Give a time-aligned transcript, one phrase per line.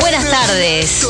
[0.00, 1.06] Buenas tardes.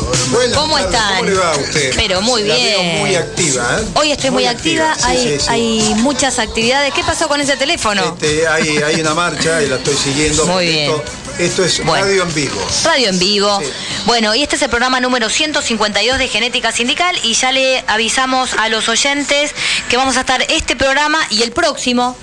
[0.53, 1.17] ¿Cómo están?
[1.17, 1.93] ¿Cómo le va a usted?
[1.95, 2.67] Pero muy La bien.
[2.67, 3.85] veo muy activa, ¿eh?
[3.95, 5.45] Hoy estoy muy, activa, Sí, hay, sí, sí.
[5.49, 6.93] hay muchas actividades.
[6.93, 8.03] ¿Qué pasó con ese teléfono?
[8.19, 10.45] Este, hay, hay una marcha y la estoy siguiendo.
[10.47, 10.91] Muy bien.
[10.91, 11.03] Esto,
[11.39, 12.05] esto es Bueno.
[12.05, 12.67] radio en vivo.
[12.83, 13.59] Radio en vivo.
[13.61, 13.67] Sí.
[14.05, 18.53] Bueno, y este es el programa número 152 de Genética Sindical y ya le avisamos
[18.53, 19.51] a los oyentes
[19.89, 22.17] que vamos a estar este programa y el próximo.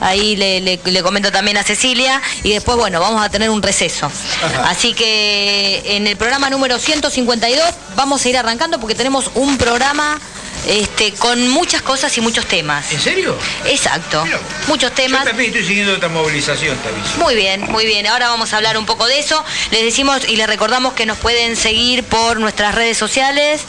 [0.00, 3.62] Ahí le, le- le comento también a Cecilia y después, bueno, vamos a tener un
[3.62, 4.06] receso.
[4.06, 4.68] Ajá.
[4.70, 7.62] Así que en el programa número 152
[7.96, 10.20] vamos a ir arrancando porque tenemos un programa
[10.66, 12.90] este, con muchas cosas y muchos temas.
[12.92, 13.36] ¿En serio?
[13.64, 14.24] Exacto.
[14.24, 15.20] Mira, Muchos temas.
[15.24, 17.18] Yo también estoy siguiendo esta movilización, aviso.
[17.24, 18.06] Muy bien, muy bien.
[18.06, 19.42] Ahora vamos a hablar un poco de eso.
[19.70, 23.62] Les decimos y les recordamos que nos pueden seguir por nuestras redes sociales,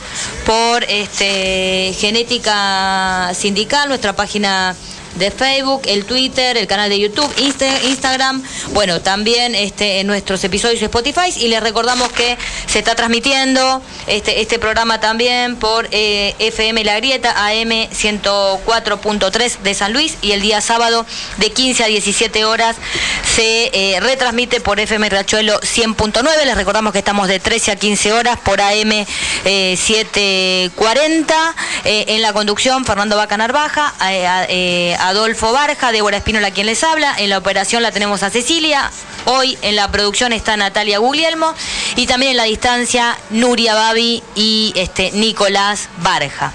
[0.45, 4.75] por este Genética Sindical, nuestra página
[5.19, 10.43] de Facebook, el Twitter, el canal de YouTube, Insta- Instagram, bueno, también este, en nuestros
[10.43, 16.33] episodios Spotify y les recordamos que se está transmitiendo este, este programa también por eh,
[16.39, 21.05] FM La Grieta, AM 104.3 de San Luis y el día sábado
[21.37, 22.75] de 15 a 17 horas
[23.35, 26.45] se eh, retransmite por FM Riachuelo 100.9.
[26.45, 29.05] Les recordamos que estamos de 13 a 15 horas por AM
[29.45, 31.55] eh, 740.
[31.85, 36.67] Eh, en la conducción, Fernando Vaca Narvaja, eh, a- eh, Adolfo Barja, Débora Espínola quien
[36.67, 37.15] les habla.
[37.17, 38.91] En la operación la tenemos a Cecilia.
[39.25, 41.51] Hoy en la producción está Natalia Guglielmo
[41.95, 46.53] y también en la distancia Nuria Babi y este Nicolás Barja.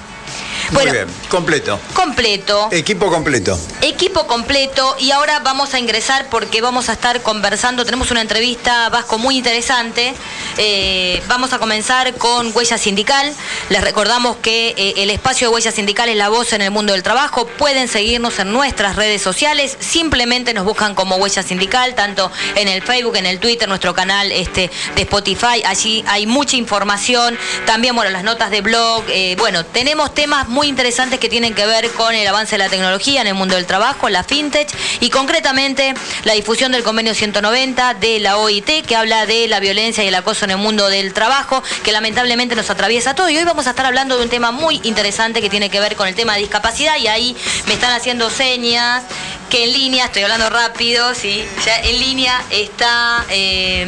[0.74, 1.78] Bueno, Muy bien, completo.
[1.94, 2.68] completo.
[2.72, 3.56] Equipo completo.
[3.80, 8.88] Equipo completo y ahora vamos a ingresar porque vamos a estar conversando, tenemos una entrevista
[8.88, 10.14] Vasco muy interesante,
[10.56, 13.32] Eh, vamos a comenzar con Huella Sindical,
[13.70, 16.92] les recordamos que eh, el espacio de Huella Sindical es la voz en el mundo
[16.92, 22.30] del trabajo, pueden seguirnos en nuestras redes sociales, simplemente nos buscan como Huella Sindical, tanto
[22.54, 27.36] en el Facebook, en el Twitter, nuestro canal este, de Spotify, allí hay mucha información,
[27.66, 31.66] también bueno, las notas de blog, eh, bueno, tenemos temas muy interesantes que tienen que
[31.66, 34.68] ver con el avance de la tecnología en el mundo del trabajo, la fintech
[35.00, 35.94] y concretamente
[36.24, 40.14] la difusión del convenio 190 de la OIT que habla de la violencia y el
[40.14, 43.70] acoso en el mundo del trabajo que lamentablemente nos atraviesa todo y hoy vamos a
[43.70, 46.40] estar hablando de un tema muy interesante que tiene que ver con el tema de
[46.40, 47.36] discapacidad y ahí
[47.66, 49.04] me están haciendo señas
[49.50, 53.86] que en línea, estoy hablando rápido, sí, ya en línea está eh,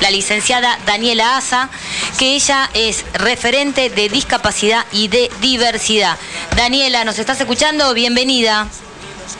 [0.00, 1.70] la licenciada Daniela Asa,
[2.18, 5.95] que ella es referente de discapacidad y de diversidad.
[6.54, 7.94] Daniela, ¿nos estás escuchando?
[7.94, 8.66] Bienvenida.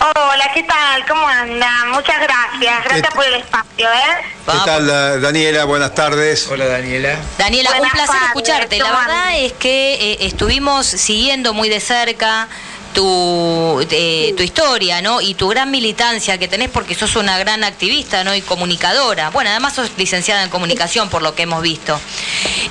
[0.01, 1.05] Hola, ¿qué tal?
[1.07, 1.91] ¿Cómo andan?
[1.91, 2.85] Muchas gracias.
[2.85, 4.25] Gracias ¿Qué- por el espacio, ¿eh?
[4.47, 5.65] ¿Qué tal, eh, Daniela?
[5.65, 6.47] Buenas tardes.
[6.51, 7.17] Hola, Daniela.
[7.39, 8.79] Daniela, un placer tardes, escucharte.
[8.79, 12.49] La ¿cómo verdad es que eh, estuvimos siguiendo muy de cerca
[12.95, 15.21] tu, eh, tu historia, ¿no?
[15.21, 18.35] Y tu gran militancia que tenés porque sos una gran activista, ¿no?
[18.35, 19.29] Y comunicadora.
[19.31, 21.99] Bueno, además sos licenciada en comunicación por lo que hemos visto.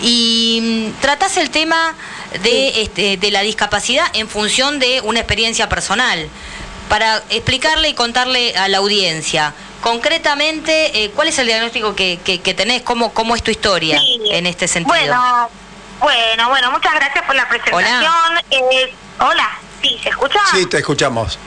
[0.02, 1.94] Y mm, tratás el tema
[2.40, 6.28] de, este, de la discapacidad en función de una experiencia personal.
[6.90, 12.41] Para explicarle y contarle a la audiencia, concretamente, eh, ¿cuál es el diagnóstico que, que-
[12.41, 12.84] que tenés?
[12.84, 14.19] ¿Cómo, ¿Cómo es tu historia Sí.
[14.31, 14.96] en este sentido?
[14.96, 15.50] Bueno,
[16.00, 18.13] bueno, bueno, muchas gracias por la presentación.
[18.52, 19.50] Eh, hola,
[19.81, 20.40] sí, ¿se escucha?
[20.52, 21.40] Sí, te escuchamos.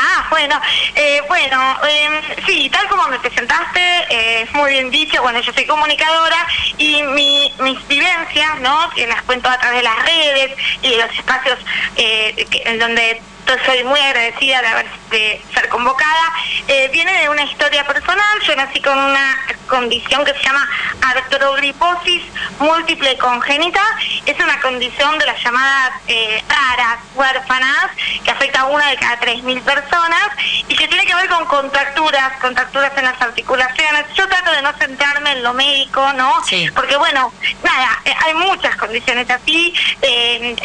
[0.00, 0.60] Ah, bueno,
[0.94, 5.52] eh, bueno, eh, sí, tal como me presentaste, eh, es muy bien dicho, bueno, yo
[5.52, 6.36] soy comunicadora
[6.76, 10.96] y mi, mis vivencias, ¿no?, que las cuento a través de las redes y de
[10.98, 11.58] los espacios
[11.96, 13.20] eh, en donde
[13.64, 16.32] soy muy agradecida de, haber, de ser convocada,
[16.66, 19.38] eh, viene de una historia personal, yo nací con una
[19.68, 20.68] condición que se llama
[21.02, 22.22] artrogriposis
[22.58, 23.82] múltiple congénita,
[24.26, 27.90] es una condición de las llamadas eh, raras, huérfanas,
[28.24, 30.28] que afecta a una de cada 3.000 personas
[30.66, 34.06] y que tiene que ver con contracturas, contracturas en las articulaciones.
[34.14, 36.32] Yo trato de no centrarme en lo médico, ¿no?
[36.44, 36.68] Sí.
[36.74, 37.32] Porque bueno,
[37.62, 40.56] nada, eh, hay muchas condiciones así, eh,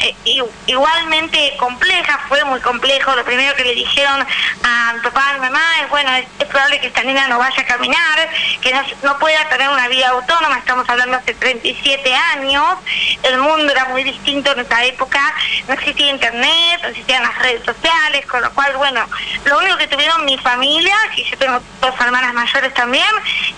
[0.66, 3.16] igualmente complejas, fue muy complejo.
[3.16, 4.26] Lo primero que le dijeron
[4.64, 7.62] a mi papá y mi mamá es, bueno, es, probable que esta niña no vaya
[7.62, 8.30] a caminar,
[8.62, 12.78] que no, pueda tener una vida autónoma, estamos hablando hace 37 años,
[13.24, 15.20] el mundo era muy distinto en esa época,
[15.68, 19.04] no existía internet, no existían las redes sociales, con lo cual, bueno,
[19.46, 23.10] lo único que tuvieron mi familia, y yo tengo dos hermanas mayores también,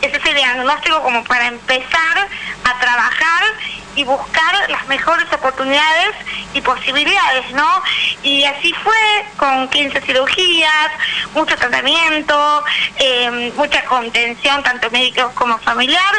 [0.02, 2.28] es ese diagnóstico como para empezar
[2.64, 3.44] a trabajar
[3.96, 6.16] y buscar las mejores oportunidades
[6.54, 7.82] y posibilidades, ¿no?
[8.24, 10.92] Y así fue, con 15 cirugías,
[11.34, 12.64] mucho tratamiento,
[12.98, 16.14] eh, mucha contención, tanto médicos como familiar,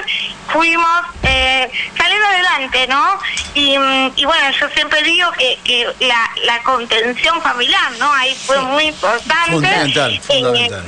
[0.49, 3.19] fuimos eh, saliendo adelante, ¿no?
[3.55, 3.75] Y,
[4.17, 8.13] y bueno, yo siempre digo que, que la, la contención familiar, ¿no?
[8.13, 9.51] Ahí fue muy importante.
[9.53, 10.85] Fundamental, Eh, fundamental.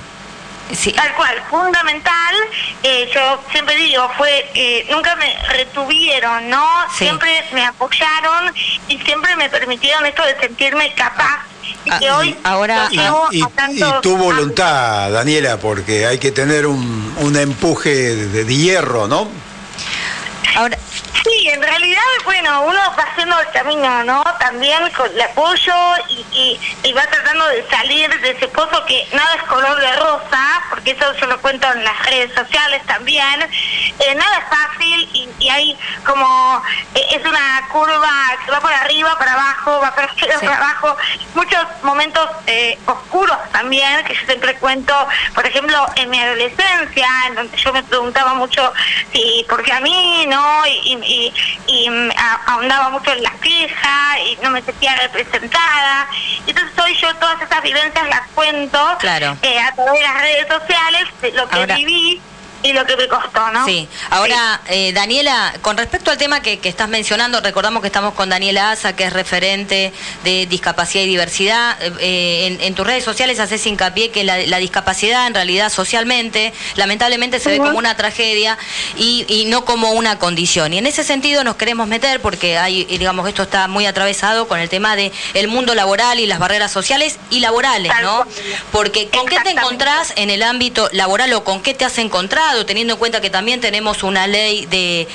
[0.72, 0.92] Sí.
[0.92, 2.34] Tal cual, fundamental,
[2.82, 6.68] eh, yo siempre digo, fue, eh, nunca me retuvieron, ¿no?
[6.94, 8.52] Siempre me apoyaron
[8.86, 11.46] y siempre me permitieron esto de sentirme capaz
[11.84, 17.36] y ah, que hoy ahora y, tu voluntad Daniela porque hay que tener un, un
[17.36, 19.28] empuje de, de hierro no
[20.56, 20.78] ahora
[21.24, 24.22] Sí, en realidad, bueno, uno va haciendo el camino, ¿no?
[24.38, 25.74] También con el apoyo
[26.08, 30.62] y, y, va tratando de salir de ese pozo que nada es color de rosa,
[30.70, 33.42] porque eso yo lo cuento en las redes sociales también.
[33.98, 36.62] Eh, nada es fácil y, y hay como,
[36.94, 38.10] eh, es una curva
[38.44, 40.96] que va por arriba, para abajo, va para arriba, para abajo.
[41.34, 44.94] Muchos momentos eh, oscuros también, que yo siempre cuento,
[45.34, 48.72] por ejemplo, en mi adolescencia, en donde yo me preguntaba mucho
[49.12, 50.66] si, porque a mí, ¿no?
[50.84, 52.10] y y, mm,
[52.46, 56.08] ahondaba mucho en la queja y no me sentía representada.
[56.46, 58.78] Entonces hoy yo todas esas vivencias las cuento
[59.42, 62.20] eh, a través de las redes sociales, de lo que viví
[62.62, 63.64] y lo que me costó, ¿no?
[63.64, 63.88] Sí.
[64.10, 68.72] Ahora, eh, Daniela, con respecto al tema que, estás mencionando, recordamos que estamos con Daniela
[68.72, 69.92] Asa, que es referente
[70.24, 71.76] de discapacidad y diversidad.
[72.00, 77.50] Eh, en, tus redes sociales haces hincapié que la, discapacidad, en realidad, socialmente, lamentablemente se
[77.50, 78.58] ve como una tragedia
[78.96, 80.72] y, no como una condición.
[80.72, 84.58] Y en ese sentido nos queremos meter, porque hay, digamos, esto está muy atravesado con
[84.58, 88.24] el tema de el mundo laboral y las barreras sociales y laborales, ¿no?
[88.72, 92.47] Porque ¿con qué te encontrás en el ámbito laboral o con qué te has encontrado?
[92.66, 95.08] Teniendo en cuenta que también tenemos una ley de,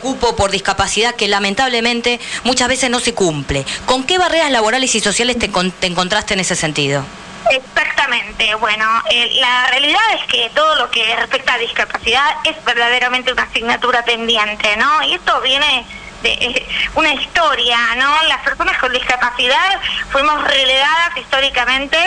[0.00, 3.64] cupo por discapacidad que lamentablemente muchas veces no se cumple.
[3.86, 5.50] ¿Con qué barreras laborales y sociales te,
[5.86, 7.04] encontraste en ese sentido?
[7.50, 13.32] Exactamente, bueno, eh, la realidad es que todo lo que respecta a discapacidad es verdaderamente
[13.32, 15.02] una asignatura pendiente, ¿no?
[15.04, 15.86] Y esto viene
[16.22, 18.22] de eh, una historia, ¿no?
[18.28, 19.80] Las personas con discapacidad
[20.10, 21.98] fuimos relegadas históricamente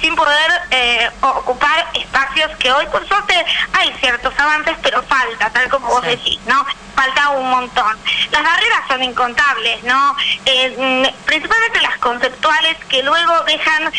[0.00, 3.34] sin poder eh, ocupar espacios que hoy, por suerte,
[3.72, 6.64] hay ciertos avances, pero falta, tal como vos decís, ¿no?
[6.94, 7.98] Falta un montón.
[8.30, 10.16] Las barreras son incontables, ¿no?
[10.46, 13.92] Eh, principalmente las conceptuales que luego dejan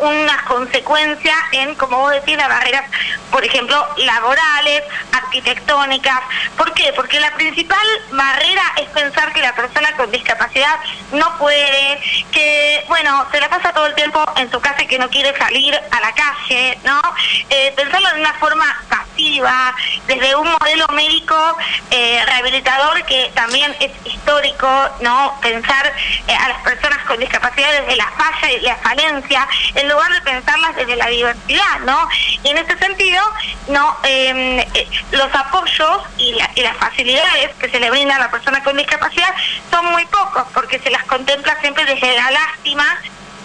[0.00, 2.90] una consecuencia en, como vos decís, las barreras,
[3.30, 6.20] por ejemplo, laborales, arquitectónicas.
[6.56, 6.92] ¿Por qué?
[6.94, 10.76] Porque la principal barrera es pensar que la persona con discapacidad
[11.12, 12.00] no puede,
[12.32, 15.36] que, bueno, se la pasa todo el tiempo en su casa y que no quiere
[15.38, 17.00] salir a la calle, ¿no?
[17.48, 18.66] Eh, pensarlo de una forma
[20.06, 21.36] desde un modelo médico
[21.90, 24.68] eh, rehabilitador que también es histórico,
[25.00, 25.38] ¿no?
[25.40, 25.92] Pensar
[26.26, 30.20] eh, a las personas con discapacidad desde la falla y la falencia, en lugar de
[30.22, 32.08] pensarlas desde la diversidad, ¿no?
[32.42, 33.22] Y en ese sentido,
[33.68, 34.64] no em,
[35.12, 39.34] los apoyos y, y las facilidades que se le brindan a la persona con discapacidad
[39.70, 42.98] son muy pocos, porque se las contempla siempre desde la lástima,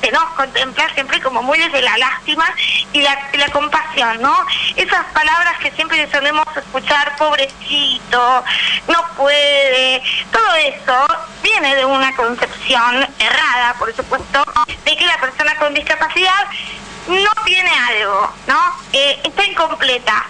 [0.05, 2.45] se nos contempla siempre como muy desde la lástima
[2.93, 4.37] y la, la compasión, ¿no?
[4.75, 8.43] Esas palabras que siempre solemos escuchar, pobrecito,
[8.87, 11.07] no puede, todo eso
[11.41, 16.49] viene de una concepción errada, por supuesto, de que la persona con discapacidad
[17.07, 18.59] no tiene algo, ¿no?
[18.93, 20.27] Eh, está incompleta,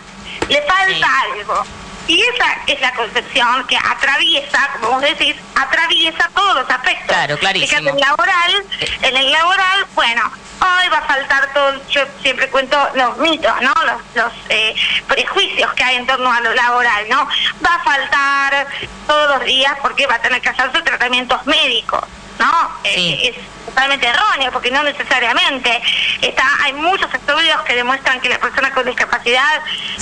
[0.47, 1.65] le falta algo.
[2.07, 7.07] Y esa es la concepción que atraviesa, como vos decís, atraviesa todos los aspectos.
[7.07, 7.89] Claro, clarísimo.
[7.89, 8.65] en el laboral,
[9.01, 10.31] en el laboral, bueno,
[10.61, 13.73] hoy va a faltar todo, yo siempre cuento los mitos, ¿no?
[13.85, 14.75] Los, los eh,
[15.07, 17.27] prejuicios que hay en torno a lo laboral, ¿no?
[17.65, 18.67] Va a faltar
[19.07, 22.03] todos los días porque va a tener que hacerse tratamientos médicos,
[22.39, 22.79] ¿no?
[22.83, 25.81] Eh, es totalmente erróneo, porque no necesariamente.
[26.21, 29.61] Está, hay muchos estudios que demuestran que la persona con discapacidad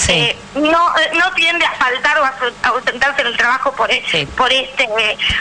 [0.09, 2.33] eh, no, eh, no tiende a faltar o a,
[2.69, 4.03] ausentarse en el trabajo por, e,
[4.37, 4.87] por este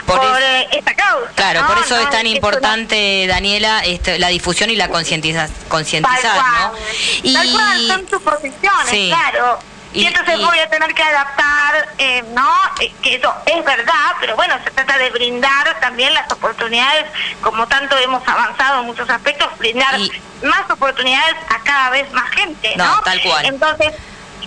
[0.05, 1.31] por, eh, esta causa.
[1.35, 6.73] Claro, por eso es tan importante, Daniela, este, la difusión y la concientizar, concientizar, ¿no?
[7.21, 7.33] Y...
[7.33, 9.59] Tal cual, son suposiciones, claro.
[9.93, 12.51] Y, entonces voy a tener que adaptar, eh, ¿no?
[12.81, 17.05] Eh, que eso es verdad, pero bueno, se trata de brindar también las oportunidades,
[17.41, 19.99] como tanto hemos avanzado en muchos aspectos, brindar
[20.41, 23.01] más oportunidades a cada vez más gente, ¿no?
[23.01, 23.45] tal cual.
[23.45, 23.93] Entonces,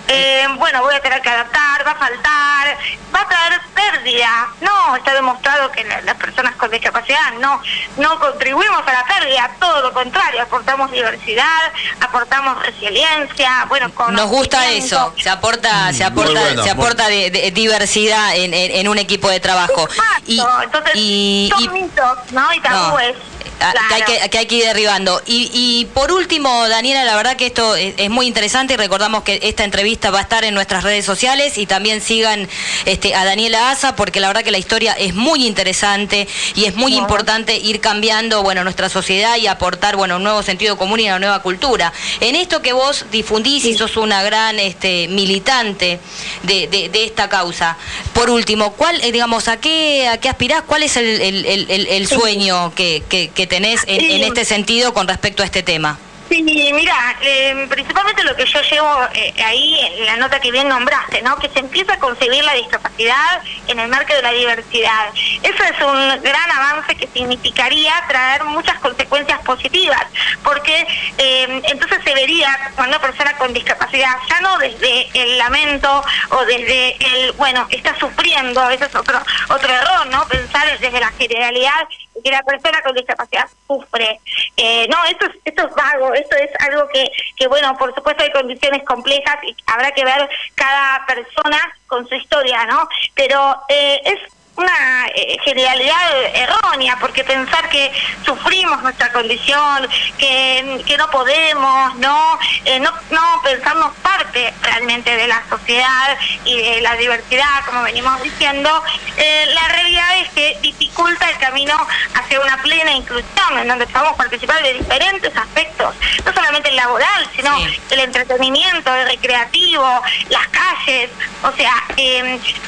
[0.07, 2.77] eh, bueno, voy a tener que adaptar, va a faltar,
[3.13, 4.47] va a traer pérdida.
[4.61, 7.61] No, está demostrado que las personas con discapacidad no,
[7.97, 14.71] no contribuimos a la pérdida, todo lo contrario, aportamos diversidad, aportamos resiliencia, bueno, Nos gusta
[14.71, 19.87] eso, se aporta, se aporta, se aporta de, diversidad en, en, un equipo de trabajo.
[20.25, 22.53] y, entonces y, son mitos, ¿no?
[22.53, 23.15] Y tabúes.
[23.57, 25.21] Que, hay que, que, hay que ir derribando.
[25.25, 29.39] Y, y, por último, Daniela, la verdad que esto es, muy interesante y recordamos que
[29.43, 32.47] esta entrevista va a estar en nuestras redes sociales y también sigan
[32.85, 36.75] este, a Daniela Asa porque la verdad que la historia es muy interesante y es
[36.75, 41.07] muy importante ir cambiando bueno, nuestra sociedad y aportar bueno, un nuevo sentido común y
[41.07, 41.91] una nueva cultura.
[42.19, 45.99] En esto que vos difundís y sos una gran este, militante
[46.43, 47.77] de, de, esta causa,
[48.13, 50.63] por último, ¿cuál, eh, digamos, a qué, a qué aspirás?
[50.63, 55.07] ¿Cuál es el, el, el, el sueño que, que, que tenés en, este sentido con
[55.07, 55.97] respecto a este tema?
[56.29, 60.67] Sí, mira, eh, principalmente lo que yo llevo eh, ahí en la nota que bien
[60.67, 61.37] nombraste, ¿no?
[61.37, 65.07] Que se empieza a concebir la discapacidad en el marco de la diversidad.
[65.41, 70.05] Eso es un gran avance que significaría traer muchas consecuencias positivas,
[70.43, 70.85] porque
[71.17, 76.45] eh, entonces se vería cuando una persona con discapacidad, ya no desde el lamento o
[76.45, 80.27] desde el, bueno, está sufriendo, a veces otro, otro error, ¿no?
[80.27, 81.87] Pensar desde la generalidad
[82.23, 84.19] que la persona con discapacidad sufre.
[84.55, 88.23] Eh, no, esto es, esto es vago, esto es algo que, que, bueno, por supuesto
[88.23, 92.87] hay condiciones complejas y habrá que ver cada persona con su historia, ¿no?
[93.15, 97.91] Pero eh, es una eh, generalidad errónea, porque pensar que
[98.25, 99.87] sufrimos nuestra condición,
[100.17, 106.59] que, que no podemos, no, eh, no, no pensarnos parte realmente de la sociedad y
[106.59, 108.83] de la diversidad, como venimos diciendo,
[109.17, 111.75] eh, la realidad es que dificulta el camino
[112.15, 115.93] hacia una plena inclusión, en donde podamos participar de diferentes aspectos,
[116.25, 117.55] no solamente el laboral, sino
[117.91, 121.11] el entretenimiento, el recreativo, las calles,
[121.43, 121.73] o sea,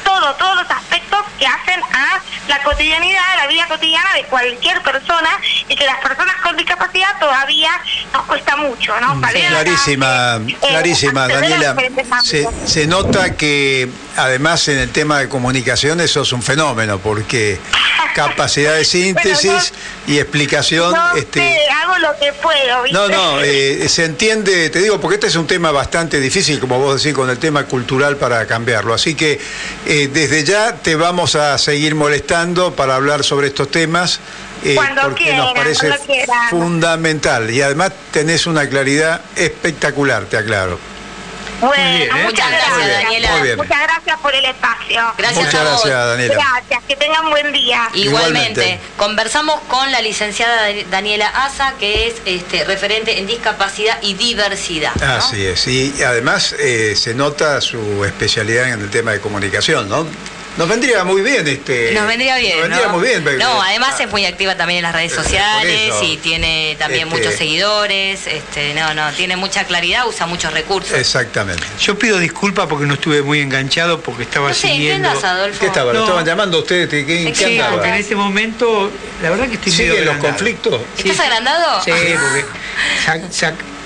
[0.04, 5.30] todo, todos los aspectos que hacen a la cotidianidad, la vida cotidiana de cualquier persona
[5.68, 7.70] y que las personas con discapacidad todavía
[8.12, 9.20] nos cuesta mucho, ¿no?
[9.20, 11.76] Clarísima, eh, clarísima, Daniela.
[12.22, 17.58] Se, se, nota que además en el tema de comunicación eso es un fenómeno porque
[18.14, 19.72] capacidad de síntesis
[20.06, 20.92] y explicación.
[20.92, 22.86] No este, hago lo que puedo.
[22.92, 26.78] No, no, eh, se entiende, te digo, porque este es un tema bastante difícil, como
[26.78, 28.94] vos decís, con el tema cultural para cambiarlo.
[28.94, 29.40] Así que
[29.86, 34.18] eh, desde ya te vamos a seguir molestando para hablar sobre estos temas.
[34.64, 35.94] Eh, porque nos parece
[36.50, 40.78] fundamental y además tenés una claridad espectacular, te aclaro.
[41.60, 42.22] Bueno, ¿eh?
[42.24, 43.56] muchas gracias, Daniela.
[43.56, 45.00] Muchas gracias por el espacio.
[45.16, 46.34] Gracias muchas gracias, Daniela.
[46.34, 47.88] Gracias, que tengan buen día.
[47.94, 48.80] Igualmente.
[48.96, 55.00] Conversamos con la licenciada Daniela Asa, que es este, referente en discapacidad y diversidad.
[55.02, 60.06] Así es, y además eh, se nota su especialidad en el tema de comunicación, ¿no?
[60.56, 61.92] Nos vendría muy bien este.
[61.92, 62.58] Nos vendría bien.
[62.58, 63.38] Nos vendría muy bien.
[63.38, 67.34] No, además es muy activa también en las redes sociales y tiene también este, muchos
[67.34, 68.26] seguidores.
[68.26, 70.92] Este, no, no, tiene mucha claridad, usa muchos recursos.
[70.92, 71.62] Exactamente.
[71.80, 75.08] Yo pido disculpas porque no estuve muy enganchado porque estaba no sé, siguiendo.
[75.08, 75.60] ¿Qué andas, Adolfo?
[75.60, 75.92] ¿Qué estaba?
[75.92, 76.88] ¿Lo estaban llamando ustedes?
[76.88, 78.90] ¿Qué, sí, porque en este momento,
[79.22, 80.80] la verdad que estoy ¿Siguen los conflictos?
[80.98, 81.82] ¿Estás agrandado?
[81.84, 82.44] Sí, porque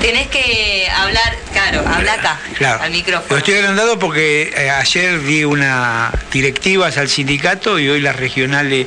[0.00, 2.38] Tenés que hablar, claro, habla acá,
[2.80, 3.26] al micrófono.
[3.30, 8.86] Lo estoy agrandado porque eh, ayer di una directivas al sindicato y hoy las regionales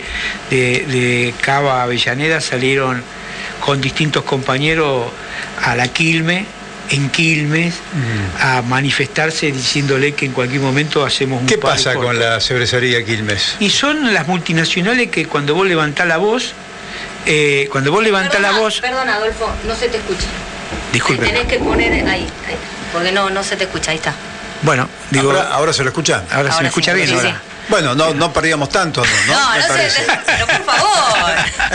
[0.50, 3.04] de, Cava Avellaneda salieron
[3.60, 5.12] con distintos compañeros
[5.62, 6.46] a la Quilme,
[6.92, 8.42] en Quilmes, mm.
[8.42, 13.58] a manifestarse diciéndole que en cualquier momento hacemos un ¿Qué pasa con la cervecería Quilmes?
[13.60, 16.54] Y son las multinacionales que cuando vos levantás la voz,
[17.26, 18.80] eh, cuando vos levantás la voz...
[18.80, 20.28] Perdona, Adolfo, no se te escucha.
[20.92, 21.26] Disculpe.
[21.26, 22.28] Tenés que poner ahí, ahí,
[22.92, 24.14] porque no, no se te escucha, ahí está.
[24.64, 25.32] Bueno, digo.
[25.32, 26.24] Ahora, se lo escucha.
[26.32, 27.14] Ahora, se me escucha bien.
[27.14, 27.42] ahora.
[27.70, 29.34] Bueno, no, no perdíamos tanto, ¿no?
[29.34, 30.92] No, no sé, pero por favor.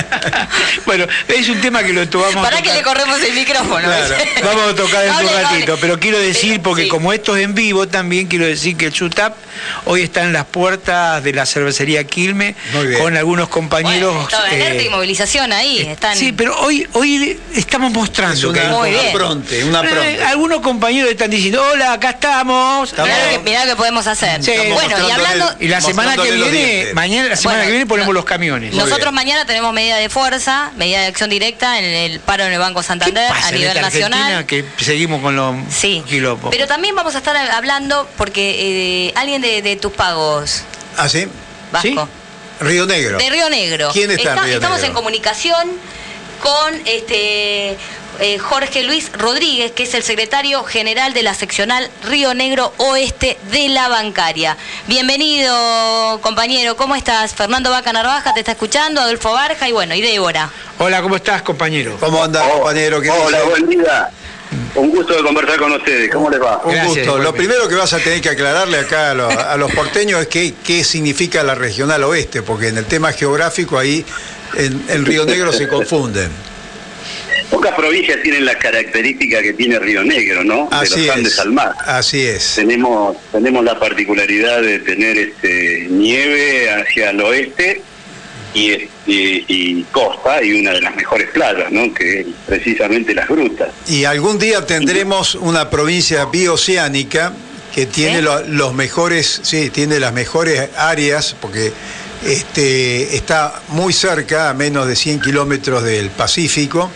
[0.86, 2.44] bueno, es un tema que lo tomamos.
[2.44, 3.88] Para que le corremos el micrófono.
[4.44, 7.88] Vamos a tocar en un ratito, pero quiero decir, porque como esto es en vivo,
[7.88, 9.34] también quiero decir que el Chutap
[9.84, 12.54] hoy está en las puertas de la cervecería Quilme
[13.00, 14.14] con algunos compañeros.
[14.14, 15.80] Bueno, eh, y movilización ahí.
[15.80, 16.16] Eh, están...
[16.16, 20.24] Sí, pero hoy, hoy estamos mostrando una, que una pronte, una eh, pronte.
[20.24, 22.92] algunos compañeros están diciendo, hola, acá estamos.
[23.44, 24.40] Mirá, lo que, podemos hacer.
[24.72, 28.74] bueno, y hablando la semana que viene, mañana, la semana que viene ponemos los camiones.
[28.74, 32.58] Nosotros mañana tenemos medida de fuerza, medida de acción directa en el paro en el
[32.58, 34.46] Banco Santander a nivel nacional.
[34.46, 36.04] que seguimos con los sí.
[36.50, 40.62] Pero también vamos a estar hablando porque eh, alguien de, tus pagos.
[40.96, 41.26] ¿Ah, sí?
[41.72, 42.08] Vasco.
[42.60, 43.18] Río Negro.
[43.18, 43.90] De Río Negro.
[43.92, 45.72] ¿Quién está, en Río Estamos en comunicación
[46.42, 47.76] con este
[48.20, 53.36] eh, Jorge Luis Rodríguez, que es el secretario general de la seccional Río Negro Oeste
[53.50, 54.56] de la Bancaria.
[54.86, 57.34] Bienvenido, compañero, ¿cómo estás?
[57.34, 60.50] Fernando Vaca Narvaja te está escuchando, Adolfo Barja y bueno, y Débora.
[60.78, 61.96] Hola, ¿cómo estás, compañero?
[62.00, 62.98] ¿Cómo andas, compañero?
[62.98, 64.10] hola, buen día.
[64.74, 66.10] Un gusto de conversar con ustedes.
[66.12, 66.60] ¿Cómo les va?
[66.64, 67.18] Un gusto.
[67.18, 70.84] Lo primero que vas a tener que aclararle acá a los, porteños es qué, qué
[70.84, 74.04] significa la regional oeste, porque en el tema geográfico ahí
[74.54, 76.30] en, Río Negro se confunden.
[77.50, 80.68] Pocas provincias tienen las características que tiene Río Negro, ¿no?
[80.70, 81.72] Así de los Andes al mar.
[81.84, 82.54] Así es.
[82.56, 87.82] Tenemos, tenemos la particularidad de tener este, nieve hacia el oeste
[88.54, 91.92] y, y, costa y una de las mejores playas, ¿no?
[91.92, 93.68] que es precisamente las grutas.
[93.86, 97.32] Y algún día tendremos una provincia bioceánica
[97.74, 101.72] que tiene los mejores, sí, tiene las mejores áreas, porque
[102.24, 106.90] este, está muy cerca, a menos de 100 kilómetros del Pacífico,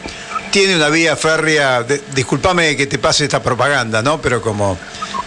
[0.51, 4.21] tiene una vía férrea, discúlpame que te pase esta propaganda, ¿no?
[4.21, 4.79] Pero como,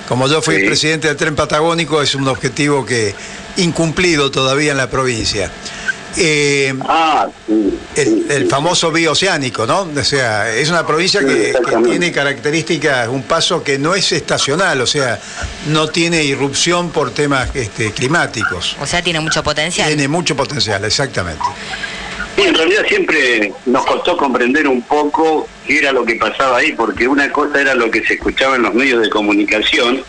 [0.08, 3.16] como yo fui presidente del tren patagónico, es un objetivo que
[3.58, 5.52] incumplido todavía en la provincia.
[6.16, 7.28] Eh, ah,
[7.96, 9.90] el, famoso bioceánico, ¿no?
[9.96, 11.54] O sea, es una provincia que,
[11.84, 15.20] tiene características, un paso que no es estacional, o sea,
[15.68, 18.78] no tiene irrupción por temas este, climáticos.
[18.80, 19.88] O sea, tiene mucho potencial.
[19.88, 21.44] Tiene mucho potencial, exactamente.
[22.36, 26.74] Sí, en realidad siempre nos costó comprender un poco qué era lo que pasaba ahí,
[26.74, 30.04] porque una cosa era lo que se escuchaba en los medios de comunicación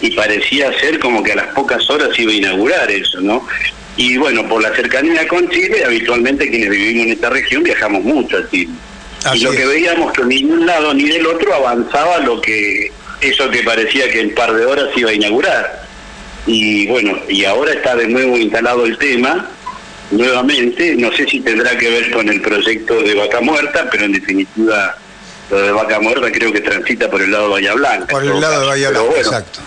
[0.00, 3.46] y parecía ser como que a las pocas horas iba a inaugurar eso, ¿no?
[3.96, 8.38] Y bueno, por la cercanía con Chile, habitualmente quienes vivimos en esta región viajamos mucho
[8.38, 8.72] a Chile.
[9.34, 12.92] y lo que veíamos que ni de un lado ni del otro avanzaba lo que
[13.20, 15.88] eso que parecía que en par de horas iba a inaugurar.
[16.46, 19.50] Y bueno, y ahora está de nuevo instalado el tema,
[20.10, 24.12] nuevamente, no sé si tendrá que ver con el proyecto de Vaca Muerta, pero en
[24.12, 24.96] definitiva
[25.50, 28.06] lo de Vaca Muerta creo que transita por el lado de Bahía Blanca.
[28.06, 29.60] Por el lado de Bahía Blanca, exacto.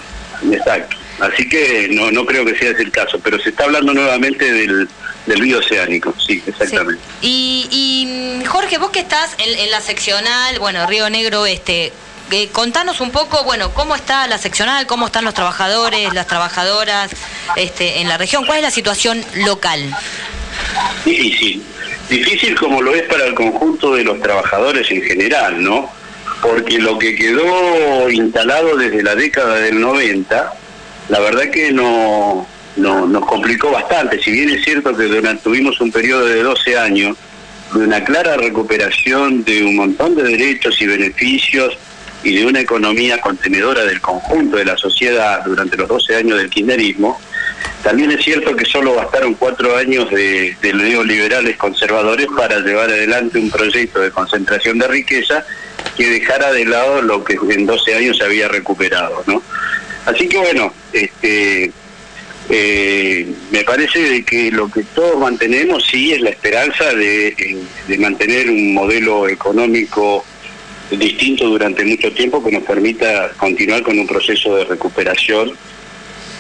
[0.52, 0.98] Exacto.
[1.20, 4.52] Así que no, no creo que sea ese el caso, pero se está hablando nuevamente
[4.52, 4.90] del,
[5.28, 7.02] del río oceánico, sí, exactamente.
[7.22, 11.94] Y, Jorge, vos que estás en, la seccional, bueno, Río Negro Oeste,
[12.32, 17.12] eh, contanos un poco, bueno, cómo está la seccional, cómo están los trabajadores, las trabajadoras
[17.56, 19.96] este, en la región, cuál es la situación local.
[21.06, 21.64] Difícil,
[22.10, 25.90] difícil como lo es para el conjunto de los trabajadores en general, ¿no?
[26.42, 30.54] Porque lo que quedó instalado desde la década del 90
[31.12, 32.48] la verdad que no,
[32.78, 34.22] nos complicó bastante.
[34.24, 37.18] Si bien es cierto que durante, tuvimos un periodo de 12 años
[37.74, 41.78] de una clara recuperación de un montón de derechos y beneficios
[42.24, 46.50] y de una economía contenedora del conjunto de la sociedad durante los 12 años del
[46.50, 47.20] kirchnerismo,
[47.84, 53.40] también es cierto que solo bastaron cuatro años de, de neoliberales conservadores para llevar adelante
[53.40, 55.44] un proyecto de concentración de riqueza
[55.98, 59.24] que dejara de lado lo que en 12 años se había recuperado.
[59.26, 59.42] ¿no?
[60.06, 61.72] Así que bueno, este,
[62.50, 67.64] eh, me parece que lo que todos mantenemos sí es la esperanza de,
[68.00, 70.26] mantener un modelo económico
[71.00, 75.54] distinto durante mucho tiempo que nos permita continuar con un proceso de recuperación.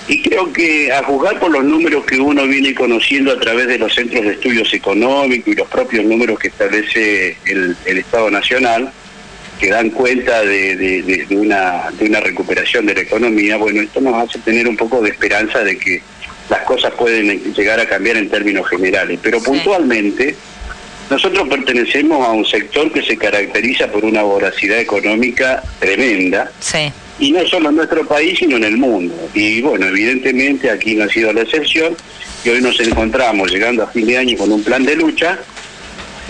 [0.08, 3.78] Y creo que a juzgar por los números que uno viene conociendo a través de
[3.78, 8.92] los centros de estudios económicos y los propios números que establece el Estado Nacional,
[9.62, 14.40] que dan cuenta de, una, de una recuperación de la economía, bueno, esto nos hace
[14.40, 16.02] tener un poco de esperanza de que
[16.50, 19.20] las cosas pueden llegar a cambiar en términos generales.
[19.22, 20.36] Pero puntualmente,
[21.12, 26.50] nosotros pertenecemos a un sector que se caracteriza por una voracidad económica tremenda.
[27.20, 29.14] Y no solo en nuestro país, sino en el mundo.
[29.34, 31.98] Y bueno, evidentemente aquí no ha sido la excepción.
[32.46, 35.38] Y hoy nos encontramos llegando a fin de año con un plan de lucha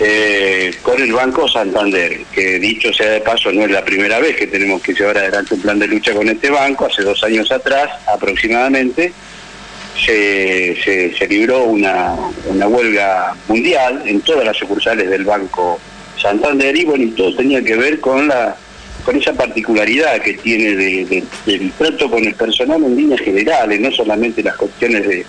[0.00, 4.34] eh, con el Banco Santander, que dicho sea de paso no es la primera vez
[4.34, 7.52] que tenemos que llevar adelante un plan de lucha con este banco, hace dos años
[7.52, 9.12] atrás aproximadamente
[9.96, 10.76] se,
[11.16, 12.14] se, libró una,
[12.46, 15.78] una, huelga mundial en todas las sucursales del Banco
[16.20, 18.56] Santander y bueno, y todo tenía que ver con la
[19.04, 23.90] con esa particularidad que tiene de, del trato con el personal en líneas generales, no
[23.90, 25.26] solamente las cuestiones de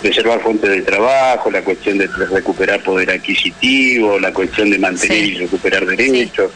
[0.00, 5.34] preservar fuentes de trabajo, la cuestión de recuperar poder adquisitivo, la cuestión de mantener y
[5.34, 6.50] recuperar derechos.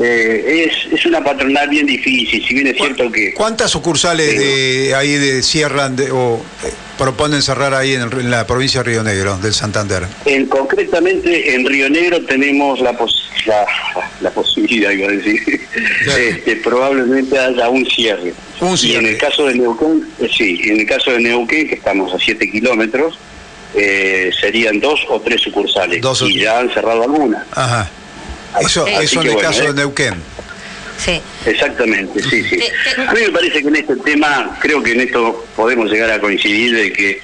[0.00, 3.34] Eh, es, es una patronal bien difícil, si bien es cierto que...
[3.34, 8.90] ¿Cuántas sucursales de ahí de cierran o eh, proponen cerrar ahí en, la provincia de
[8.90, 10.04] Río Negro, del Santander?
[10.24, 12.96] En, concretamente en Río Negro tenemos la,
[14.20, 15.60] la, posibilidad, iba a decir,
[16.18, 18.32] este, probablemente haya un cierre.
[18.62, 19.02] Un cierre.
[19.02, 22.14] Y en el caso de Neuquén, eh, sí, en el caso de Neuquén, que estamos
[22.14, 23.18] a 7 kilómetros,
[23.74, 26.02] eh, serían dos o tres sucursales.
[26.22, 27.44] y ya han cerrado algunas.
[27.52, 27.90] Ajá.
[28.60, 29.74] Eso, eso en el caso de ¿eh?
[29.74, 30.14] Neuquén.
[30.98, 31.20] Sí.
[31.46, 32.60] Exactamente, sí, sí.
[33.04, 36.20] A mí me parece que en este tema, creo que en esto podemos llegar a
[36.20, 37.20] coincidir de que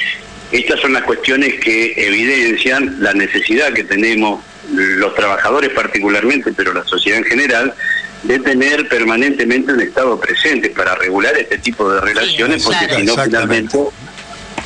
[0.51, 6.85] estas son las cuestiones que evidencian la necesidad que tenemos los trabajadores particularmente, pero la
[6.85, 7.75] sociedad en general,
[8.23, 13.17] de tener permanentemente un Estado presente para regular este tipo de relaciones, porque si no,
[13.17, 13.79] finalmente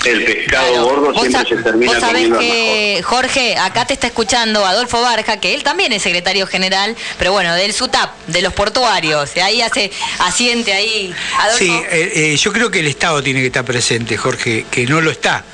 [0.05, 5.01] el pescado gordo siempre se termina vos sabés que, Jorge, acá te está escuchando Adolfo
[5.01, 9.41] Barja, que él también es secretario general, pero bueno, del SUTAP, de los portuarios, y
[9.41, 11.15] ahí hace, asiente ahí.
[11.39, 11.59] Adolfo.
[11.59, 15.01] Sí, eh, eh, yo creo que el Estado tiene que estar presente, Jorge, que no
[15.01, 15.45] lo está.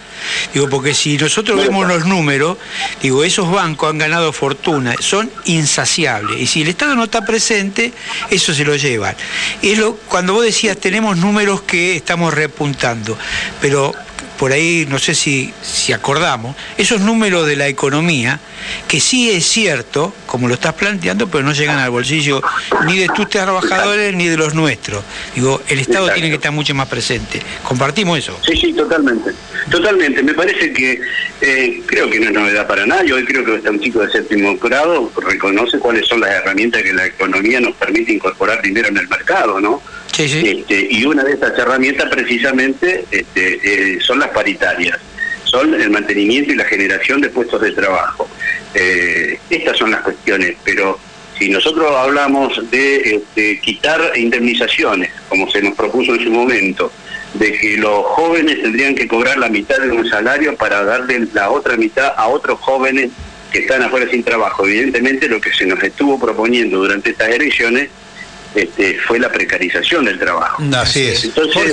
[0.52, 2.58] Digo, porque si nosotros vemos los números,
[3.02, 6.40] digo, esos bancos han ganado fortuna, son insaciables.
[6.40, 7.92] Y si el Estado no está presente,
[8.30, 9.14] eso se lo llevan.
[9.62, 13.18] Es lo, cuando vos decías, tenemos números que estamos repuntando,
[13.60, 13.94] pero
[14.38, 18.38] por ahí no sé si, si acordamos, esos números de la economía,
[18.86, 22.40] que sí es cierto, como lo estás planteando, pero no llegan al bolsillo
[22.86, 25.02] ni de tus trabajadores ni de los nuestros.
[25.34, 27.42] Digo, el Estado tiene que estar mucho más presente.
[27.62, 28.38] ¿Compartimos eso?
[28.46, 29.32] Sí, sí, totalmente.
[29.70, 30.22] Totalmente.
[30.22, 31.00] Me parece que
[31.40, 33.12] eh, creo que no es novedad para nadie.
[33.12, 36.92] Hoy creo que está un chico de séptimo grado reconoce cuáles son las herramientas que
[36.92, 39.82] la economía nos permite incorporar dinero en el mercado, ¿no?
[40.18, 44.98] Este, y una de estas herramientas precisamente este, eh, son las paritarias,
[45.44, 48.26] son el mantenimiento y la generación de puestos de trabajo.
[48.74, 50.98] Eh, estas son las cuestiones, pero
[51.38, 56.90] si nosotros hablamos de este, quitar indemnizaciones, como se nos propuso en su momento,
[57.34, 61.50] de que los jóvenes tendrían que cobrar la mitad de un salario para darle la
[61.50, 63.10] otra mitad a otros jóvenes
[63.52, 64.66] que están afuera sin trabajo.
[64.66, 67.90] Evidentemente lo que se nos estuvo proponiendo durante estas elecciones
[68.62, 70.62] este, fue la precarización del trabajo.
[70.74, 71.24] Así es.
[71.24, 71.72] Entonces,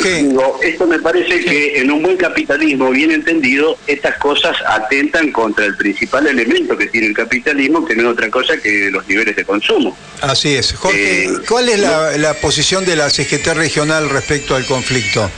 [0.64, 5.76] esto me parece que en un buen capitalismo bien entendido, estas cosas atentan contra el
[5.76, 9.46] principal elemento que tiene el capitalismo, que no es otra cosa que los niveles de
[9.46, 9.98] consumo.
[10.22, 10.74] Así es.
[10.74, 15.30] Jorge, eh, ¿cuál es la, la posición de la CGT regional respecto al conflicto?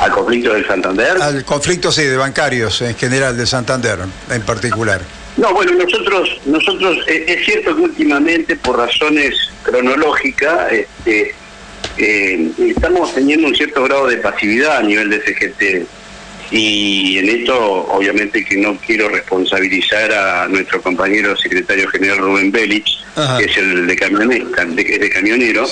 [0.00, 1.20] ¿Al conflicto del Santander?
[1.20, 3.98] Al conflicto, sí, de bancarios en general, de Santander
[4.30, 5.00] en particular.
[5.38, 11.32] No, bueno, nosotros, nosotros eh, es cierto que últimamente por razones cronológicas este,
[11.96, 15.86] eh, estamos teniendo un cierto grado de pasividad a nivel de CGT
[16.50, 22.98] y en esto obviamente que no quiero responsabilizar a nuestro compañero secretario general Rubén Belich,
[23.38, 25.66] que es el de, de, camionero,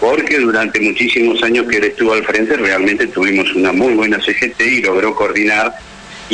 [0.00, 4.60] porque durante muchísimos años que él estuvo al frente realmente tuvimos una muy buena CGT
[4.60, 5.74] y logró coordinar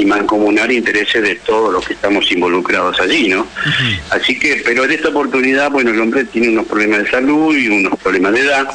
[0.00, 3.46] y mancomunar intereses de todos los que estamos involucrados allí, ¿no?
[4.10, 7.68] Así que, pero en esta oportunidad, bueno, el hombre tiene unos problemas de salud y
[7.68, 8.68] unos problemas de edad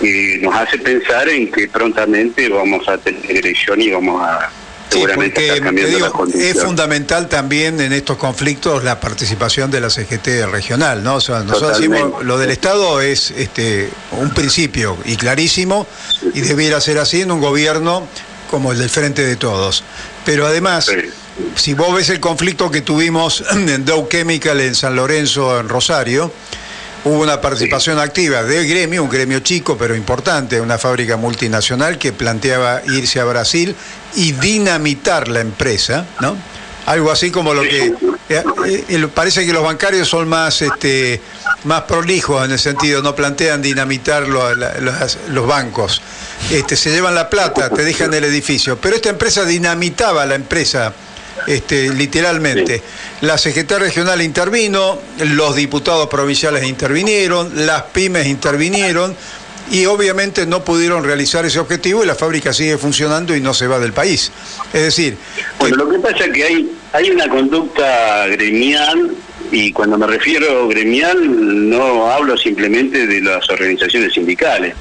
[0.00, 4.50] que nos hace pensar en que prontamente vamos a tener elección y vamos a
[4.90, 6.56] seguramente estar cambiando las condiciones.
[6.56, 11.16] Es fundamental también en estos conflictos la participación de la CGT regional, ¿no?
[11.16, 15.86] O sea, nosotros decimos, lo del Estado es este un principio y clarísimo
[16.34, 18.06] y debiera ser así en un gobierno
[18.52, 19.82] como el del Frente de Todos.
[20.26, 20.90] Pero además,
[21.56, 26.30] si vos ves el conflicto que tuvimos en Dow Chemical en San Lorenzo, en Rosario,
[27.04, 32.12] hubo una participación activa del gremio, un gremio chico pero importante, una fábrica multinacional que
[32.12, 33.74] planteaba irse a Brasil
[34.16, 36.36] y dinamitar la empresa, ¿no?
[36.84, 37.94] Algo así como lo que
[39.14, 41.20] parece que los bancarios son más este
[41.64, 46.02] más prolijos en el sentido, no plantean dinamitar los, bancos.
[46.50, 48.76] Este, se llevan la plata, te dejan el edificio.
[48.78, 50.92] Pero esta empresa dinamitaba la empresa.
[51.46, 52.82] Este, literalmente.
[53.22, 59.16] La CGT regional intervino, los diputados provinciales intervinieron, las pymes intervinieron
[59.70, 63.66] y obviamente no pudieron realizar ese objetivo y la fábrica sigue funcionando y no se
[63.66, 64.30] va del país.
[64.72, 65.16] Es decir...
[65.58, 69.12] Bueno, lo que pasa es que hay, hay una conducta gremial
[69.50, 74.74] y cuando me refiero gremial, no hablo simplemente de las organizaciones sindicales,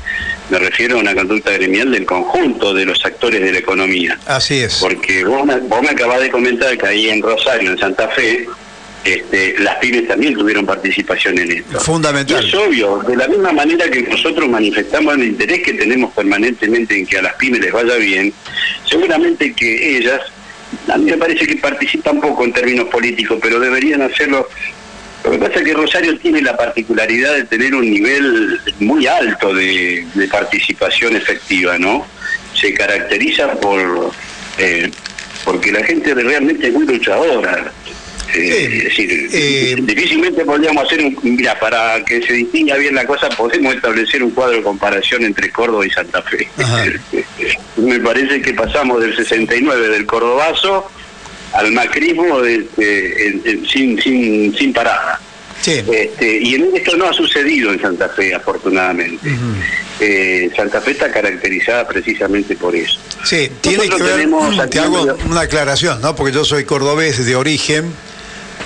[0.49, 4.17] me refiero a una conducta gremial del conjunto de los actores de la economía.
[4.25, 4.75] Así es.
[4.75, 8.47] Porque vos me, vos me acabás de comentar que ahí en Rosario, en Santa Fe,
[9.03, 11.79] este, las pymes también tuvieron participación en esto.
[11.79, 12.43] Fundamental.
[12.43, 16.97] Y es obvio, de la misma manera que nosotros manifestamos el interés que tenemos permanentemente
[16.97, 18.33] en que a las pymes les vaya bien,
[18.85, 20.21] seguramente que ellas
[20.87, 24.47] a mí me parece que participan poco en términos políticos, pero deberían hacerlo.
[25.23, 29.53] Lo que pasa es que Rosario tiene la particularidad de tener un nivel muy alto
[29.53, 32.07] de, participación efectiva, ¿no?
[32.55, 34.11] Se caracteriza por
[34.57, 34.89] eh,
[35.45, 37.71] porque la gente realmente es muy luchadora.
[38.33, 41.17] Eh, es decir, eh, difícilmente podríamos hacer un.
[41.23, 45.51] Mira, para que se distinga bien la cosa, podemos establecer un cuadro de comparación entre
[45.51, 46.47] Córdoba y Santa Fe.
[47.77, 50.89] Me parece que pasamos del 69 del Cordobazo
[51.53, 52.39] al macrismo
[53.67, 55.19] sin, sin, sin parada.
[55.65, 59.27] Este, y en esto no ha sucedido en Santa Fe, afortunadamente.
[59.99, 62.99] Eh, Santa Fe está caracterizada precisamente por eso.
[63.23, 64.27] Sí, tiene que ver,
[64.69, 66.15] te hago una aclaración, ¿no?
[66.15, 67.93] Porque yo soy cordobés de origen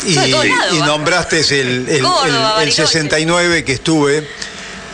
[0.05, 4.25] y, nombraste el, el, 69 que estuve.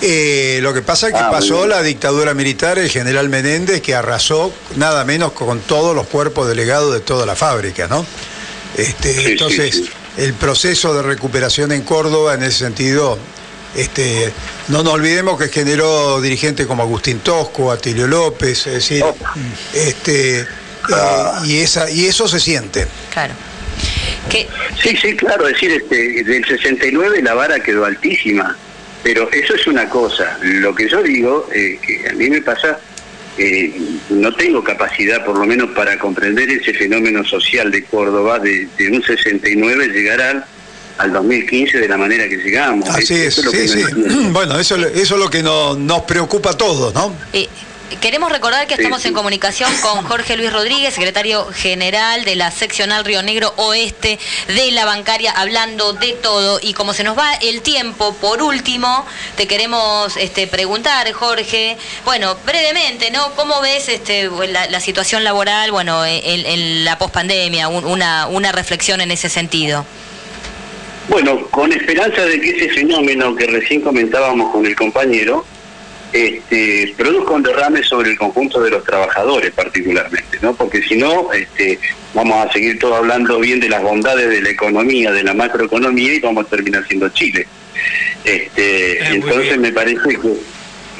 [0.03, 3.93] Eh, lo que pasa es que ah, pasó la dictadura militar, el general Menéndez, que
[3.93, 8.03] arrasó nada menos con todos los cuerpos delegados de toda la fábrica, ¿no?
[8.77, 9.83] Este, entonces,
[10.17, 13.17] el proceso de recuperación en Córdoba, en ese sentido,
[13.75, 14.31] este,
[14.67, 19.15] no nos olvidemos que generó dirigentes como Agustín Tosco, Atilio López, es decir, oh.
[19.73, 20.45] este, eh,
[20.93, 21.41] ah.
[21.45, 22.87] y, esa, y eso se siente.
[23.11, 23.33] Claro.
[24.81, 28.55] Sí, sí, claro, es decir, este, del 69 la vara quedó altísima,
[29.03, 30.37] pero eso es una cosa.
[30.41, 32.79] Lo que yo digo, eh, que a mí me pasa,
[33.37, 33.73] eh,
[34.09, 39.01] no tengo capacidad por lo menos para comprender ese fenómeno social de Córdoba, de, un
[39.01, 40.45] 69 llegar al,
[40.97, 42.89] al 2015 de la manera que llegamos.
[42.89, 43.83] Así es, sí, sí.
[44.31, 47.13] Bueno, eso, eso es lo que nos preocupa a todos, ¿no?
[47.33, 47.47] Eh,
[47.99, 53.03] Queremos recordar que estamos en comunicación con Jorge Luis Rodríguez, secretario general de la seccional
[53.03, 56.59] Río Negro Oeste de la bancaria, hablando de todo.
[56.61, 62.37] Y como se nos va el tiempo, por último, te queremos este, preguntar, Jorge, bueno,
[62.45, 63.33] brevemente, ¿no?
[63.35, 67.67] ¿Cómo ves este, la, situación laboral, bueno, en, la pospandemia?
[67.67, 69.85] una, una reflexión en ese sentido.
[71.09, 75.45] Bueno, con esperanza de que ese fenómeno que recién comentábamos con el compañero,
[76.13, 80.53] este, produzca un derrame sobre el conjunto de los trabajadores particularmente, ¿no?
[80.53, 81.79] Porque si no, este,
[82.13, 86.13] vamos a seguir todo hablando bien de las bondades de la economía, de la macroeconomía
[86.13, 87.47] y vamos a terminar siendo Chile.
[88.23, 90.33] Este, eh, entonces me parece que...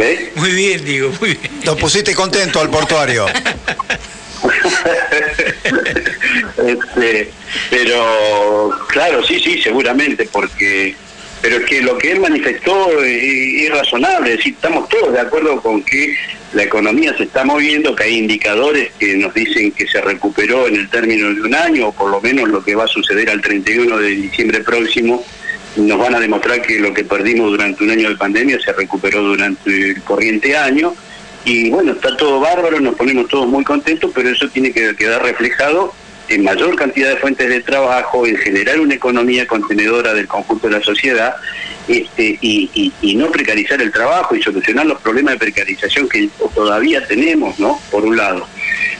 [0.03, 0.31] ¿eh?
[0.35, 1.51] Muy bien, digo, muy bien.
[1.65, 3.25] Lo pusiste contento al portuario.
[6.57, 7.31] este,
[7.69, 10.95] pero claro, sí, sí, seguramente, porque
[11.41, 15.61] pero es que lo que él manifestó es, razonable, es decir, estamos todos de acuerdo
[15.61, 16.15] con que
[16.53, 20.75] la economía se está moviendo, que hay indicadores que nos dicen que se recuperó en
[20.75, 23.41] el término de un año, o por lo menos lo que va a suceder al
[23.41, 25.23] 31 de diciembre próximo,
[25.77, 29.23] nos van a demostrar que lo que perdimos durante un año de pandemia se recuperó
[29.23, 30.93] durante el corriente año.
[31.45, 35.23] Y bueno, está todo bárbaro, nos ponemos todos muy contentos, pero eso tiene que quedar
[35.23, 35.93] reflejado
[36.31, 40.77] en mayor cantidad de fuentes de trabajo, en generar una economía contenedora del conjunto de
[40.77, 41.35] la sociedad
[41.87, 47.59] este, y, no precarizar el trabajo y solucionar los problemas de precarización que todavía tenemos,
[47.59, 47.79] ¿no?
[47.91, 48.47] Por un lado.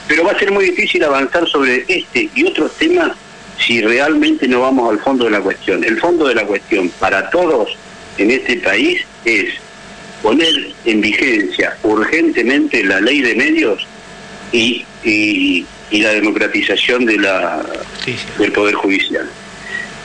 [0.06, 3.12] Pero va a ser muy difícil avanzar sobre este y otros temas
[3.58, 5.82] si realmente no vamos al fondo de la cuestión.
[5.82, 7.76] El fondo de la cuestión para todos
[8.18, 9.54] en este país es
[10.22, 13.86] poner en vigencia urgentemente la ley de medios
[14.52, 15.66] y y
[16.00, 17.62] la democratización de la,
[18.38, 19.28] del Poder Judicial.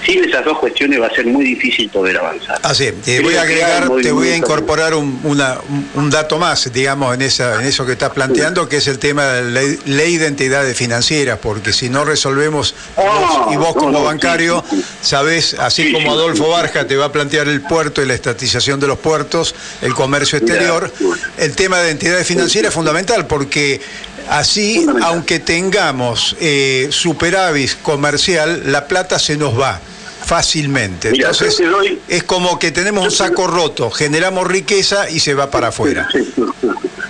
[0.05, 2.59] Sin esas dos cuestiones va a ser muy difícil poder avanzar.
[2.63, 7.23] Así, te voy a agregar, te voy a incorporar un, un, dato más, digamos, en,
[7.23, 10.77] esa, en eso que estás planteando, que es el tema de la ley, de entidades
[10.77, 14.63] financieras, porque si no resolvemos, ah, y vos como bancario,
[15.01, 18.87] sabés, así como Adolfo Barja te va a plantear el puerto y la estatización de
[18.87, 20.89] los puertos, el comercio exterior,
[21.37, 23.81] el tema de entidades financieras es fundamental, porque
[24.29, 29.79] Así, aunque tengamos eh, superávit comercial, la plata se nos va
[30.25, 31.09] fácilmente.
[31.09, 31.61] Entonces,
[32.07, 36.07] es como que tenemos un saco roto, generamos riqueza y se va para afuera.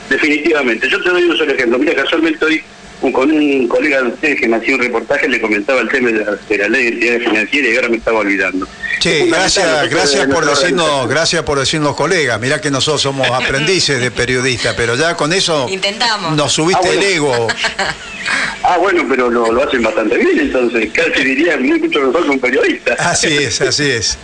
[0.10, 0.90] definitivamente.
[0.90, 1.80] Yo te doy un solo ejemplo.
[1.80, 2.64] Mira, casualmente hoy
[3.02, 6.58] con un colega de ustedes que me hacía un reportaje le comentaba el tema de
[6.58, 8.68] la, ley de entidades financieras y ahora me estaba olvidando.
[9.00, 12.40] Sí, gracias, gracias por decirnos, gracias por decirnos colegas.
[12.40, 16.36] Mirá que nosotros somos aprendices de periodistas, pero ya con eso Intentamos.
[16.36, 17.48] nos subiste ah, el ego.
[18.64, 22.40] Ah, bueno, pero lo, lo, hacen bastante bien, entonces casi diría mucho mejor que un
[22.40, 22.96] periodista.
[23.00, 24.18] Así es, así es.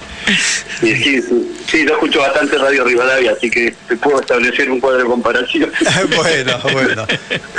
[0.81, 1.21] Sí,
[1.69, 5.71] sí, yo escucho bastante Radio Rivadavia, así que te puedo establecer un cuadro de comparación.
[6.15, 7.07] bueno, bueno.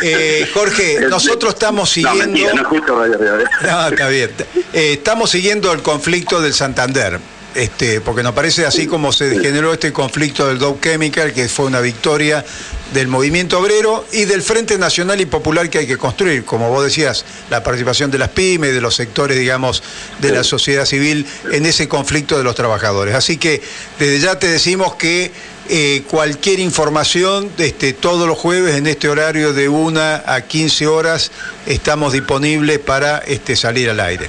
[0.03, 2.27] Eh, Jorge, nosotros estamos siguiendo...
[2.27, 3.51] No, no escucho Radio Rivadavia.
[3.63, 4.31] No, está bien.
[4.73, 7.19] Eh, estamos siguiendo el conflicto del Santander.
[7.55, 11.67] Este, porque nos parece así como se generó este conflicto del Dow Chemical, que fue
[11.67, 12.45] una victoria
[12.93, 16.83] del movimiento obrero y del Frente Nacional y Popular que hay que construir, como vos
[16.83, 19.85] decías, la participación de las pymes, de los sectores, digamos,
[20.21, 23.15] de la sociedad civil en ese conflicto de los trabajadores.
[23.15, 23.63] Así que
[24.01, 25.31] desde ya te decimos que
[25.69, 31.33] eh, cualquier información, este, todos los jueves en este horario de 1 a 15 horas,
[31.67, 34.29] estamos disponibles para este, salir al aire.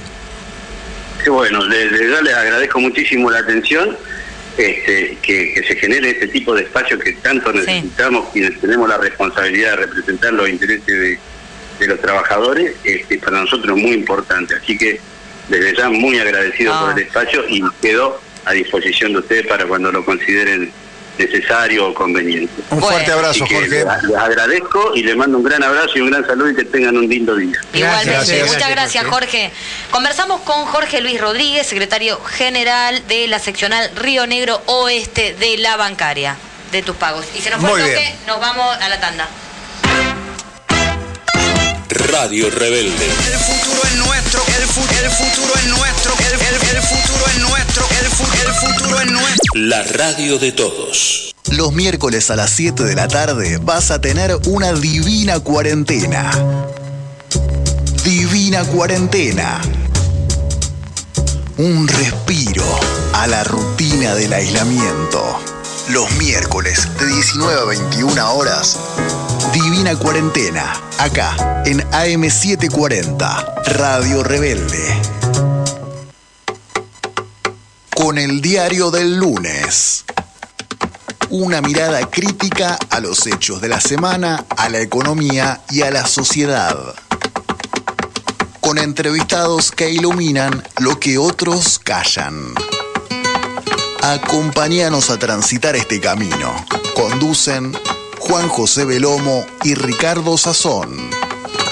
[1.22, 3.96] Qué bueno, desde ya les agradezco muchísimo la atención
[4.56, 9.72] este, que, se genere este tipo de espacio que tanto necesitamos quienes tenemos la responsabilidad
[9.72, 14.54] de representar los intereses de, los trabajadores, este, para nosotros es muy importante.
[14.54, 14.98] Así que
[15.48, 17.06] desde ya muy agradecido por el ah.
[17.06, 20.72] espacio y quedo a disposición de ustedes para cuando lo consideren
[21.18, 22.52] necesario o conveniente.
[22.70, 23.68] Un fuerte abrazo, Jorge.
[23.68, 26.96] Les, agradezco y les mando un gran abrazo y un gran saludo y que tengan
[26.96, 27.58] un lindo día.
[27.72, 29.52] Igualmente, muchas gracias, Jorge.
[29.90, 35.76] Conversamos con Jorge Luis Rodríguez, secretario general de la seccional Río Negro Oeste de la
[35.76, 36.36] Bancaria,
[36.72, 37.26] de tus pagos.
[37.36, 39.28] Y se nos fue el toque, nos vamos a la tanda.
[42.18, 43.04] Radio Rebelde.
[43.04, 44.68] El futuro es nuestro, el, el
[45.10, 46.38] futuro es nuestro, el,
[46.80, 49.52] futuro es nuestro, el, el futuro es nuestro.
[49.54, 51.34] La radio de todos.
[51.50, 56.30] Los miércoles a las 7 de la tarde vas a tener una divina cuarentena.
[58.02, 59.60] Divina cuarentena.
[61.58, 62.64] Un respiro
[63.12, 65.38] a la rutina del aislamiento.
[65.90, 68.78] Los miércoles de 19 a 21 horas
[69.62, 75.00] Divina Cuarentena, acá en AM740, Radio Rebelde.
[77.94, 80.04] Con el diario del lunes.
[81.30, 86.06] Una mirada crítica a los hechos de la semana, a la economía y a la
[86.06, 86.76] sociedad.
[88.60, 92.52] Con entrevistados que iluminan lo que otros callan.
[94.02, 96.66] Acompáñanos a transitar este camino.
[96.94, 97.72] Conducen
[98.28, 100.90] Juan José Belomo y Ricardo Sazón.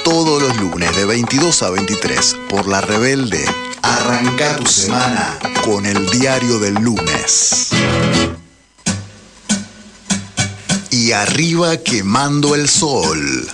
[0.05, 3.45] Todos los lunes de 22 a 23 por La Rebelde.
[3.83, 7.71] Arranca tu semana con el diario del lunes.
[10.91, 13.49] Y arriba quemando el sol.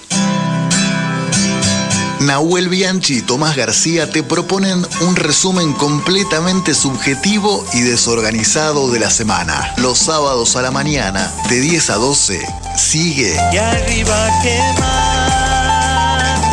[2.20, 9.08] Nahuel Bianchi y Tomás García te proponen un resumen completamente subjetivo y desorganizado de la
[9.08, 9.72] semana.
[9.78, 13.34] Los sábados a la mañana, de 10 a 12, sigue.
[13.52, 15.00] Y arriba quemando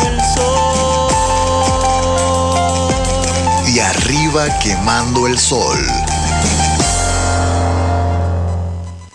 [0.08, 1.12] el sol.
[3.68, 5.78] Y arriba quemando el sol.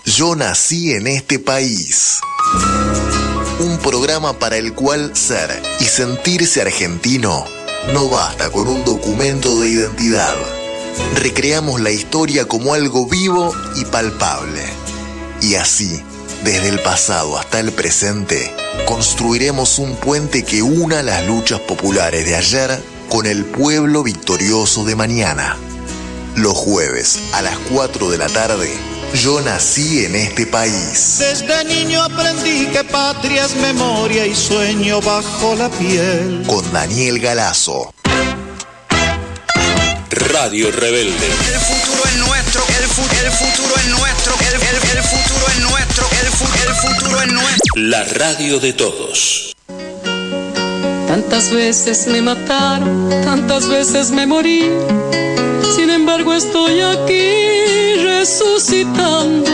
[0.05, 2.21] Yo nací en este país
[3.59, 7.45] un programa para el cual ser y sentirse argentino
[7.93, 10.35] no basta con un documento de identidad.
[11.15, 14.63] Recreamos la historia como algo vivo y palpable.
[15.41, 16.01] Y así,
[16.43, 18.53] desde el pasado hasta el presente,
[18.85, 24.95] construiremos un puente que una las luchas populares de ayer con el pueblo victorioso de
[24.95, 25.57] mañana.
[26.35, 28.71] Los jueves a las 4 de la tarde,
[29.13, 31.17] yo nací en este país.
[31.19, 36.43] Desde niño aprendí que patria es memoria y sueño bajo la piel.
[36.47, 37.93] Con Daniel Galazo.
[40.09, 41.27] Radio Rebelde.
[41.27, 42.89] El futuro es nuestro, el,
[43.31, 47.73] futuro es nuestro, el, futuro es nuestro, el futuro es nuestro.
[47.75, 49.55] La radio de todos.
[51.07, 54.69] Tantas veces me mataron, tantas veces me morí.
[55.75, 57.52] Sin embargo estoy aquí
[58.23, 59.51] resucitando.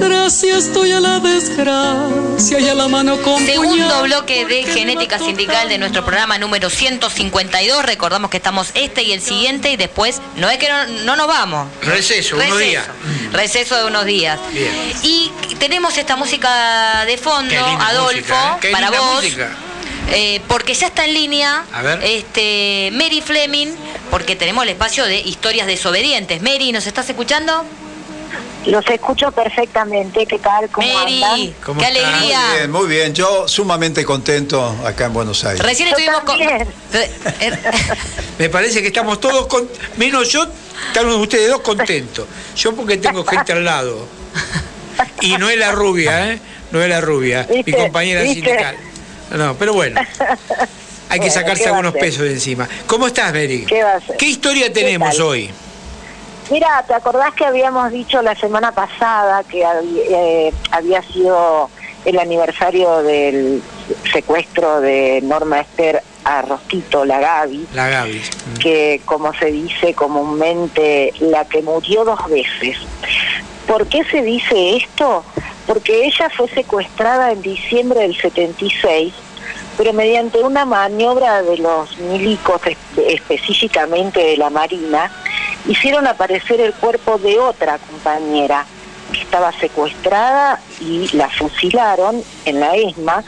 [0.00, 5.68] Gracias estoy a la desgracia y a la mano con Segundo bloque de Genética Sindical
[5.68, 7.84] de nuestro programa número 152.
[7.84, 10.70] Recordamos que estamos este y el siguiente y después no es que
[11.04, 11.68] no, nos vamos.
[11.82, 12.86] Receso, unos días.
[13.32, 14.40] Receso de unos días.
[15.02, 18.72] Y tenemos esta música de fondo, Adolfo, ¿eh?
[18.72, 19.24] para vos.
[20.08, 21.64] Eh, porque ya está en línea
[22.02, 23.68] este Mary Fleming,
[24.10, 26.42] porque tenemos el espacio de historias desobedientes.
[26.42, 27.64] Mary, ¿nos estás escuchando?
[28.66, 30.26] Los escucho perfectamente.
[30.26, 30.68] ¿Qué tal?
[30.70, 32.40] ¿Cómo Mary, qué alegría.
[32.40, 33.14] Muy bien, muy bien.
[33.14, 35.64] Yo sumamente contento acá en Buenos Aires.
[35.64, 36.38] Recién estuvimos con...
[38.38, 39.68] Me parece que estamos todos, con...
[39.96, 40.46] menos yo,
[40.88, 42.26] estamos ustedes dos contentos.
[42.56, 44.06] Yo porque tengo gente al lado.
[45.22, 46.40] Y no es la rubia, ¿eh?
[46.70, 48.76] No es la rubia, mi compañera sindical.
[49.30, 50.00] No, pero bueno.
[51.10, 52.68] Hay que sacarse algunos pesos de encima.
[52.86, 53.66] ¿Cómo estás, Mary?
[53.66, 55.50] ¿Qué, historia tenemos hoy?
[56.50, 59.64] Mira, ¿te acordás que habíamos dicho la semana pasada que
[60.08, 61.68] eh, había sido
[62.04, 63.60] el aniversario del
[64.12, 67.66] secuestro de Norma Esther a Rosquito, la Gaby?
[67.74, 68.22] La Gaby.
[68.60, 72.76] Que, como se dice comúnmente, la que murió dos veces.
[73.66, 75.24] ¿Por qué se dice esto?
[75.70, 79.14] Porque ella fue secuestrada en diciembre del 76,
[79.78, 82.60] pero mediante una maniobra de los milicos,
[82.96, 85.12] específicamente de la Marina,
[85.68, 88.66] hicieron aparecer el cuerpo de otra compañera
[89.12, 93.22] que estaba secuestrada y la fusilaron en la ESMA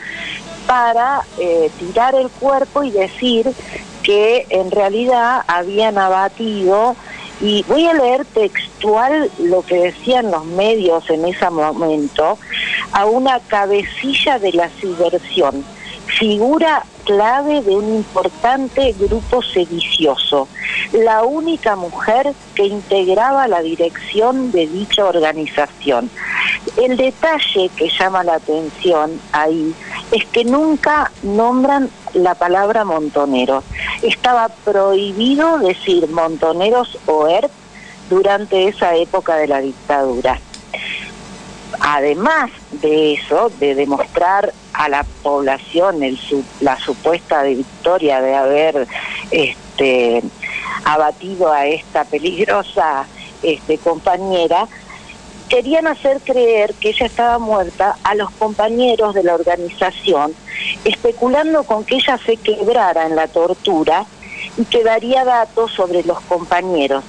[0.67, 3.53] para eh, tirar el cuerpo y decir
[4.03, 6.97] que en realidad habían abatido
[7.43, 12.39] y voy a leer textual lo que decían los medios en ese momento,
[12.93, 15.65] a una cabecilla de la subversión,
[16.19, 20.49] figura clave de un importante grupo sedicioso,
[20.93, 26.11] la única mujer que integraba la dirección de dicha organización.
[26.77, 29.75] El detalle que llama la atención ahí
[30.13, 33.65] es que nunca nombran la palabra montoneros.
[34.03, 37.51] Estaba prohibido decir montoneros o ERP
[38.11, 40.39] durante esa época de la dictadura.
[41.85, 45.99] Además de eso, de demostrar a la población
[46.61, 48.87] la supuesta victoria de haber
[49.33, 50.23] este,
[50.85, 53.05] abatido a esta peligrosa
[53.43, 54.69] este, compañera,
[55.49, 60.35] querían hacer creer que ella estaba muerta a los compañeros de la organización,
[60.85, 64.07] especulando con que ella se quebrara en la tortura
[64.57, 67.03] y que daría datos sobre los compañeros.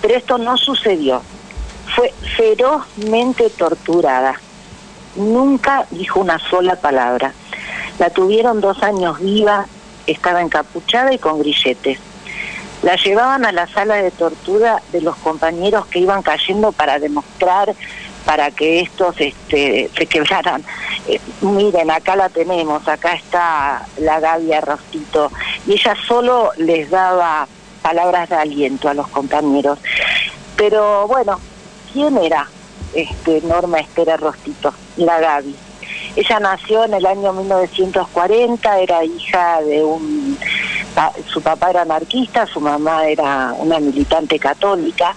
[0.00, 1.20] Pero esto no sucedió.
[1.94, 4.40] Fue ferozmente torturada.
[5.16, 7.32] Nunca dijo una sola palabra.
[7.98, 9.66] La tuvieron dos años viva,
[10.06, 11.98] estaba encapuchada y con grilletes.
[12.82, 17.74] La llevaban a la sala de tortura de los compañeros que iban cayendo para demostrar,
[18.26, 20.62] para que estos este, se quebraran.
[21.06, 25.30] Eh, miren, acá la tenemos, acá está la Gaby Rostito.
[25.66, 27.46] Y ella solo les daba
[27.82, 29.78] palabras de aliento a los compañeros.
[30.56, 31.40] Pero bueno,
[31.94, 32.46] ¿quién era
[32.92, 34.74] este, Norma Estera Rostito?
[34.96, 35.54] La Gaby.
[36.16, 40.36] Ella nació en el año 1940, era hija de un...
[41.26, 45.14] Su papá era anarquista, su mamá era una militante católica.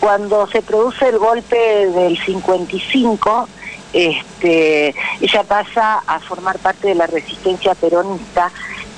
[0.00, 3.48] Cuando se produce el golpe del 55,
[3.94, 8.50] este, ella pasa a formar parte de la resistencia peronista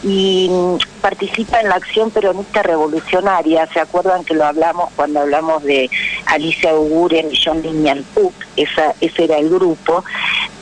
[0.03, 0.51] y
[1.01, 3.67] participa en la acción peronista revolucionaria.
[3.73, 5.91] ¿Se acuerdan que lo hablamos cuando hablamos de
[6.27, 8.35] Alicia Uguren y John Lignal Puck?
[8.57, 10.05] Esa, ese era el grupo.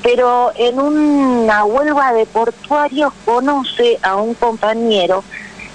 [0.03, 5.25] Pero en una huelga de portuarios conoce a un compañero,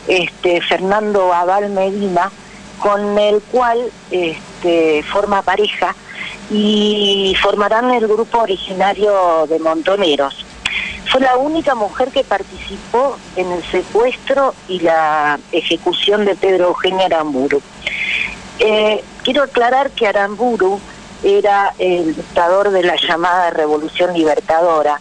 [0.08, 2.32] este, Fernando Abal Medina,
[2.80, 5.96] con el cual este, forma pareja
[6.52, 10.46] y formarán el grupo originario de Montoneros.
[11.10, 17.06] Fue la única mujer que participó en el secuestro y la ejecución de Pedro Eugenio
[17.06, 17.62] Aramburu.
[18.60, 20.80] Eh, quiero aclarar que Aramburu
[21.24, 25.00] era el dictador de la llamada Revolución Libertadora.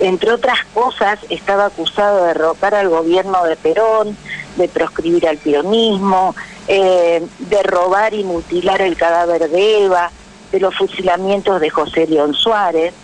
[0.00, 4.16] Entre otras cosas, estaba acusado de derrocar al gobierno de Perón,
[4.56, 6.34] de proscribir al peronismo,
[6.68, 10.10] eh, de robar y mutilar el cadáver de Eva,
[10.50, 12.94] de los fusilamientos de José León Suárez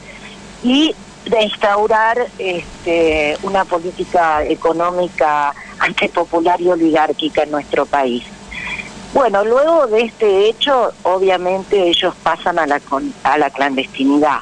[0.62, 0.94] y
[1.26, 8.24] de instaurar este, una política económica antipopular y oligárquica en nuestro país.
[9.12, 12.80] Bueno, luego de este hecho, obviamente ellos pasan a la,
[13.24, 14.38] a la clandestinidad.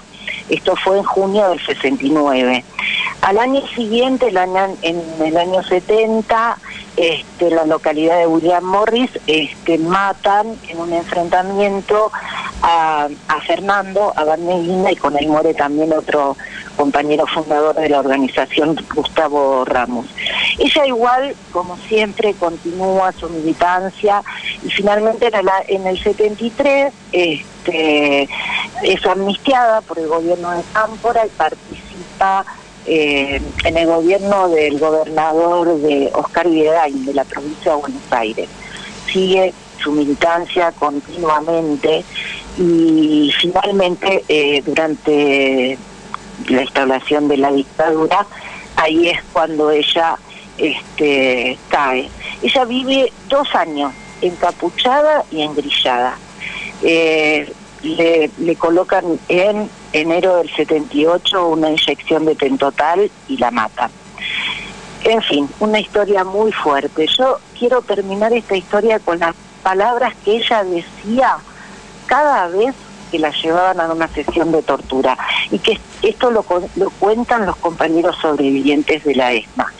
[0.49, 2.65] Esto fue en junio del 69.
[3.23, 6.59] Al año siguiente, el año, en el año 70,
[6.97, 12.11] este, la localidad de William Morris este, matan en un enfrentamiento
[12.63, 13.09] a,
[13.47, 14.41] Fernando, a Van
[14.91, 16.37] y con él muere también otro
[16.77, 20.07] compañero fundador de la organización, Gustavo Ramos.
[20.59, 24.23] Ella igual, como siempre, continúa su militancia
[24.63, 25.31] y finalmente
[25.69, 28.29] en, el 73 este,
[28.83, 32.45] es amnistiada por el gobierno de Cámpora y participa
[32.87, 38.49] eh, en el gobierno del gobernador de Oscar Videgain de la provincia de Buenos Aires.
[39.13, 39.53] Sigue
[39.83, 42.05] su militancia continuamente
[42.59, 45.79] y finalmente eh, durante
[46.49, 48.27] la instalación de la dictadura,
[48.77, 50.17] ahí es cuando ella
[50.57, 52.09] este, cae.
[52.43, 56.19] Ella vive dos años encapuchada y engrillada.
[56.83, 57.53] Eh,
[57.83, 63.91] le, le, colocan en enero del 78 una inyección de pentotal y la matan.
[65.05, 67.07] En fin, una historia muy fuerte.
[67.17, 71.39] Yo quiero terminar esta historia con las palabras que ella decía
[72.09, 72.75] cada vez
[73.13, 75.17] que la llevaban a una sesión de tortura
[75.51, 76.45] y que esto lo,
[76.77, 79.73] lo cuentan los compañeros sobrevivientes de la ESMA.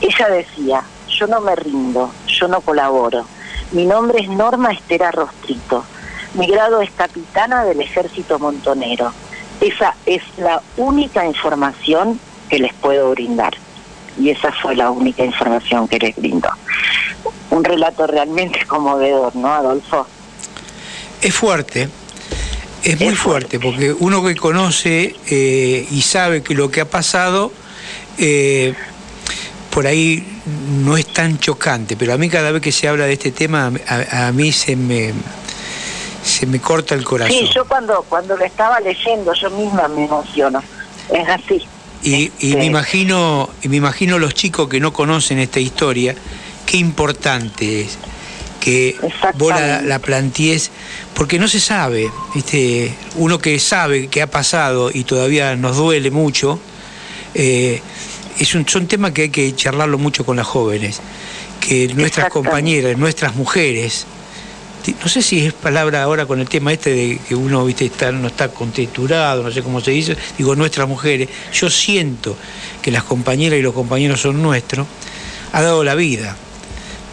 [0.00, 3.26] Ella decía, yo no me rindo, yo no colaboro.
[3.72, 5.84] Mi nombre es Norma Estera Rostrito.
[6.34, 9.12] Mi grado es capitana del ejército montonero.
[9.60, 12.18] Esa es la única información
[12.48, 13.54] que les puedo brindar.
[14.18, 16.48] Y esa fue la única información que les brindo.
[17.50, 20.06] Un relato realmente conmovedor, ¿no, Adolfo?
[21.22, 21.88] Es fuerte,
[22.82, 27.52] es muy fuerte, porque uno que conoce eh, y sabe que lo que ha pasado,
[28.18, 28.74] eh,
[29.70, 30.26] por ahí
[30.84, 33.72] no es tan chocante, pero a mí cada vez que se habla de este tema,
[33.86, 35.12] a, mí se me,
[36.24, 37.36] se me corta el corazón.
[37.38, 40.60] Sí, yo cuando, cuando lo estaba leyendo, yo misma me emociono.
[41.08, 41.64] Es así.
[42.02, 46.16] Y, y me imagino, y me imagino los chicos que no conocen esta historia,
[46.66, 47.96] qué importante es
[48.62, 48.94] que
[49.34, 50.70] vos la, la plantees,
[51.14, 52.94] porque no se sabe, ¿viste?
[53.16, 56.60] uno que sabe que ha pasado y todavía nos duele mucho,
[57.34, 57.80] eh,
[58.38, 61.00] es un, son temas que hay que charlarlo mucho con las jóvenes,
[61.60, 64.06] que nuestras compañeras, nuestras mujeres,
[65.02, 68.12] no sé si es palabra ahora con el tema este de que uno viste está,
[68.12, 72.36] no está contexturado, no sé cómo se dice, digo nuestras mujeres, yo siento
[72.80, 74.86] que las compañeras y los compañeros son nuestros,
[75.52, 76.36] ha dado la vida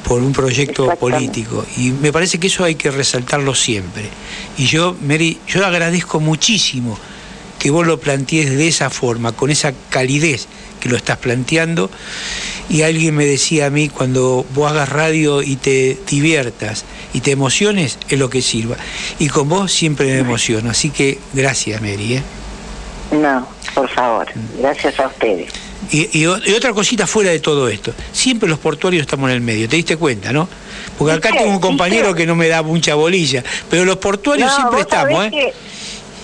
[0.07, 4.09] por un proyecto político y me parece que eso hay que resaltarlo siempre.
[4.57, 6.97] Y yo, Mary, yo agradezco muchísimo
[7.59, 10.47] que vos lo plantees de esa forma, con esa calidez
[10.79, 11.91] que lo estás planteando.
[12.69, 17.31] Y alguien me decía a mí, cuando vos hagas radio y te diviertas y te
[17.31, 18.77] emociones, es lo que sirva.
[19.17, 20.69] Y con vos siempre me emociono.
[20.69, 22.15] Así que gracias, Mary.
[22.15, 22.23] ¿eh?
[23.11, 24.27] No, por favor,
[24.59, 25.51] gracias a ustedes.
[25.91, 29.75] Y, otra cosita fuera de todo esto, siempre los portuarios estamos en el medio, ¿te
[29.75, 30.47] diste cuenta, no?
[30.97, 34.81] Porque acá tengo un compañero que no me da mucha bolilla, pero los portuarios siempre
[34.81, 35.53] estamos, ¿eh?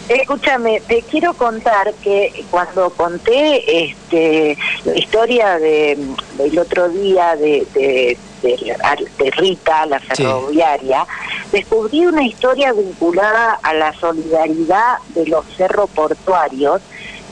[0.07, 5.97] Escúchame, te quiero contar que cuando conté este, la historia de,
[6.38, 8.18] del otro día de, de,
[9.38, 11.07] Rita, la ferroviaria,
[11.51, 16.82] descubrí una historia vinculada a la solidaridad de los cerros portuarios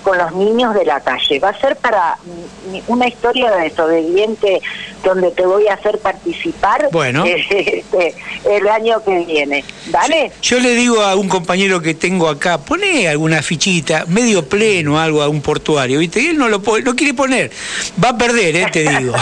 [0.04, 1.40] con los niños de la calle.
[1.40, 2.18] Va a ser para
[2.88, 4.62] una historia de desobediente
[5.04, 7.26] donde te voy a hacer participar bueno.
[7.54, 8.16] Este,
[8.50, 9.64] el año que viene.
[9.88, 10.32] ¿Vale?
[10.42, 15.22] Yo, le digo a un compañero que tengo acá, pone alguna fichita, medio pleno, algo
[15.22, 16.22] a un portuario, ¿viste?
[16.22, 17.52] Y él no lo, no quiere poner.
[18.04, 18.68] Va a perder, ¿eh?
[18.72, 19.14] te digo.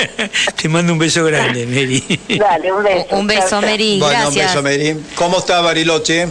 [0.60, 2.20] te mando un beso grande, Mary.
[2.38, 3.16] Dale, un beso.
[3.16, 3.98] Un beso, Mary.
[3.98, 4.96] Bueno, un beso, Mary.
[5.16, 6.28] ¿Cómo está Bariloche?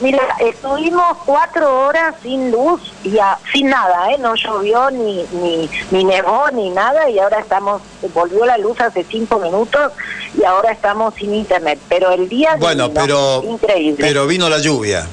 [0.00, 3.16] Mira, estuvimos cuatro horas sin luz y
[3.52, 4.18] sin nada, ¿eh?
[4.18, 7.80] No llovió ni, ni, ni nevó ni nada y ahora estamos,
[8.12, 9.92] volvió la luz hace cinco minutos
[10.38, 11.78] y ahora estamos sin internet.
[11.88, 13.96] Pero el día bueno, pero, increíble.
[13.98, 15.06] Pero vino la lluvia.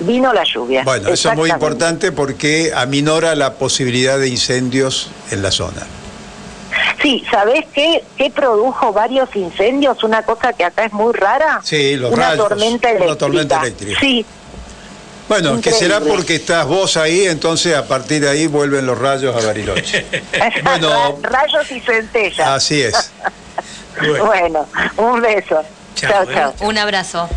[0.00, 0.82] Vino la lluvia.
[0.84, 5.86] Bueno, eso es muy importante porque aminora la posibilidad de incendios en la zona.
[7.02, 10.02] Sí, ¿sabés qué, qué produjo varios incendios?
[10.02, 11.60] Una cosa que acá es muy rara.
[11.62, 12.48] Sí, los una rayos.
[12.48, 13.04] Tormenta eléctrica.
[13.04, 14.00] Una tormenta eléctrica.
[14.00, 14.26] Sí.
[15.28, 19.34] Bueno, que será porque estás vos ahí, entonces a partir de ahí vuelven los rayos
[19.34, 20.06] a Bariloche.
[20.62, 22.48] bueno, rayos y centellas.
[22.48, 23.12] Así es.
[24.24, 25.62] bueno, un beso.
[25.96, 26.54] Chao, chao.
[26.60, 27.28] Un abrazo.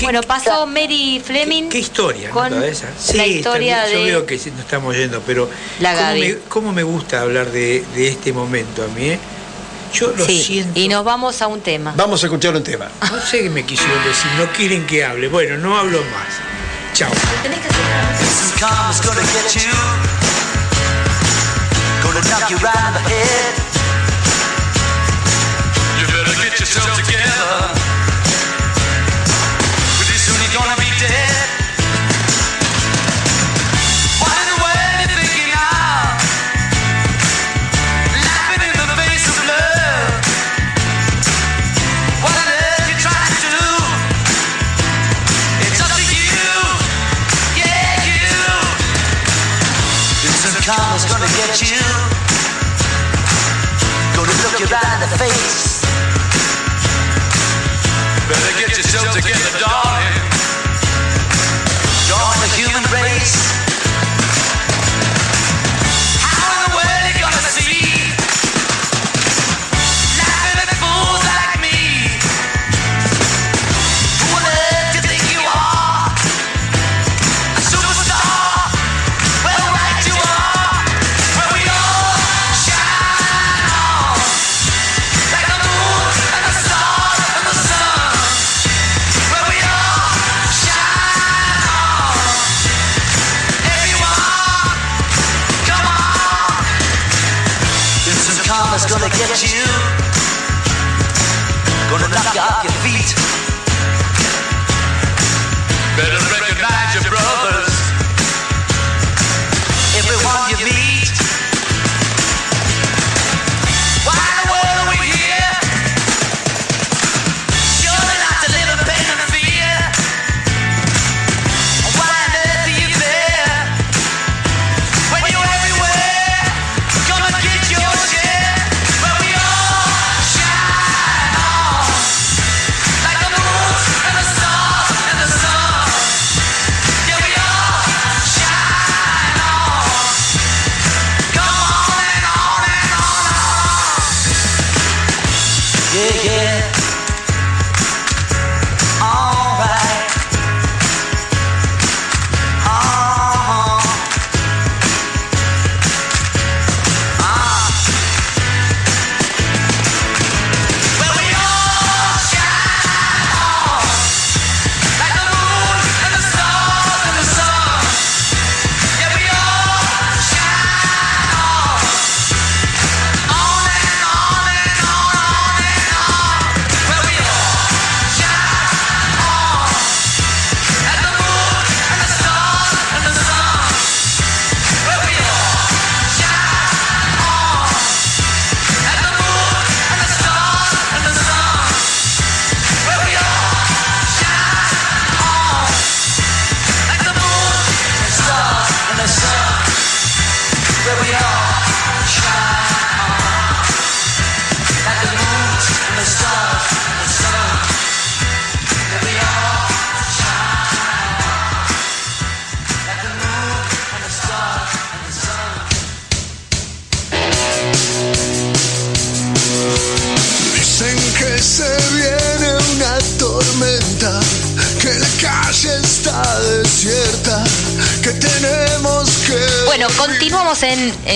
[0.00, 1.68] bueno, pasó Mary Fleming.
[1.68, 2.30] ¿Qué, historia?
[2.30, 2.86] Con esa?
[2.96, 3.94] Sí, la historia de...
[3.94, 5.50] Yo veo que nos estamos yendo, pero
[5.80, 9.08] la ¿cómo, me, ¿cómo, me, gusta hablar de, de, este momento a mí?
[9.10, 9.18] Eh?
[9.92, 10.78] Yo lo sí, siento.
[10.78, 11.92] Y nos vamos a un tema.
[11.96, 12.88] Vamos a escuchar un tema.
[13.00, 15.28] No sé qué me quisieron decir, no quieren que hable.
[15.28, 16.94] Bueno, no hablo más.
[16.94, 17.10] Chao.
[17.42, 17.84] Tenés que hacer
[50.64, 51.76] karma's gonna get you.
[54.16, 55.84] Gonna look you right in the face.
[58.28, 60.03] Better get yourself together, darling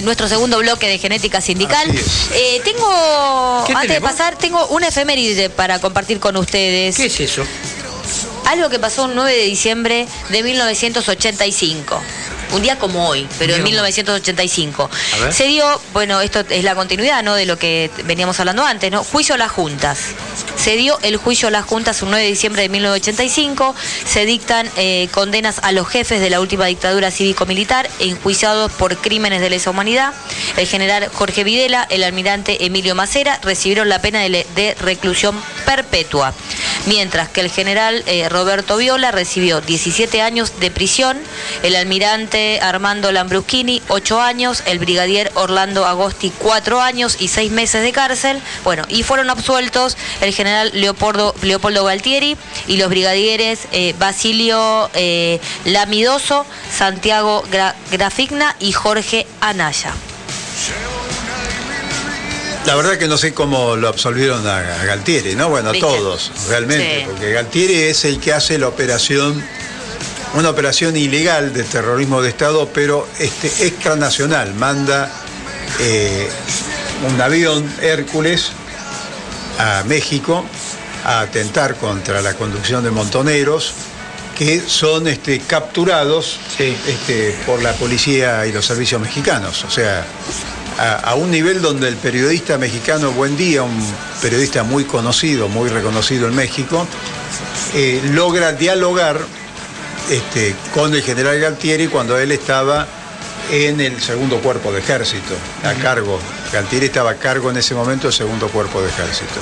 [0.09, 1.87] nuestro segundo bloque de genética sindical.
[2.33, 6.97] Eh, tengo, ¿Qué antes de pasar, tengo una efeméride para compartir con ustedes.
[6.97, 7.45] ¿Qué es eso?
[8.47, 12.01] Algo que pasó un 9 de diciembre de 1985.
[12.53, 13.71] Un día como hoy, pero en Digamos.
[13.71, 14.91] 1985.
[15.15, 15.33] A ver.
[15.33, 17.35] Se dio, bueno, esto es la continuidad ¿no?
[17.35, 19.05] de lo que veníamos hablando antes, ¿no?
[19.05, 19.99] Juicio a las juntas.
[20.57, 23.75] Se dio el juicio a las juntas un 9 de diciembre de 1985.
[24.05, 29.41] Se dictan eh, condenas a los jefes de la última dictadura cívico-militar enjuiciados por crímenes
[29.41, 30.13] de lesa humanidad.
[30.57, 36.35] El general Jorge Videla, el almirante Emilio Macera recibieron la pena de reclusión perpetua.
[36.87, 41.19] Mientras que el general eh, Roberto Viola recibió 17 años de prisión,
[41.63, 47.83] el almirante Armando Lambruschini 8 años, el brigadier Orlando Agosti 4 años y 6 meses
[47.83, 48.41] de cárcel.
[48.65, 52.37] Bueno, y fueron absueltos el general Leopoldo, Leopoldo Galtieri
[52.67, 59.93] y los brigadieres eh, Basilio eh, Lamidoso, Santiago Gra- Grafigna y Jorge Anaya.
[62.67, 65.49] La verdad que no sé cómo lo absolvieron a, a Galtieri, ¿no?
[65.49, 67.07] Bueno, a todos, realmente, Sí.
[67.07, 69.43] porque Galtieri es el que hace la operación,
[70.35, 74.55] una operación ilegal de terrorismo de Estado, pero este, extranacional.
[74.55, 75.11] Manda
[75.81, 76.29] eh,
[77.11, 78.51] un avión Hércules
[79.59, 80.45] a México
[81.05, 83.73] a atentar contra la conducción de montoneros
[84.37, 86.77] que son este, capturados Sí.
[86.87, 89.65] este, por la policía y los servicios mexicanos.
[89.65, 90.05] O sea,
[90.79, 95.69] a, a un nivel donde el periodista mexicano Buen Día, un periodista muy conocido, muy
[95.69, 96.87] reconocido en México,
[97.75, 99.19] eh, logra dialogar
[100.11, 102.87] este, con el general Galtieri cuando él estaba
[103.51, 105.35] en el segundo cuerpo de ejército,
[105.65, 106.19] a cargo.
[106.53, 109.41] Galtieri estaba a cargo en ese momento del segundo cuerpo de ejército.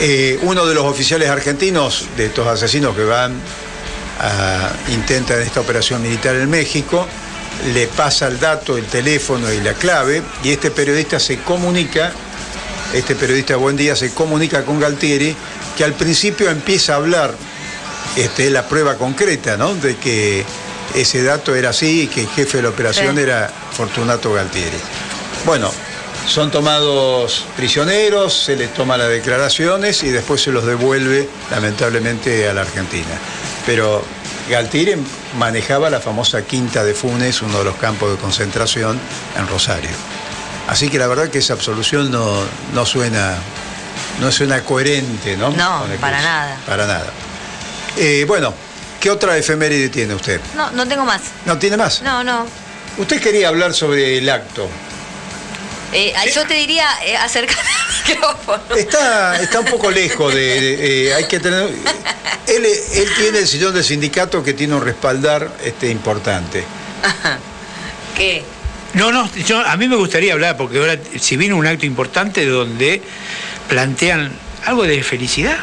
[0.00, 3.34] Eh, uno de los oficiales argentinos, de estos asesinos que van
[4.20, 7.06] a intentan esta operación militar en México,
[7.74, 12.12] le pasa el dato, el teléfono y la clave, y este periodista se comunica,
[12.94, 15.36] este periodista Buen Día se comunica con Galtieri,
[15.76, 17.34] que al principio empieza a hablar
[18.16, 19.74] este, la prueba concreta, ¿no?
[19.74, 20.44] De que
[20.94, 23.22] ese dato era así y que el jefe de la operación Sí.
[23.22, 24.76] era Fortunato Galtieri.
[25.46, 25.70] Bueno,
[26.26, 32.52] son tomados prisioneros, se les toma las declaraciones y después se los devuelve lamentablemente a
[32.54, 33.18] la Argentina.
[33.66, 34.04] Pero
[34.50, 34.96] Galtieri
[35.38, 38.98] manejaba la famosa Quinta de Funes, uno de los campos de concentración
[39.38, 39.90] en Rosario.
[40.68, 42.42] Así que la verdad que esa absolución no,
[42.74, 43.34] no suena
[44.20, 45.50] no suena coherente, ¿no?
[45.50, 46.58] No, para nada.
[46.66, 47.06] Para nada.
[47.96, 48.54] Eh, bueno,
[49.00, 50.40] ¿qué otra efeméride tiene usted?
[50.56, 51.20] No, no tengo más.
[51.46, 52.02] ¿No tiene más?
[52.02, 52.46] No, no.
[52.98, 54.68] Usted quería hablar sobre el acto.
[55.92, 58.62] Eh, yo te diría eh, acercar el micrófono.
[58.76, 60.60] Está, está un poco lejos de.
[60.60, 61.68] de- eh, hay que tener.
[62.46, 66.64] Él, él tiene el sillón del sindicato que tiene un respaldar este, importante.
[68.16, 68.44] ¿Qué?
[68.94, 72.44] No, no, yo, a mí me gustaría hablar, porque ahora si viene un acto importante
[72.44, 73.02] donde
[73.68, 74.32] plantean
[74.66, 75.58] algo de felicidad.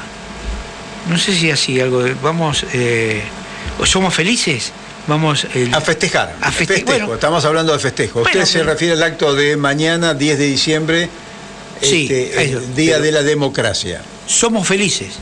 [1.09, 3.21] No sé si así, algo de, vamos, eh,
[3.85, 4.71] somos felices,
[5.07, 5.47] vamos...
[5.53, 6.35] el- A festejar.
[6.41, 6.85] A feste- festejo.
[6.87, 7.13] bueno.
[7.13, 8.19] Estamos hablando de festejo.
[8.19, 11.09] Usted Bueno, se pero- refiere al acto de mañana, 10 de diciembre,
[11.81, 14.01] Sí, este, eso, el Día de la Democracia.
[14.25, 15.13] somos felices,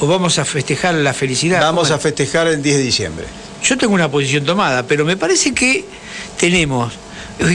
[0.00, 1.60] o vamos a festejar la felicidad.
[1.60, 2.02] Vamos ¿Cómo a es?
[2.02, 3.26] festejar el 10 de diciembre.
[3.62, 5.84] Yo tengo una posición tomada, pero me parece que
[6.38, 6.94] tenemos,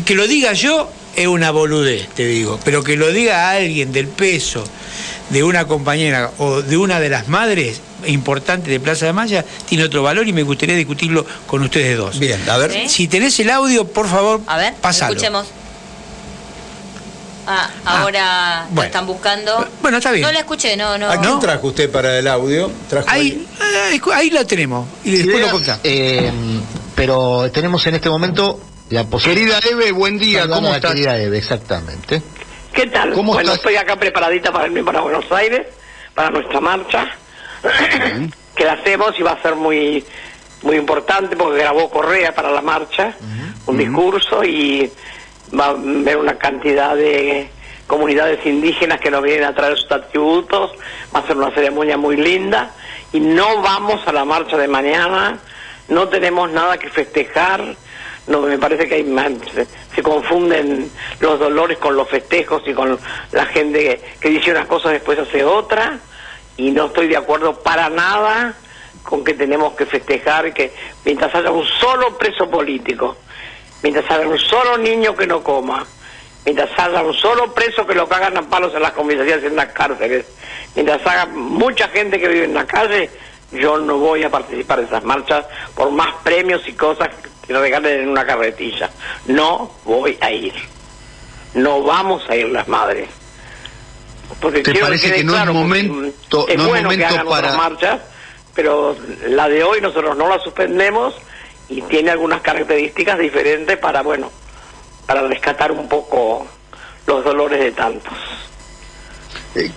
[0.05, 4.07] que lo diga yo es una boludez, te digo, pero que lo diga alguien del
[4.07, 4.63] peso
[5.29, 9.83] de una compañera o de una de las madres importantes de Plaza de Maya tiene
[9.83, 12.19] otro valor y me gustaría discutirlo con ustedes dos.
[12.19, 12.71] Bien, a ver.
[12.71, 12.89] ¿Sí?
[12.89, 15.13] Si tenés el audio, por favor, A ver, pásalo.
[15.13, 15.47] escuchemos.
[17.47, 18.87] Ah, Ah, ahora lo bueno.
[18.87, 19.67] están buscando.
[19.81, 20.23] Bueno, está bien.
[20.25, 21.07] No la escuché, no, no.
[21.09, 21.39] ¿A quién ¿No?
[21.39, 22.71] trajo usted para el audio?
[22.89, 23.45] ¿Trajo Ahí,
[23.91, 25.79] ahí, ahí la tenemos y después lo contamos.
[25.83, 26.31] Eh,
[26.95, 28.59] pero tenemos en este momento
[28.89, 29.59] la posibilidad.
[29.59, 30.91] Querida Eve, buen día, ¿cómo estás?
[30.93, 32.21] querida Eve, exactamente.
[32.73, 33.13] ¿Qué tal?
[33.13, 33.57] ¿Cómo bueno, estás?
[33.57, 35.67] estoy acá preparadita para irme para Buenos Aires,
[36.13, 37.07] para nuestra marcha,
[38.55, 40.05] que la hacemos y va a ser muy
[40.61, 43.13] muy importante porque grabó Correa para la marcha,
[43.67, 44.91] un discurso y
[45.57, 47.49] va a haber una cantidad de
[47.87, 50.71] comunidades indígenas que nos vienen a traer sus atributos,
[51.15, 52.71] va a ser una ceremonia muy linda
[53.13, 55.37] y no vamos a la marcha de mañana,
[55.87, 57.75] no tenemos nada que festejar,
[58.27, 59.37] no me parece que hay
[59.93, 62.97] se, confunden los dolores con los festejos y con
[63.31, 65.99] la gente que, que dice unas cosas después hace otra
[66.57, 68.55] y no estoy de acuerdo para nada
[69.03, 70.73] con que tenemos que festejar que
[71.03, 73.15] mientras haya un solo preso político
[73.83, 75.85] mientras haya un solo niño que no coma
[76.45, 79.55] mientras haya un solo preso que lo cagan a palos en las comisarías y en
[79.55, 80.25] las cárceles
[80.73, 83.09] mientras haya mucha gente que vive en la calle
[83.51, 87.09] yo no voy a participar de esas marchas por más premios y cosas
[87.45, 88.89] que regalen en una carretilla.
[89.27, 90.53] No voy a ir.
[91.53, 93.07] No vamos a ir las madres.
[94.41, 97.25] Porque ¿Te parece quede que no es claro, momento- es no es bueno que hagan
[97.27, 98.01] para- otras marchas,
[98.53, 98.95] pero
[99.27, 101.13] la de hoy nosotros no la suspendemos
[101.69, 104.31] y tiene algunas características diferentes para, bueno,
[105.05, 106.47] para rescatar un poco
[107.05, 108.13] los dolores de tantos.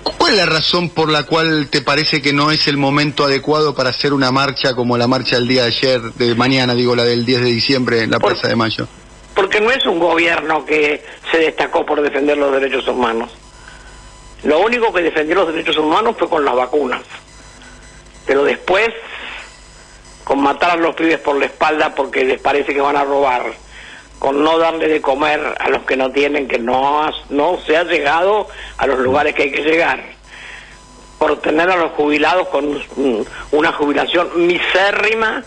[0.03, 3.75] ¿Cuál es la razón por la cual te parece que no es el momento adecuado
[3.77, 7.05] para hacer una marcha como la marcha del día de ayer, de mañana, digo, la
[7.05, 8.89] del 10 de diciembre en la Plaza de Mayo?
[9.35, 13.31] Porque no es un gobierno que se destacó por defender los derechos humanos.
[14.43, 17.03] Lo único que defendió los derechos humanos fue con las vacunas.
[18.27, 18.89] Pero después,
[20.25, 23.53] con matar a los pibes por la espalda porque les parece que van a robar,
[24.19, 27.85] con no darle de comer a los que no tienen, que no, no se ha
[27.85, 30.03] llegado a los lugares que hay que llegar,
[31.19, 35.45] por tener a los jubilados con mm, una jubilación misérrima,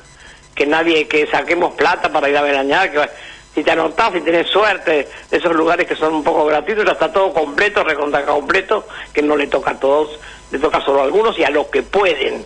[0.55, 3.09] que nadie, que saquemos plata para ir a veranear, que
[3.53, 7.11] si te anotás, si tenés suerte, esos lugares que son un poco gratuitos, ya está
[7.11, 10.19] todo completo, recontra completo, que no le toca a todos,
[10.51, 12.45] le toca solo a algunos y a los que pueden,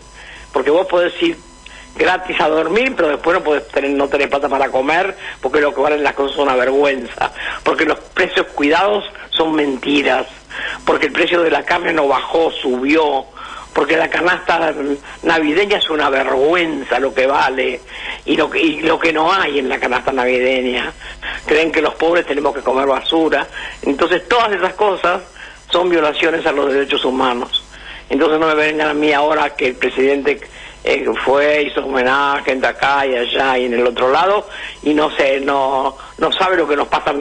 [0.52, 1.38] porque vos podés ir
[1.96, 5.74] gratis a dormir, pero después no podés tener, no tenés plata para comer, porque lo
[5.74, 7.32] que valen las cosas es una vergüenza,
[7.64, 10.28] porque los precios cuidados son mentiras,
[10.86, 13.26] porque el precio de la carne no bajó, subió,
[13.76, 14.74] porque la canasta
[15.24, 17.82] navideña es una vergüenza lo que vale
[18.24, 20.94] y lo que, y lo que no hay en la canasta navideña.
[21.46, 23.46] Creen que los pobres tenemos que comer basura.
[23.82, 25.24] Entonces todas esas cosas
[25.70, 27.66] son violaciones a los derechos humanos.
[28.10, 30.40] Entonces no me vengan a mí ahora que el presidente
[30.86, 34.48] eh, fue, hizo homenaje en acá y allá y en el otro lado
[34.84, 37.12] y no sé, no, no sabe lo que nos pasa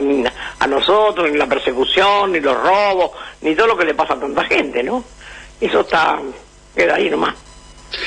[0.59, 3.11] a nosotros, ni la persecución, ni los robos,
[3.41, 5.03] ni todo lo que le pasa a tanta gente, ¿no?
[5.59, 6.19] Eso está,
[6.75, 7.33] queda ahí nomás.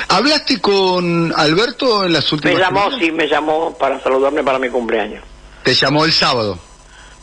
[0.09, 2.99] ¿Hablaste con Alberto en las Me últimas llamó, semanas?
[3.01, 5.25] sí, me llamó para saludarme para mi cumpleaños.
[5.63, 6.59] Te llamó el sábado.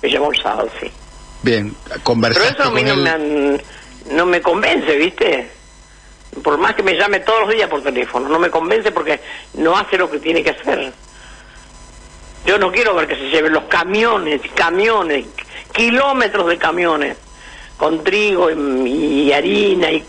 [0.02, 0.90] Me llamó el sábado, sí.
[1.44, 3.00] Bien, Pero conversaste eso a mí no él.
[3.02, 3.62] me, han-
[4.12, 5.52] no me convence, ¿viste?
[6.44, 9.20] Por más que me llame todos los días por teléfono, no me convence porque
[9.54, 10.92] no hace lo que tiene que hacer.
[12.46, 15.26] Yo no quiero ver que se lleven los camiones, camiones,
[15.72, 17.18] kilómetros de camiones,
[17.78, 20.04] con trigo y, harina y,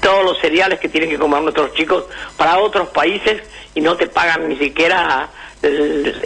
[0.00, 2.04] todos los cereales que tienen que comer nuestros chicos
[2.36, 3.42] para otros países
[3.74, 5.28] y no te pagan ni siquiera
[5.60, 6.22] el,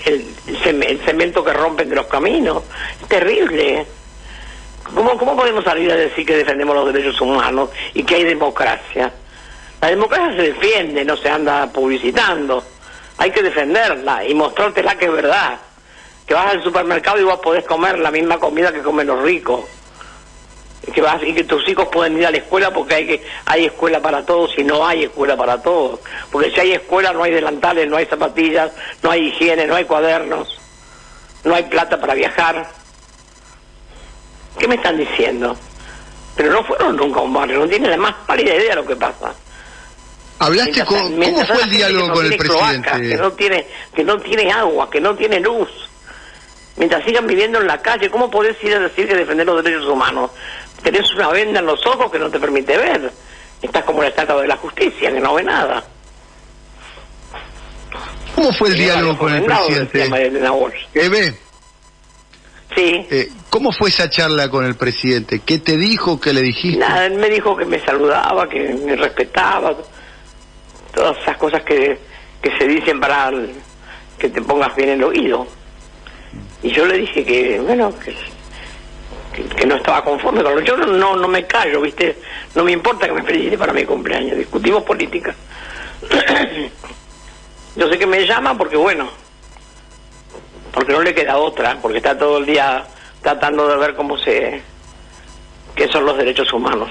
[0.55, 2.62] el cemento que rompen de los caminos.
[3.01, 3.86] Es terrible.
[4.95, 9.12] ¿Cómo, ¿Cómo podemos salir a decir que defendemos los derechos humanos y que hay democracia?
[9.80, 12.62] La democracia se defiende, no se anda publicitando.
[13.18, 15.59] Hay que defenderla y mostrártela que es verdad.
[16.26, 19.64] Que vas al supermercado y vos podés comer la misma comida que comen los ricos.
[20.95, 23.66] Que, vas, y que tus hijos pueden ir a la escuela porque hay, que, hay
[23.66, 26.01] escuela para todos y no hay escuela para todos.
[26.30, 28.72] Porque si hay escuela no hay delantales, no hay zapatillas,
[29.03, 30.59] no hay higiene, no hay cuadernos,
[31.45, 32.80] no hay plata para viajar.
[34.61, 35.56] ¿Qué me están diciendo?
[36.36, 38.86] Pero no fueron nunca a un barrio, no tienen la más pálida idea de lo
[38.86, 39.32] que pasa.
[40.38, 41.16] ¿Hablaste Mientras- con...
[41.22, 42.90] ¿Cómo fue el diálogo no con el presidente?
[43.08, 45.68] que no tiene que no tiene agua, que no tiene luz.
[46.76, 49.86] Mientras sigan viviendo en la calle, ¿cómo podés ir a decir que defender los derechos
[49.88, 50.30] humanos?
[50.82, 53.11] Tenés una venda en los ojos que no te permite ver.
[53.62, 55.82] Estás como la estatua de la justicia, que no ve nada.
[58.34, 60.08] ¿Cómo fue el diálogo con el presidente?
[60.50, 60.86] Walsh.
[60.94, 61.34] Eve,
[62.75, 63.07] Sí.
[63.11, 65.41] eh, ¿cómo fue esa charla con el presidente?
[65.45, 66.21] ¿Qué te dijo?
[66.21, 66.79] ¿Qué le dijiste?
[66.79, 69.77] Nada, él me dijo que me saludaba, que me respetaba,
[70.95, 71.99] todas esas cosas que,
[72.41, 73.55] que se dicen para el-
[74.18, 75.47] que te pongas bien el oído.
[76.62, 78.14] Y yo le dije que, bueno, que,
[79.35, 82.18] que, que no estaba conforme con lo Yo no, no, no me callo, ¿viste?
[82.55, 85.35] No me importa que me felicite para mi cumpleaños, discutimos política.
[87.77, 89.11] yo sé que me llama porque, bueno,
[90.73, 92.85] porque no le queda otra, porque está todo el día
[93.23, 94.62] tratando de ver cómo se
[95.75, 96.91] qué son los derechos humanos.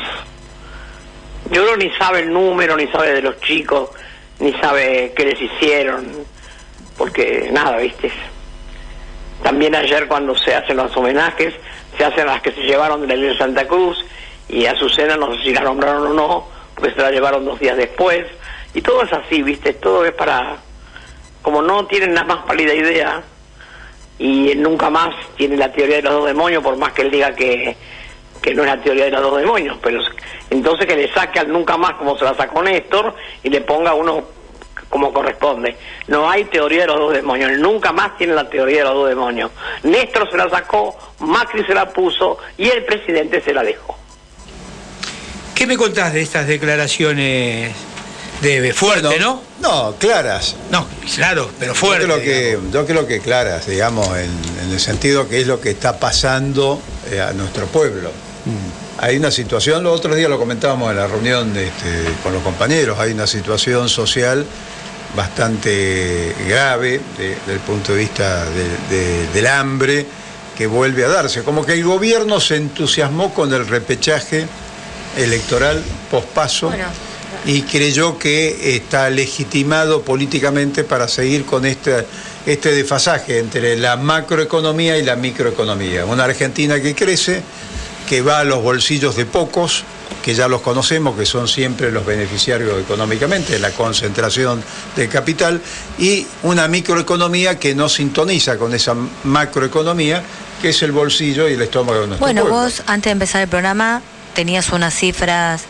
[1.51, 3.89] Yo creo ni sabe el número, ni sabe de los chicos,
[4.39, 6.07] ni sabe qué les hicieron,
[6.97, 8.11] porque nada, ¿viste?
[9.43, 11.53] También ayer cuando se hacen los homenajes,
[11.97, 14.05] se hacen las que se llevaron de la iglesia Santa Cruz
[14.47, 17.59] y a Azucena no sé si la nombraron o no, porque se la llevaron dos
[17.59, 18.25] días después,
[18.73, 19.73] y todo es así, ¿viste?
[19.73, 20.57] Todo es para,
[21.41, 23.23] como no tienen la más pálida idea,
[24.19, 27.33] y nunca más tiene la teoría de los dos demonios, por más que él diga
[27.33, 27.75] que,
[28.41, 30.07] que no es la teoría de los dos demonios, pero es-
[30.49, 33.93] entonces que le saque al nunca más como se la sacó Néstor y le ponga
[33.93, 34.23] uno
[34.89, 35.75] como corresponde.
[36.07, 39.09] No hay teoría de los dos demonios, nunca más tiene la teoría de los dos
[39.09, 39.51] demonios.
[39.83, 43.95] Néstor se la sacó, Macri se la puso y el presidente se la dejó.
[45.53, 47.71] ¿Qué me contás de estas declaraciones
[48.41, 49.41] de fuerte, ¿no?
[49.61, 50.55] No, claras.
[50.71, 52.07] No, claro, pero fuerte.
[52.07, 54.31] Yo creo que, yo creo que claras, digamos, en,
[54.63, 56.81] en el sentido que es lo que está pasando
[57.11, 58.09] eh, a nuestro pueblo.
[58.45, 59.01] Mm.
[59.03, 62.41] Hay una situación, los otros días lo comentábamos en la reunión de, este, con los
[62.43, 64.45] compañeros, hay una situación social
[65.15, 70.05] bastante grave de- desde el punto de vista de- de- del hambre
[70.57, 71.43] que vuelve a darse.
[71.43, 74.45] Como que el gobierno se entusiasmó con el repechaje
[75.17, 75.81] electoral
[76.11, 76.71] pospaso
[77.45, 82.05] y creyó que está legitimado políticamente para seguir con este,
[82.45, 86.05] este desfasaje entre la macroeconomía y la microeconomía.
[86.05, 87.41] Una Argentina que crece,
[88.07, 89.83] que va a los bolsillos de pocos,
[90.23, 94.61] que ya los conocemos, que son siempre los beneficiarios económicamente, la concentración
[94.95, 95.61] del capital,
[95.97, 100.23] y una microeconomía que no sintoniza con esa macroeconomía,
[100.61, 102.61] que es el bolsillo y el estómago de nuestro Bueno, pueblo.
[102.63, 104.01] vos antes de empezar el programa
[104.33, 105.63] tenías unas cifras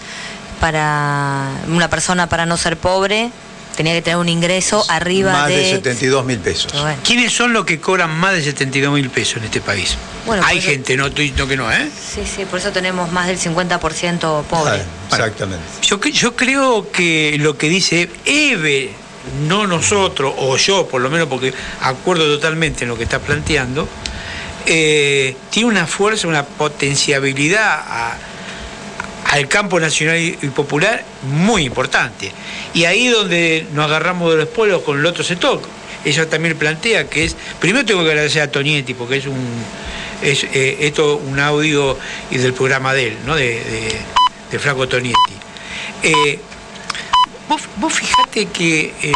[0.60, 3.32] para una persona para no ser pobre,
[3.76, 5.70] tenía que tener un ingreso arriba Más de de...
[5.72, 6.74] 72 mil pesos.
[7.04, 9.96] ¿Quiénes son los que cobran más de 72 mil pesos en este país?
[10.26, 11.90] Bueno, Hay gente, no estoy diciendo que no, ¿eh?
[11.90, 14.82] Sí, sí, por eso tenemos más del 50% pobre.
[15.10, 15.64] Exactamente.
[15.82, 18.92] Yo, cre- yo creo que lo que dice Eve,
[19.48, 23.88] no nosotros, o yo por lo menos, porque acuerdo totalmente en lo que está planteando,
[24.66, 28.18] eh, tiene una fuerza, una potenciabilidad a-
[29.30, 32.32] al campo nacional y popular muy importante.
[32.74, 35.62] Y ahí donde nos agarramos de los pueblos con el otro sector.
[36.04, 39.64] Ella también plantea que es, primero tengo que agradecer a Tonietti, porque es un,
[40.24, 41.98] es eh, esto un audio
[42.32, 43.36] del programa de él, ¿no?
[43.36, 43.62] de,
[44.50, 45.34] de, Flaco Tonietti.
[46.02, 46.40] Eh,
[47.48, 49.14] vos, vos fijate que eh,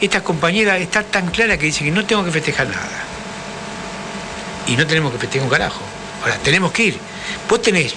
[0.00, 3.04] esta compañera está tan clara que dice que no tengo que festejar nada.
[4.66, 5.82] Y no tenemos que festejar un carajo.
[6.22, 6.98] Ahora, tenemos que ir.
[7.48, 7.96] Vos tenés,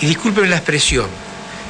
[0.00, 1.06] y disculpen la expresión,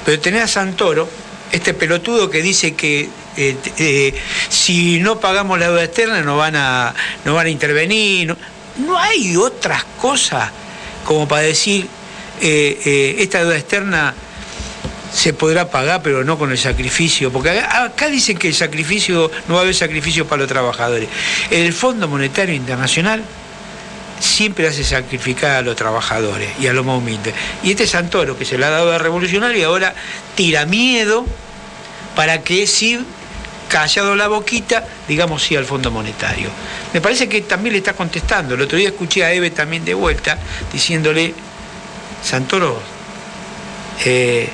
[0.04, 1.08] pero tenés a Santoro,
[1.52, 4.14] este pelotudo que dice que eh, eh,
[4.48, 6.94] si no pagamos la deuda externa no van a,
[7.24, 8.36] no van a intervenir.
[8.76, 10.50] No, hay otras cosas
[11.04, 11.86] como para decir
[12.40, 14.14] eh, esta deuda externa
[15.12, 19.30] se podrá pagar, pero no con el sacrificio, porque acá, acá dicen que el sacrificio,
[19.46, 21.08] no va a haber sacrificio para los trabajadores.
[21.50, 23.22] El Fondo Monetario Internacional
[24.20, 27.34] siempre hace sacrificar a los trabajadores y a los más humildes.
[27.62, 29.94] Y este Santoro, que se le ha dado a revolucionario, ahora
[30.34, 31.26] tira miedo
[32.14, 33.04] para que si
[33.68, 36.48] callado la boquita, digamos sí al Fondo Monetario.
[36.92, 38.54] Me parece que también le está contestando.
[38.54, 40.38] El otro día escuché a Eve también de vuelta
[40.72, 41.34] diciéndole,
[42.22, 42.80] Santoro,
[44.04, 44.48] eh,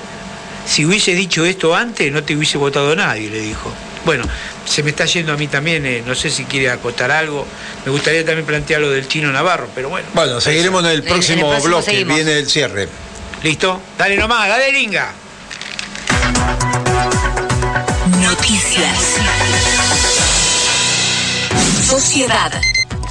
[0.67, 3.73] si hubiese dicho esto antes, no te hubiese votado nadie, le dijo.
[4.05, 4.25] Bueno,
[4.65, 7.47] se me está yendo a mí también, eh, no sé si quiere acotar algo.
[7.85, 10.09] Me gustaría también plantear lo del chino Navarro, pero bueno.
[10.15, 12.89] Bueno, seguiremos en el próximo bloque, viene el cierre.
[13.43, 13.81] ¿Listo?
[13.97, 15.13] Dale nomás, dale linga.
[18.21, 19.17] Noticias.
[21.89, 22.53] Sociedad.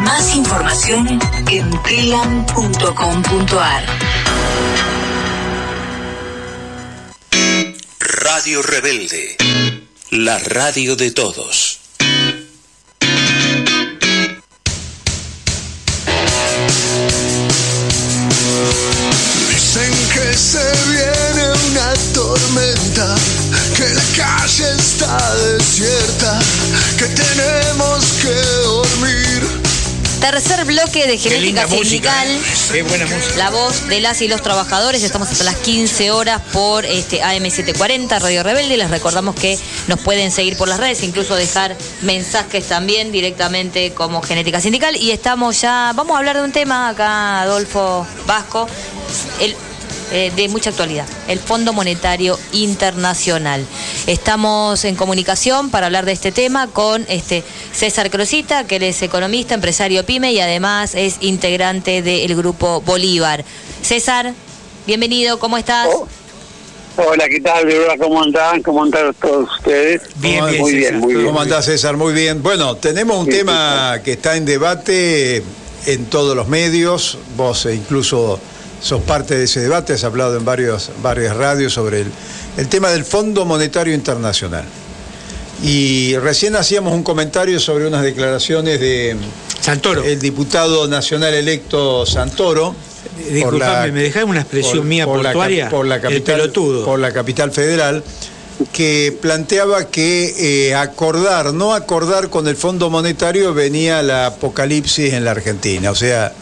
[0.00, 3.84] Más información en telam.com.ar.
[8.00, 9.36] Radio Rebelde.
[10.10, 11.83] La radio de todos.
[20.34, 23.14] Que se viene una tormenta,
[23.76, 26.40] que la calle está desierta,
[26.98, 29.60] que tenemos que dormir.
[30.20, 32.28] Tercer bloque de Genética Sindical.
[32.28, 32.40] ¿eh?
[32.72, 33.36] Qué buena música.
[33.36, 35.04] La voz de las y los trabajadores.
[35.04, 38.76] Estamos hasta las 15 horas por este AM740 Radio Rebelde.
[38.76, 39.56] Les recordamos que
[39.86, 44.96] nos pueden seguir por las redes, incluso dejar mensajes también directamente como Genética Sindical.
[44.96, 48.66] Y estamos ya, vamos a hablar de un tema acá, Adolfo Vasco,
[49.40, 49.54] el,
[50.12, 53.64] eh, de mucha actualidad, el Fondo Monetario Internacional.
[54.06, 57.42] Estamos en comunicación para hablar de este tema con este
[57.72, 63.44] César Crosita, que él es economista, empresario PYME y además es integrante del grupo Bolívar.
[63.82, 64.32] César,
[64.86, 65.88] bienvenido, ¿cómo estás?
[66.96, 67.66] Hola, ¿qué tal?
[67.98, 68.62] ¿Cómo andan?
[68.62, 70.02] ¿Cómo andan todos ustedes?
[70.22, 71.26] ¿Cómo- muy bien, muy bien.
[71.26, 71.96] ¿Cómo andás, César?
[71.96, 72.40] Muy bien.
[72.40, 75.42] Bueno, tenemos un Sí, tema que está en debate
[75.86, 77.18] en todos los medios.
[77.36, 78.38] Vos eh, incluso
[78.84, 82.08] sos parte de ese debate, has hablado en varios, varias radios sobre el,
[82.58, 84.64] el tema del Fondo Monetario Internacional.
[85.62, 89.16] Y recién hacíamos un comentario sobre unas declaraciones de
[89.60, 90.04] Santoro.
[90.04, 92.74] el diputado nacional electo Santoro.
[93.26, 95.68] la- Disculpame, ¿me dejás una expresión por- mía por la portuaria?
[95.70, 96.84] por la El capital, pelotudo.
[96.84, 98.04] por la capital federal,
[98.74, 105.24] que planteaba que eh, acordar, no acordar con el Fondo Monetario venía la apocalipsis en
[105.24, 106.32] la Argentina, o sea,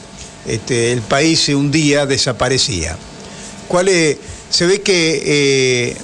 [0.47, 2.97] este, el país se hundía, desaparecía.
[3.69, 4.17] ¿Cuál es?
[4.51, 5.97] Se ve que eh,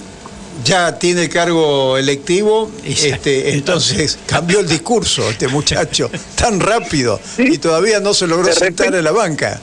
[0.64, 8.01] ya tiene cargo electivo, este, entonces cambió el discurso este muchacho tan rápido y todavía
[8.01, 9.61] no se logró sentar en la banca.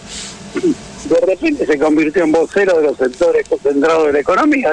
[1.10, 4.72] De repente se convirtió en vocero de los sectores concentrados de la economía,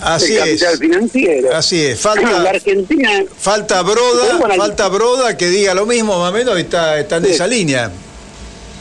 [0.00, 0.78] Así del capital es.
[0.80, 1.56] financiero.
[1.56, 3.24] Así es, falta- La Argentina.
[3.38, 7.24] Falta Broda, falta Broda que diga lo mismo más o menos y está, está en
[7.26, 7.30] Sí.
[7.32, 7.90] esa línea.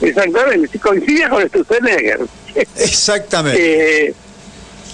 [0.02, 2.20] Exactamente, si coincidía con Sturzenegger.
[2.56, 4.08] Exactamente.
[4.08, 4.14] Eh,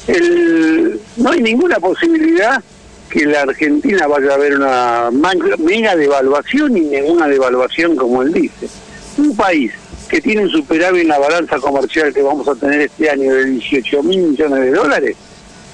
[0.07, 2.61] el- no hay ninguna posibilidad
[3.09, 5.09] que la Argentina vaya a haber una
[5.59, 8.67] mega devaluación ni ninguna devaluación como él dice.
[9.17, 9.71] Un país
[10.09, 13.45] que tiene un superávit en la balanza comercial que vamos a tener este año de
[13.45, 15.15] 18 mil millones de dólares,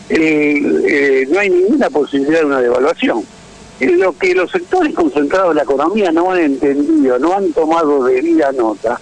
[0.09, 3.23] eh, eh, no hay ninguna posibilidad de una devaluación.
[3.79, 8.03] Eh, Lo que los sectores concentrados de la economía no han entendido, no han tomado
[8.05, 8.99] debida nota,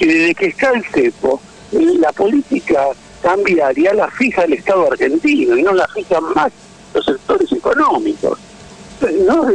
[0.00, 1.40] que desde que está el cepo,
[1.72, 2.86] la política
[3.22, 6.50] cambiaria la fija el Estado argentino y no la fijan más
[6.94, 8.38] los sectores económicos.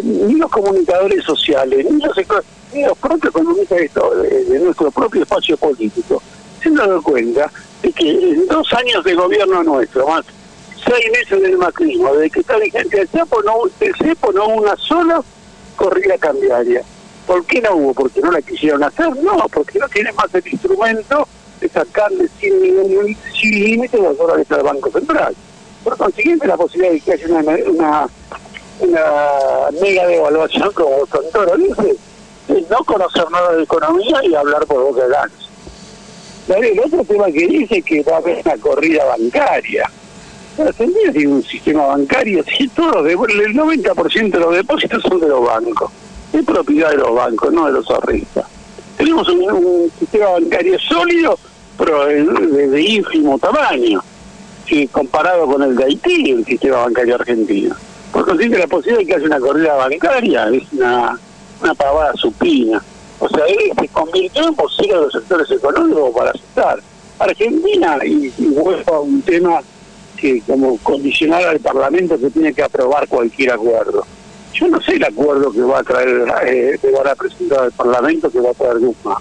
[0.04, 2.16] Ni los comunicadores sociales, ni los,
[2.74, 6.22] ni los propios economistas de, de- nuestro propio espacio político
[6.62, 10.26] se han dado cuenta de que en dos años de gobierno nuestro, más
[10.84, 14.76] seis meses del macrismo, desde que está vigente el cepo, no, el cepo no una
[14.78, 15.22] sola
[15.76, 16.82] corrida cambiaria.
[17.26, 17.94] ¿Por qué no hubo?
[17.94, 19.16] ¿Porque no la quisieron hacer?
[19.18, 21.28] No, porque no tienen más el instrumento
[21.60, 25.36] de sacarle sin ningún sin límite los dólares al Banco Central.
[25.84, 28.08] Por consiguiente, la posibilidad de que haya una,
[28.80, 31.96] una, mega devaluación, como Santoro dice,
[32.48, 35.08] es no conocer nada de economía y hablar por boca
[36.48, 39.90] de El otro tema que dice que va a haber una corrida bancaria.
[40.58, 45.46] Argentina tiene un sistema bancario, si todos el 90% de los depósitos son de los
[45.46, 45.92] bancos,
[46.40, 48.46] es propiedad de los bancos, no de los ahorristas.
[48.98, 51.38] Tenemos un, sistema bancario sólido,
[51.78, 54.02] pero de, ínfimo tamaño,
[54.66, 57.76] que comparado con el de Haití, el sistema bancario argentino.
[58.12, 61.20] Por consiguiente, la posibilidad de que haya una corrida bancaria es una,
[61.62, 62.82] una pavada supina.
[63.20, 66.80] O sea, él se convirtió en vocero de los sectores económicos para aceptar.
[67.20, 69.62] Argentina, y, y vuelvo a un tema
[70.16, 74.06] que como condicional al Parlamento que tiene que aprobar cualquier acuerdo.
[74.56, 77.74] Yo no sé el acuerdo que va a traer, eh, que va a presentar al
[77.74, 79.18] Parlamento, que va a traer Guzmán.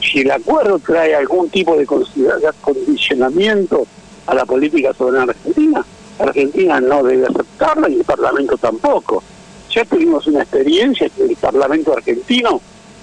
[0.00, 3.86] Si el acuerdo trae algún tipo de condicionamiento
[4.26, 5.84] a la política soberana argentina,
[6.18, 9.22] Argentina no debe aceptarla y el Parlamento tampoco.
[9.70, 12.60] Ya tuvimos una experiencia que el Parlamento argentino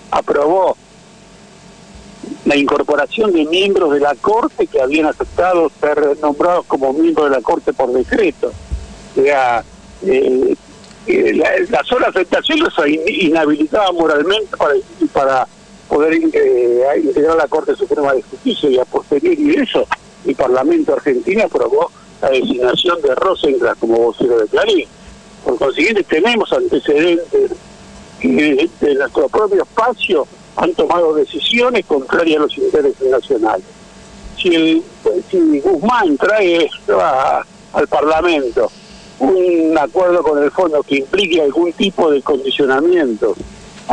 [0.10, 0.76] aprobó
[2.46, 7.36] la incorporación de miembros de la Corte que habían aceptado ser nombrados como miembros de
[7.36, 8.52] la Corte por decreto.
[9.16, 9.64] O sea,
[10.04, 10.56] eh,
[11.34, 14.74] la, la sola aceptación los in- inhabilitaba moralmente para,
[15.12, 15.48] para
[15.88, 19.88] poder eh, integrar la Corte Suprema de Justicia y a posteriori de eso,
[20.26, 21.92] el Parlamento argentino aprobó
[22.22, 24.86] la designación de Rosenkrantz como vocero de Clarín.
[25.44, 27.52] Por consiguiente, tenemos antecedentes
[28.20, 33.66] que de nuestro propio espacio han tomado decisiones contrarias a los intereses nacionales.
[34.38, 34.84] Si, el,
[35.32, 37.00] si Guzmán trae esto
[37.74, 38.70] al Parlamento,
[39.20, 43.36] un acuerdo con el fondo que implique algún tipo de condicionamiento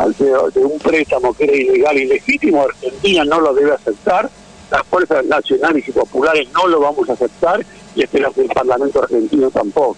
[0.05, 4.29] de, un préstamo que era ilegal y ilegítimo, Argentina no lo debe aceptar,
[4.71, 7.65] las fuerzas nacionales y populares no lo vamos a aceptar
[7.95, 9.97] y espero que el Parlamento argentino tampoco.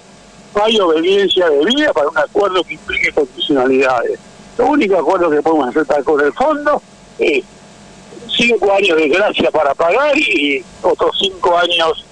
[0.54, 4.18] No hay obediencia de vida para un acuerdo que implique condicionalidades.
[4.56, 6.80] Lo único acuerdo que podemos aceptar con el fondo
[7.18, 7.44] es
[8.36, 12.04] cinco años de gracia para pagar y otros cinco años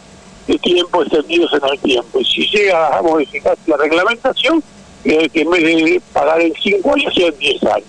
[0.47, 2.21] de tiempo extendidos en el tiempo.
[2.21, 4.63] Y si llega a modificar la reglamentación,
[5.03, 7.89] que en vez de pagar en cinco años, sea en diez años.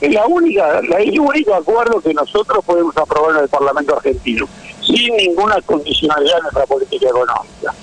[0.00, 4.48] Es la única, la, el único acuerdo que nosotros podemos aprobar en el Parlamento argentino,
[4.82, 7.74] sin ninguna condicionalidad en nuestra política económica.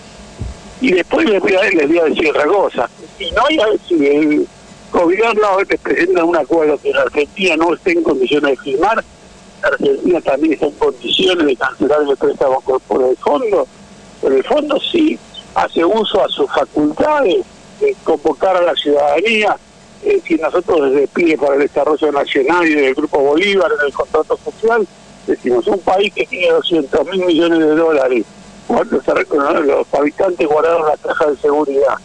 [0.81, 2.89] Y después les voy a, les voy a decir otra.
[3.17, 4.47] Si no hay, si el
[4.91, 5.47] gobierno
[5.81, 9.03] presenta un acuerdo que la Argentina no esté en condiciones de firmar,
[9.61, 13.67] Argentina también está en condiciones de cancelar el préstamo por el fondo,
[14.21, 15.17] por el fondo sí
[15.55, 17.43] hace uso a sus facultades
[17.79, 19.57] de convocar a la ciudadanía,
[20.03, 23.93] eh, si nosotros desde PIE para el Desarrollo Nacional y del Grupo Bolívar en el
[23.93, 24.87] contrato social,
[25.27, 28.25] decimos un país que tiene 200 mil millones de dólares,
[28.69, 31.95] los habitantes guardaron la caja de seguridad,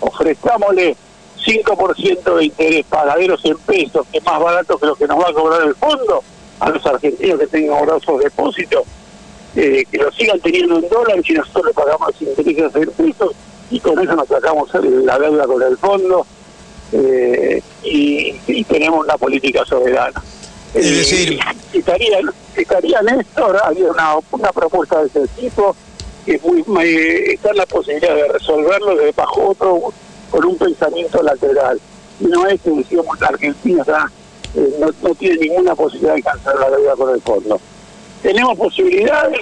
[0.00, 0.96] ofrezcámosle
[1.44, 5.30] 5% de interés pagaderos en pesos, que es más barato que lo que nos va
[5.30, 6.22] a cobrar el fondo,
[6.58, 8.82] a los argentinos que tengan grosos depósitos,
[9.56, 13.32] eh, que lo sigan teniendo en dólares y nosotros le pagamos intereses en pesos
[13.70, 16.26] y con eso nos sacamos la deuda con el fondo
[16.92, 20.22] eh, y, tenemos una política soberana.
[20.74, 21.40] Es eh, decir,
[21.72, 22.20] estaría,
[22.56, 25.74] estaría Néstor, había una, una propuesta de ese tipo,
[26.24, 26.64] que muy,
[27.32, 29.92] está en la posibilidad de resolverlo de bajo otro
[30.30, 31.80] con un pensamiento lateral.
[32.20, 34.10] Y no es que decíamos la Argentina
[34.54, 37.60] eh, no, no tiene ninguna posibilidad de alcanzar la deuda con el fondo.
[38.22, 39.40] Tenemos posibilidades,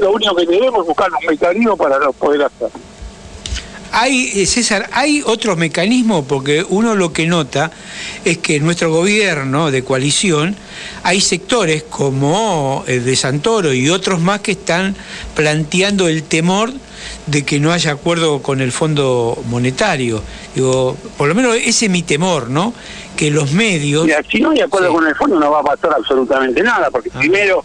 [0.00, 2.80] lo único que debemos es buscar un mecanismo para poder hacerlo.
[3.92, 7.70] Hay, eh, César, hay otros mecanismos porque uno lo que nota
[8.24, 10.54] es que en nuestro gobierno de coalición
[11.02, 14.94] hay sectores como el de Santoro y otros más que están
[15.34, 16.72] planteando el temor
[17.26, 20.22] de que no haya acuerdo con el Fondo Monetario.
[20.54, 22.72] Digo, por lo menos ese es mi temor, ¿no?
[23.16, 24.06] Que los medios...
[24.30, 27.18] si no hay acuerdo con el fondo no va a pasar absolutamente nada, porque ah.
[27.18, 27.64] primero,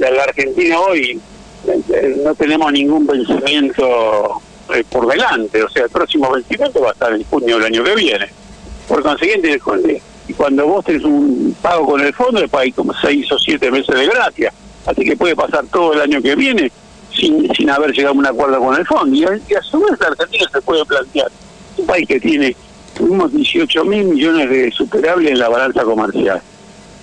[0.00, 1.20] la, la Argentina hoy
[1.68, 4.40] eh, no tenemos ningún pensamiento
[4.74, 7.84] eh, por delante, o sea, el próximo vencimiento va a estar en junio del año
[7.84, 8.28] que viene.
[8.88, 9.60] Por consiguiente,
[10.26, 13.70] y cuando vos tenés un pago con el fondo, después hay como seis o siete
[13.70, 14.52] meses de gracia,
[14.86, 16.72] así que puede pasar todo el año que viene
[17.14, 19.14] sin, sin haber llegado a un acuerdo con el fondo.
[19.14, 21.30] Y a, su vez la Argentina se puede plantear,
[21.76, 22.56] un país que tiene
[23.00, 26.40] unos 18 mil millones de superables en la balanza comercial.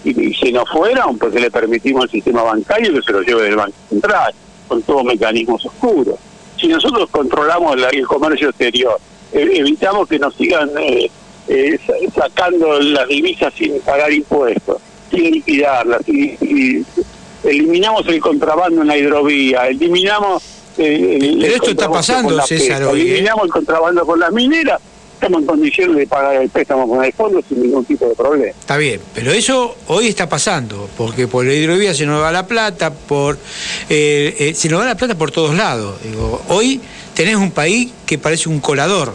[0.08, 3.44] Y, y si no fueran, porque le permitimos al sistema bancario que se lo lleve
[3.44, 4.34] del Banco Central,
[4.68, 6.16] con todos mecanismos oscuros.
[6.60, 9.00] Si nosotros controlamos el comercio exterior,
[9.32, 11.10] eh, evitamos que nos sigan eh,
[11.48, 11.80] eh,
[12.16, 14.78] sacando las divisas sin pagar impuestos,
[15.12, 16.86] sin liquidarlas, y,
[17.44, 20.44] eliminamos el contrabando en la hidrovía, eliminamos...
[20.78, 24.82] el, Pero esto está pasando, César, Eliminamos el contrabando con las mineras,
[25.18, 28.52] estamos en condiciones de pagar el préstamo con el fondo sin ningún tipo de problema.
[28.52, 32.46] Está bien, pero eso hoy está pasando, porque por la hidrovía se nos va la
[32.46, 33.38] plata, por
[33.90, 35.96] eh, eh, se nos va la plata por todos lados.
[36.04, 36.80] Digo, hoy
[37.14, 39.14] tenés un país que parece un colador.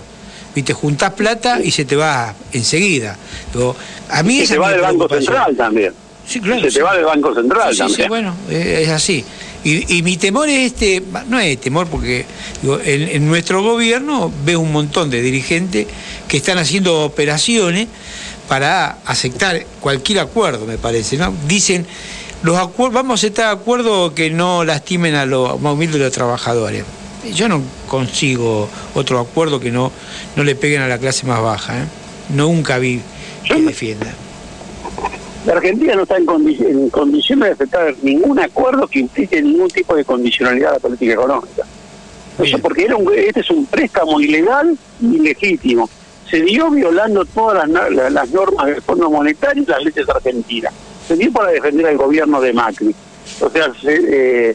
[0.55, 3.17] Viste, juntás plata y se te va enseguida.
[3.55, 3.75] Digo,
[4.11, 5.95] a mí se te va del Banco Central también.
[6.27, 8.03] Sí, claro, se te va del Banco Central también.
[8.03, 9.25] Sí, bueno, es así.
[9.65, 12.27] Y, mi temor es este, no es temor porque
[12.85, 15.87] en, nuestro gobierno veo un montón de dirigentes
[16.27, 17.87] que están haciendo operaciones
[18.49, 21.33] para aceptar cualquier acuerdo, me parece, ¿no?
[21.47, 21.87] Dicen,
[22.43, 26.13] los vamos a estar de acuerdo que no lastimen a los más humildes de los
[26.13, 26.85] trabajadores.
[27.33, 29.93] Yo no consigo otro acuerdo que no,
[30.35, 31.87] no le peguen a la clase más baja, ¿eh?
[32.31, 33.01] Nunca vi
[33.47, 34.13] que defienda
[35.47, 39.97] la Argentina no está en, en condiciones de aceptar ningún acuerdo que implique ningún tipo
[39.97, 41.65] de condicionalidad a la política económica.
[42.39, 45.89] Eso porque era este es un préstamo ilegal y ilegítimo.
[46.31, 50.73] Se dio violando todas las, normas del Fondo Monetario y las leyes argentinas.
[51.07, 52.95] Se dio para defender al gobierno de Macri.
[53.41, 54.55] O sea, eh,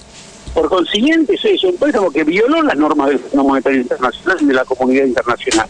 [0.53, 4.53] por consiguiente, es un préstamo que violó las normas del Fondo Monetario Internacional y de
[4.53, 5.67] la comunidad internacional.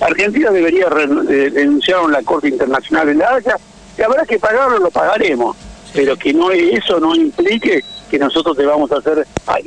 [0.00, 3.56] Argentina debería denunciar a la Corte Internacional de la Haya
[3.96, 5.56] que habrá que pagarlo, lo pagaremos.
[5.94, 9.26] pero que no eso no implique que nosotros te vamos a hacer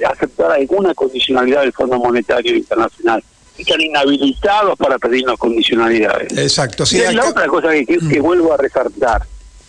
[0.09, 3.23] aceptar alguna condicionalidad del Fondo Monetario Internacional.
[3.55, 6.35] Están inhabilitados para pedirnos condicionalidades.
[6.35, 9.21] Exacto, sí, Y la acá- otra cosa que, que- que vuelvo a resaltar,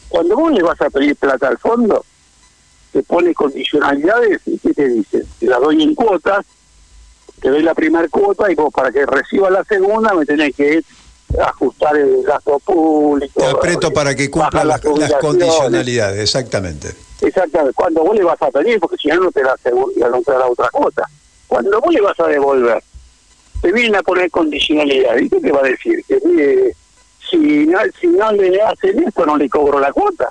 [0.08, 2.02] cuando vos le vas a pedir plata al fondo,
[2.92, 5.24] te pone condicionalidades y ¿qué te dice?
[5.38, 6.46] Te la doy en cuotas,
[7.42, 10.78] te doy la primera cuota y vos para que reciba la segunda me tenés que
[11.40, 13.40] ajustar el gasto público.
[13.40, 14.80] Te aprieto para que cumpla las,
[15.20, 16.94] condicionalidades, exactamente.
[17.20, 20.22] Exactamente, cuando vos le vas a pedir, porque si no, no te da, segu- no
[20.22, 21.08] te da otra cuota.
[21.46, 22.82] Cuando vos le vas a devolver,
[23.62, 25.22] te vienen a poner condicionalidades.
[25.22, 26.04] ¿Y qué te va a decir?
[26.06, 26.72] Que
[27.30, 27.36] si
[27.66, 30.28] no, si no le hacen esto, no le cobro la cuota.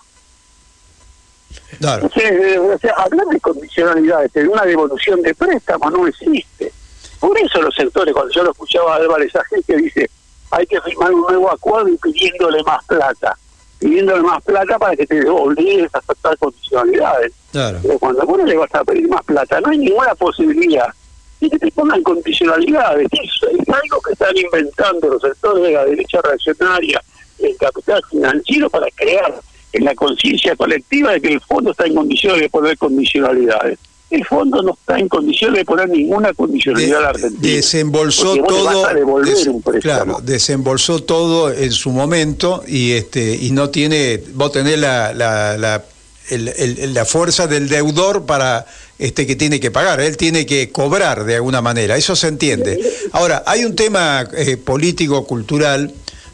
[1.79, 2.03] Claro.
[2.03, 6.71] Entonces, eh, o sea, hablar de condicionalidades, de una devolución de préstamo no existe.
[7.19, 10.09] Por eso los sectores, cuando yo lo escuchaba a Álvarez Agil, que dice,
[10.55, 13.37] hay que firmar un nuevo acuerdo y pidiéndole más plata.
[13.79, 17.33] Pidiéndole más plata para que te obligues a aceptar condicionalidades.
[17.51, 17.79] Claro.
[17.81, 20.87] Pero cuando vos no le vas a pedir más plata, no hay ninguna posibilidad
[21.41, 23.07] de que te pongan condicionalidades.
[23.11, 27.01] Es, es algo que están inventando los sectores de la derecha reaccionaria,
[27.39, 29.41] el capital financiero, para crear
[29.73, 33.77] en la conciencia colectiva de que el fondo está en condiciones de poner condicionalidades.
[34.09, 37.41] El fondo no está en condiciones de poner ninguna condicionalidad a la Argentina.
[37.55, 38.87] Desembolsó todo,
[39.23, 44.77] des- un claro, desembolsó todo en su momento y este y no tiene, vos tenés
[44.79, 45.83] la, la, la,
[46.29, 48.65] el- el- la fuerza del deudor para
[48.99, 52.79] este que tiene que pagar, él tiene que cobrar de alguna manera, eso se entiende.
[53.11, 55.91] Ahora, hay un tema eh, político cultural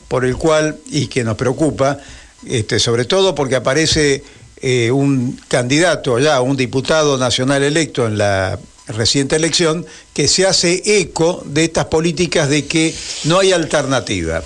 [0.09, 1.97] por el cual y que nos preocupa,
[2.45, 4.23] este, sobre todo porque aparece
[4.61, 10.99] eh, un candidato ya, un diputado nacional electo en la reciente elección, que se hace
[10.99, 12.93] eco de estas políticas de que
[13.23, 14.43] no hay alternativa.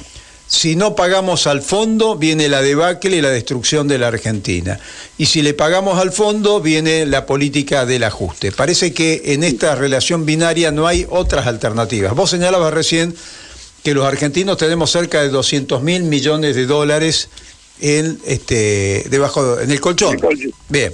[0.48, 4.80] Si no pagamos al fondo, viene la debacle y la destrucción de la Argentina.
[5.18, 8.52] Y si le pagamos al fondo, viene la política del ajuste.
[8.52, 12.14] Parece que en esta relación binaria no hay otras alternativas.
[12.14, 13.16] Vos señalabas recién
[13.84, 17.30] que los argentinos tenemos cerca de 200 mil millones de dólares
[17.80, 20.18] en este debajo en el colchón.
[20.70, 20.94] Bien.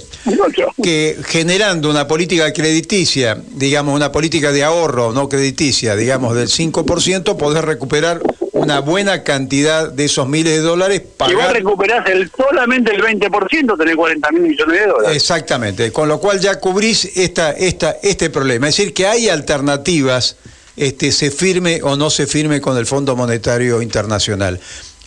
[0.82, 7.36] Que generando una política crediticia, digamos una política de ahorro no crediticia, digamos del 5%,
[7.36, 8.20] podés recuperar
[8.52, 13.78] una buena cantidad de esos miles de dólares Si vos recuperás el, solamente el 20%,
[13.78, 15.16] tenés 40 mil millones de dólares.
[15.16, 18.68] Exactamente, con lo cual ya cubrís esta, esta, este problema.
[18.68, 20.36] Es decir, que hay alternativas,
[20.76, 24.60] este, se firme o no se firme con el Fondo Monetario Internacional.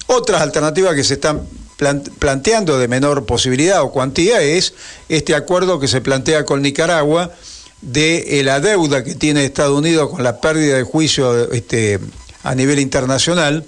[0.07, 1.41] Otras alternativas que se están
[1.77, 4.73] planteando de menor posibilidad o cuantía es
[5.09, 7.33] este acuerdo que se plantea con Nicaragua
[7.81, 11.99] de eh, la deuda que tiene Estados Unidos con la pérdida de juicio este,
[12.43, 13.65] a nivel internacional,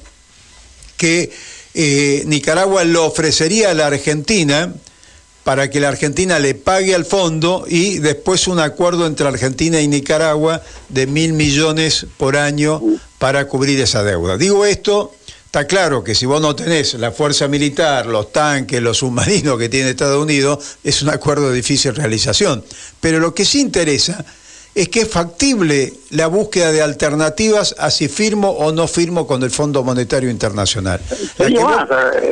[0.95, 1.31] que
[1.73, 4.73] eh, Nicaragua lo ofrecería a la Argentina
[5.43, 9.87] para que la Argentina le pague al fondo y después un acuerdo entre Argentina y
[9.87, 12.81] Nicaragua de mil millones por año
[13.17, 14.37] para cubrir esa deuda.
[14.37, 15.13] Digo esto,
[15.57, 19.69] está claro que si vos no tenés la fuerza militar, los tanques, los submarinos que
[19.69, 22.63] tiene Estados Unidos, es un acuerdo de difícil realización.
[23.01, 24.23] Pero lo que sí interesa
[24.75, 29.41] es que es factible la búsqueda de alternativas a si firmo o no firmo con
[29.41, 31.01] el Fondo Monetario Internacional.
[31.39, 31.75] La que vos,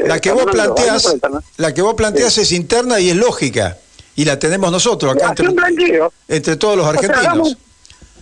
[0.06, 1.15] la que vos planteás,
[1.57, 3.80] la que vos planteás es interna y es lógica.
[4.15, 7.26] Y la tenemos nosotros acá entre, entre todos los argentinos.
[7.26, 7.57] hagamos,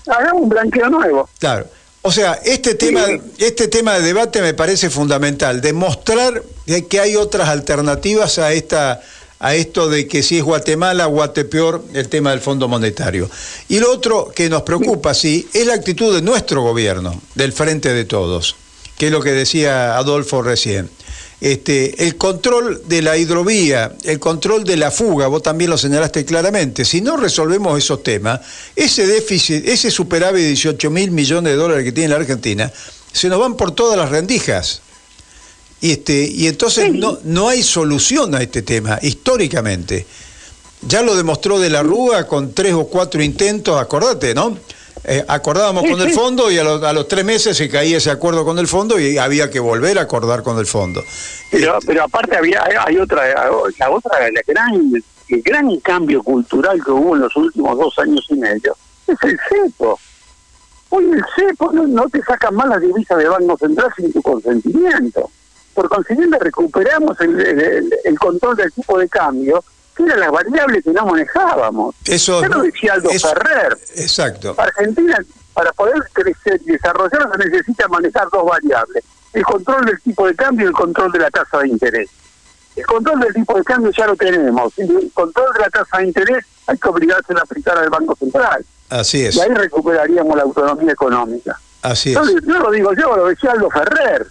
[0.07, 1.29] hagamos un blanqueo nuevo.
[1.39, 1.67] Claro.
[2.05, 3.05] O sea, este tema,
[3.37, 9.01] este tema de debate me parece fundamental, demostrar de que hay otras alternativas a esta
[9.39, 13.29] a esto de que si es Guatemala, Guatepeor, el tema del Fondo Monetario.
[13.67, 17.93] Y lo otro que nos preocupa, sí, es la actitud de nuestro gobierno, del Frente
[17.93, 18.55] de Todos,
[18.97, 20.89] que es lo que decía Adolfo recién.
[21.43, 26.23] Este, el control de la hidrovía, el control de la fuga, vos también lo señalaste
[26.23, 28.39] claramente, si no resolvemos esos temas,
[28.77, 32.71] ese déficit, ese superávit de 18 mil millones de dólares que tiene la Argentina,
[33.11, 34.83] se nos van por todas las rendijas.
[35.81, 40.05] Y, este, y entonces no, no hay solución a este tema, históricamente.
[40.87, 44.57] Ya lo demostró De la Rúa con tres o cuatro intentos, acordate, ¿no?
[45.05, 48.09] Eh, acordábamos con el fondo y a, los- a los tres meses se caía ese
[48.09, 51.03] acuerdo con el fondo y había que volver a acordar con el fondo.
[51.51, 53.27] Pero, pero aparte había hay- otra,
[53.79, 54.91] la otra, la gran,
[55.29, 58.75] el gran cambio cultural que hubo en los últimos dos años y medio
[59.07, 59.99] es el cepo.
[60.89, 64.21] Hoy el cepo no, no te sacan más las divisas del Banco Central sin tu
[64.21, 65.29] consentimiento.
[65.73, 69.63] Por consiguiente recuperamos el, el- el control del tipo de cambio,
[69.93, 71.95] que eran las variables que no manejábamos.
[72.05, 73.77] Eso Ya lo decía Aldo eso- Ferrer.
[73.95, 74.55] Exacto.
[74.57, 75.17] Argentina,
[75.53, 79.03] para poder crecer y desarrollarse, necesita manejar dos variables.
[79.33, 82.09] El control del tipo de cambio y el control de la tasa de interés.
[82.75, 84.77] El control del tipo de cambio ya lo tenemos.
[84.79, 88.65] El control de la tasa de interés hay que obligarse a aplicar al Banco Central.
[88.89, 89.35] Así es.
[89.35, 91.59] Y ahí recuperaríamos la autonomía económica.
[91.81, 92.15] Así es.
[92.15, 94.25] No, no lo digo yo, lo decía Aldo Ferrer.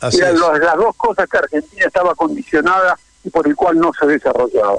[0.00, 0.40] Así Eran es.
[0.40, 4.76] los- las dos cosas que Argentina estaba condicionada y por el cual no se desarrollaba.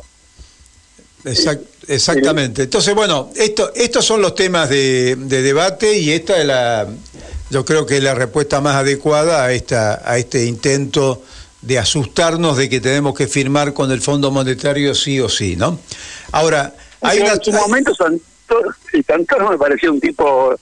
[1.25, 2.63] Exact- exactamente.
[2.63, 6.87] Entonces, bueno, esto, estos son los temas de, de debate y esta es la,
[7.49, 11.23] yo creo que es la respuesta más adecuada a esta, a este intento
[11.61, 15.79] de asustarnos de que tenemos que firmar con el Fondo Monetario sí o sí, ¿no?
[16.31, 18.69] Ahora, hay Pero una, en su momento Santoro,
[19.07, 20.55] Santoro me parecía un tipo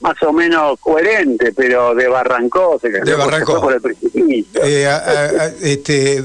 [0.00, 3.60] más o menos coherente, pero de Barrancó, se De Barrancó.
[3.60, 4.62] por el precipicio.
[4.64, 6.24] eh, a- este,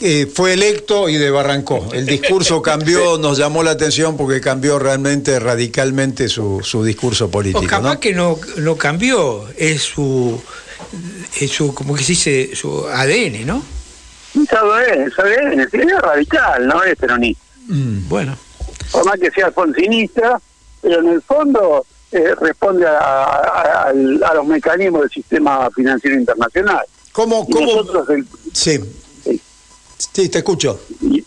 [0.00, 1.88] eh, fue electo y debarrancó.
[1.92, 7.30] El discurso cambió, nos llamó la atención porque cambió realmente radicalmente su, su discurso O
[7.30, 7.64] político.
[7.66, 8.00] capaz ¿no?
[8.00, 10.40] que no, no cambió, es su,
[11.40, 13.62] es su, como que se dice, su ADN, ¿no?
[14.50, 17.42] Sabe, sabe, es radical, no es peronista.
[17.68, 18.08] Mm.
[18.08, 18.36] Bueno.
[18.92, 20.40] Por más que sea alfonsinista,
[20.82, 26.16] pero en el fondo eh, responde a, a- al- a los mecanismos del sistema financiero
[26.18, 26.84] internacional.
[27.12, 27.60] ¿Cómo, cómo?
[27.66, 28.80] nosotros, el- Sí.
[29.98, 30.78] Sí, te escucho.
[31.00, 31.24] y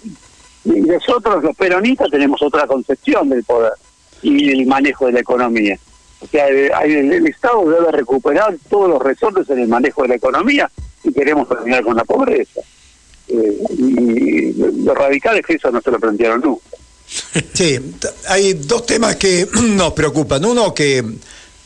[0.82, 3.74] nosotros los peronistas tenemos otra concepción del poder
[4.22, 5.80] y el manejo de la economía.
[6.22, 10.10] O sea, el, el- el Estado debe recuperar todos los resortes en el manejo de
[10.10, 10.70] la economía
[11.04, 12.62] y queremos terminar con la pobreza.
[13.30, 16.64] Eh, y los radicales que eso no se lo plantearon nunca.
[17.53, 17.80] Sí,
[18.27, 20.45] hay dos temas que nos preocupan.
[20.45, 21.03] Uno que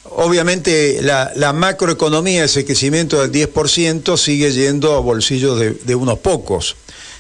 [0.06, 6.76] obviamente la, macroeconomía, ese crecimiento del 10% sigue yendo a bolsillos de, unos pocos.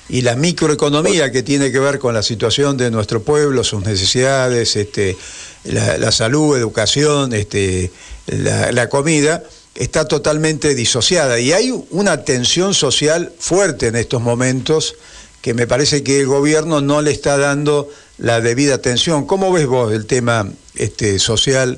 [0.09, 4.75] Y la microeconomía que tiene que ver con la situación de nuestro pueblo, sus necesidades,
[4.75, 5.17] este,
[5.63, 7.89] la, la salud, educación, este,
[8.27, 9.43] la comida,
[9.75, 11.39] está totalmente disociada.
[11.39, 14.95] Y hay una tensión social fuerte en estos momentos
[15.44, 19.28] que me parece que el gobierno no le está dando la debida atención.
[19.28, 21.78] ¿Cómo ves vos el tema este, social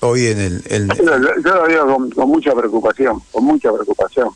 [0.00, 0.62] hoy en el...
[0.68, 4.30] el- Yo, lo- yo lo veo con, con mucha preocupación, con mucha preocupación.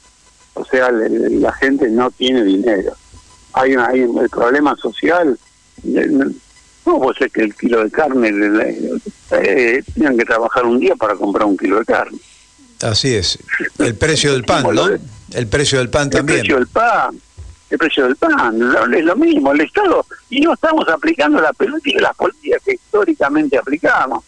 [0.55, 2.93] O sea, le- la gente no tiene dinero.
[3.53, 5.37] Hay, una, hay un el problema social.
[5.85, 6.31] eh, no-
[6.85, 8.31] ¿Cómo puede ser que el kilo de carne
[9.33, 12.17] eh, tengan que trabajar un día para comprar un kilo de carne?
[12.81, 13.41] Así es.
[13.81, 14.89] El precio del pan, ¿no?
[15.33, 16.39] El precio del pan El también.
[16.41, 17.21] precio del pan,
[17.71, 18.61] el precio del pan,
[18.95, 23.59] es lo mismo, el Estado, y no estamos aplicando la política, las políticas que históricamente
[23.59, 24.25] aplicamos.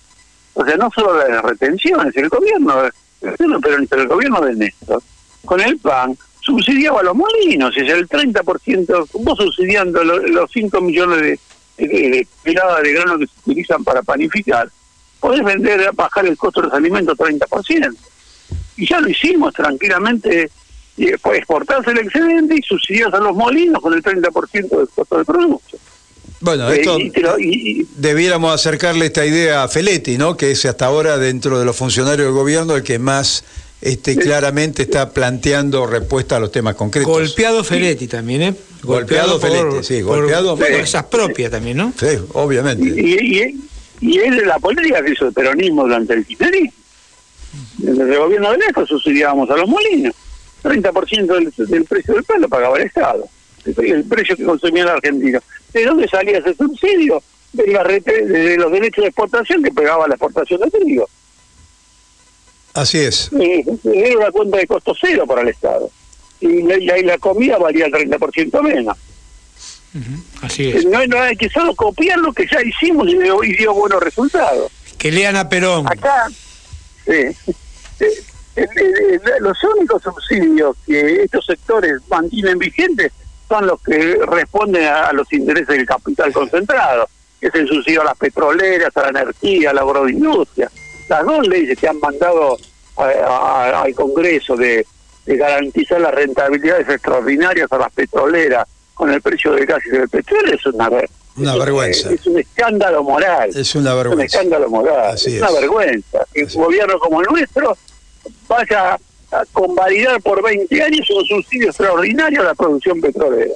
[0.54, 2.74] O sea, no solo las retenciones, el gobierno,
[3.20, 5.02] gobierno peronista, el gobierno de Néstor,
[5.44, 10.80] con el pan, subsidiaba a los molinos, es el 30%, vos subsidiando lo- los 5
[10.80, 11.38] millones de,
[11.76, 12.26] de, de
[12.82, 14.68] de grano que se utilizan para panificar,
[15.20, 17.94] podés vender, bajar el costo de los alimentos 30%.
[18.76, 20.50] Y ya lo hicimos tranquilamente,
[20.98, 25.16] y después exportarse el excedente y subsidias a los molinos con el 30% del costo
[25.16, 25.78] del producto.
[26.40, 30.36] Bueno, Eh, esto y te lo- y- y- debiéramos acercarle esta idea a Feletti, ¿no?
[30.36, 33.44] Que es hasta ahora dentro de los funcionarios del gobierno el que más
[33.80, 37.08] este, claramente está planteando respuesta a los temas concretos.
[37.12, 38.54] Golpeado Feletti también, ¿eh?
[38.82, 40.72] Golpeado Feletti, sí, golpeado- por Sí.
[40.74, 41.92] esas propias también, ¿no?
[41.98, 42.82] Sí, obviamente.
[42.88, 43.60] y, y,
[44.00, 46.72] y es de la política que hizo el peronismo durante el kirchnerismo.
[47.78, 50.12] Desde el gobierno de Néstor subsidiábamos a los molinos.
[50.62, 53.28] 30% del, del precio del pan lo pagaba el Estado.
[53.64, 55.40] El, el precio que consumía el argentino.
[55.72, 57.22] ¿De dónde salía ese subsidio?
[57.52, 61.08] De, la de los derechos de exportación que pegaba la exportación de trigo.
[62.74, 63.30] Así es.
[63.40, 65.90] Eh, Era una cuenta de costo cero para el Estado.
[66.40, 68.96] Y, la- y ahí la comida valía el 30% menos.
[70.42, 73.56] Así Eh, No, no hay que solo copiar lo que ya hicimos y dio, y
[73.56, 74.70] dio buenos resultados.
[74.98, 75.86] Que lean a Perón.
[75.88, 76.26] Acá,
[77.06, 77.12] sí.
[77.12, 77.34] Eh,
[78.00, 78.06] eh,
[79.40, 83.12] los únicos subsidios que estos sectores mantienen vigentes
[83.48, 87.08] son los que responden a, los intereses del capital concentrado,
[87.40, 90.70] que es el subsidio a las petroleras, a la energía, a la agroindustria.
[91.08, 92.58] Las dos leyes que han mandado
[92.96, 94.84] a- a- al Congreso de,
[95.24, 100.08] de garantizar las rentabilidades extraordinarias a las petroleras con el precio del gas y del
[100.08, 102.10] petróleo es una, ver- Una es- vergüenza.
[102.12, 103.48] Es un escándalo moral.
[103.54, 104.24] Es una Es un vergüenza.
[104.36, 105.10] escándalo moral.
[105.14, 105.54] Así es una es.
[105.60, 106.18] vergüenza.
[106.54, 107.78] Un gobierno como el nuestro
[108.48, 108.98] vaya
[109.30, 113.52] a convalidar por 20 años un subsidio extraordinario a la producción petrolera.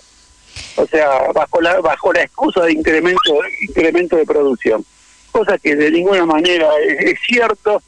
[0.77, 4.85] O sea, bajo la bajo la excusa de incremento incremento de producción.
[5.31, 7.83] Cosa que de ninguna manera es, cierto.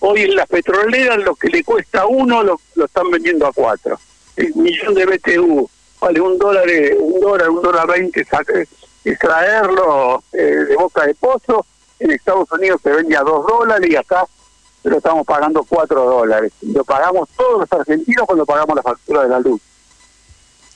[0.00, 3.52] Hoy en las petroleras lo que le cuesta a uno lo, lo están vendiendo a
[3.52, 3.98] cuatro.
[4.36, 5.68] El millón de BTU
[6.00, 8.24] vale un dólar, eh, un dólar, un dólar veinte
[9.04, 11.66] extraerlo eh, de boca de pozo.
[11.98, 14.24] En Estados Unidos se vende a dos dólares y acá
[14.84, 16.52] lo estamos pagando cuatro dólares.
[16.62, 19.60] Lo pagamos todos los argentinos cuando pagamos la factura de la luz.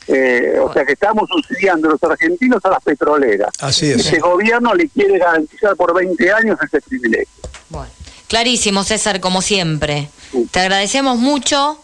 [0.08, 3.50] Eh, o sea que estamos subsidiando los argentinos a las petroleras.
[3.60, 4.06] Así es.
[4.06, 7.28] Este gobierno le quiere garantizar por 20 años ese privilegio.
[7.68, 7.90] Bueno,
[8.26, 10.08] clarísimo, César, como siempre.
[10.50, 11.78] Te agradecemos mucho.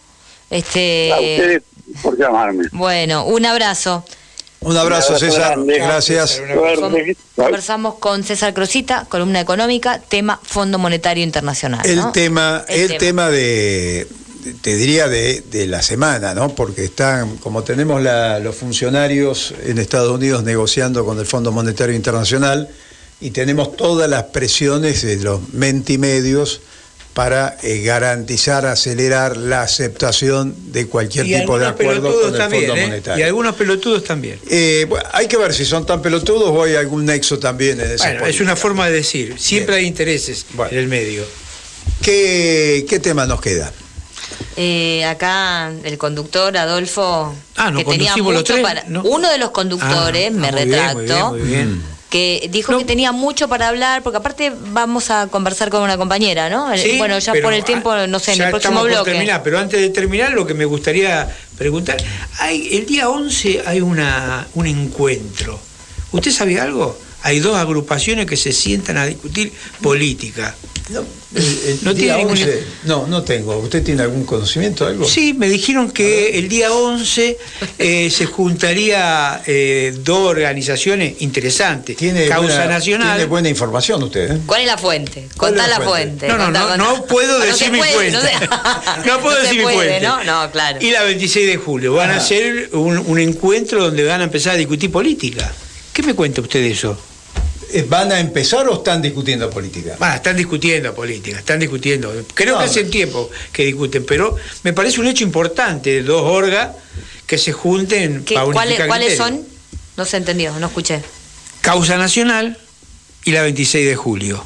[0.50, 1.62] Este, A ustedes
[2.02, 2.64] por llamarme.
[2.72, 4.04] Bueno, un abrazo.
[4.60, 5.50] Un abrazo, Un abrazo César.
[5.52, 5.78] grande.
[5.78, 6.42] Gracias.
[7.36, 11.86] Conversamos con César Crosita, columna económica, tema Fondo Monetario Internacional.
[11.86, 12.12] El ¿no?
[12.12, 12.98] tema, El el, tema.
[12.98, 14.08] tema, de,
[14.60, 16.48] te diría de, de la semana, ¿no?
[16.54, 21.94] Porque están, como tenemos la- los funcionarios en Estados Unidos negociando con el Fondo Monetario
[21.94, 22.68] Internacional
[23.20, 26.60] y tenemos todas las presiones de los mentimedios
[27.18, 32.66] para eh, garantizar, acelerar la aceptación de cualquier Y tipo de acuerdo con el también,
[32.66, 32.86] Fondo ¿eh?
[32.86, 33.24] Monetario.
[33.24, 34.38] Y algunos pelotudos también.
[34.48, 37.90] Eh, bueno, hay que ver si son tan pelotudos o hay algún nexo también en
[37.90, 39.34] esa Bueno, es una forma de decir.
[39.36, 41.24] Siempre hay intereses en el medio.
[42.02, 43.72] ¿Qué, ¿Qué tema nos queda?
[44.56, 48.62] Eh, acá el conductor Adolfo, Ah, ¿nos que tenía conducimos los mucho tres?
[48.64, 48.84] para.
[48.86, 49.02] No.
[49.02, 51.97] Uno de los conductores, Ah, me ah, muy bien, retracto, muy bien, muy bien.
[52.10, 56.48] Que dijo que tenía mucho para hablar, porque aparte vamos a conversar con una compañera,
[56.48, 56.76] ¿no?
[56.76, 59.10] Sí, bueno, ya por el tiempo, no sé, en el próximo por bloque.
[59.10, 61.96] terminar, pero antes de terminar, lo que me gustaría preguntar,
[62.38, 65.60] hay, el día 11 hay una, un encuentro.
[66.12, 66.98] ¿Usted sabe algo?
[67.22, 69.52] Hay dos agrupaciones que se sientan a discutir
[69.82, 70.54] política.
[71.34, 73.56] El No día tiene ningún- 11, no, no tengo.
[73.58, 75.04] ¿Usted tiene algún conocimiento de algo?
[75.06, 77.36] Sí, me dijeron que el día 11
[77.78, 81.96] eh, se juntaría eh, dos organizaciones interesantes.
[81.96, 83.16] Tiene Causa buena, Nacional.
[83.16, 84.30] Tiene buena información usted.
[84.36, 84.38] ¿eh?
[84.46, 85.28] ¿Cuál es la fuente?
[85.36, 86.26] ¿Cuál es Contá la la fuente?
[86.26, 86.28] fuente.
[86.28, 87.00] No, no, contá, no, contá.
[87.00, 88.12] no puedo no decir mi fuente.
[88.12, 88.46] No, se-
[89.08, 90.00] No puedo no decir mi fuente.
[90.00, 90.24] ¿no?
[90.24, 90.78] No, claro.
[90.80, 94.54] Y la 26 de julio van a hacer un, un encuentro donde van a empezar
[94.54, 95.52] a discutir política.
[95.92, 96.98] ¿Qué me cuenta usted de eso?
[97.70, 99.96] Eh, ¿Van a empezar o están discutiendo política?
[99.98, 102.12] Bueno, están discutiendo política, están discutiendo.
[102.34, 102.90] Creo No, que hace no.
[102.90, 106.70] tiempo que discuten, pero me parece un hecho importante, dos orgas
[107.26, 109.42] que se junten ¿Qué- para cuáles, ¿Cuáles son?
[109.98, 111.02] No se entendió, no escuché.
[111.60, 112.56] Causa Nacional
[113.24, 114.42] y la 26 de julio.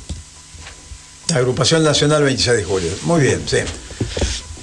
[1.29, 2.91] La Agrupación Nacional 26 de Julio.
[3.05, 3.59] Muy bien, sí.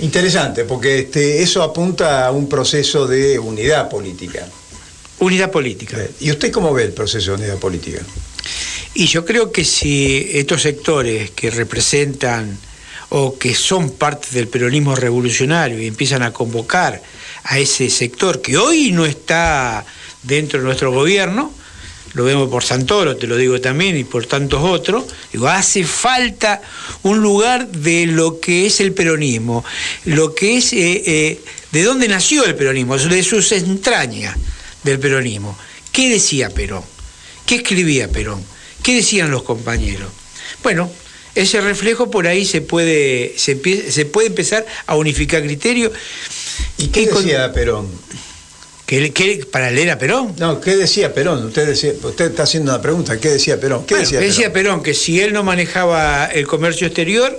[0.01, 4.45] Interesante, porque este, eso apunta a un proceso de unidad política.
[5.19, 5.97] Unidad política.
[6.19, 8.01] ¿Y usted cómo ve el proceso de unidad política?
[8.93, 12.57] Y yo creo que si estos sectores que representan
[13.09, 17.01] o que son parte del peronismo revolucionario y empiezan a convocar
[17.43, 19.85] a ese sector que hoy no está
[20.23, 21.51] dentro de nuestro gobierno,
[22.13, 25.05] lo vemos por Santoro, te lo digo también, y por tantos otros,
[25.47, 26.61] hace falta
[27.03, 29.63] un lugar de lo que es el peronismo,
[30.05, 34.35] lo que es, eh, eh, de dónde nació el peronismo, de sus entrañas
[34.83, 35.57] del peronismo.
[35.91, 36.83] ¿Qué decía Perón?
[37.49, 38.43] ¿Qué escribía Perón?
[38.83, 40.11] ¿Qué decían los compañeros?
[40.61, 40.87] Bueno,
[41.33, 45.91] ese reflejo por ahí se puede, se, puede empezar a unificar criterios.
[46.77, 47.87] ¿Y qué decía Perón?
[48.85, 50.35] ¿Qué- qué- para leer a Perón?
[50.37, 51.43] No, ¿qué decía Perón?
[51.47, 53.19] Usted, decía, usted está haciendo una pregunta.
[53.19, 53.83] ¿Qué decía Perón?
[53.87, 54.81] ¿Qué Bueno, decía, decía Perón?
[54.81, 57.35] Perón que si él no manejaba el comercio exterior,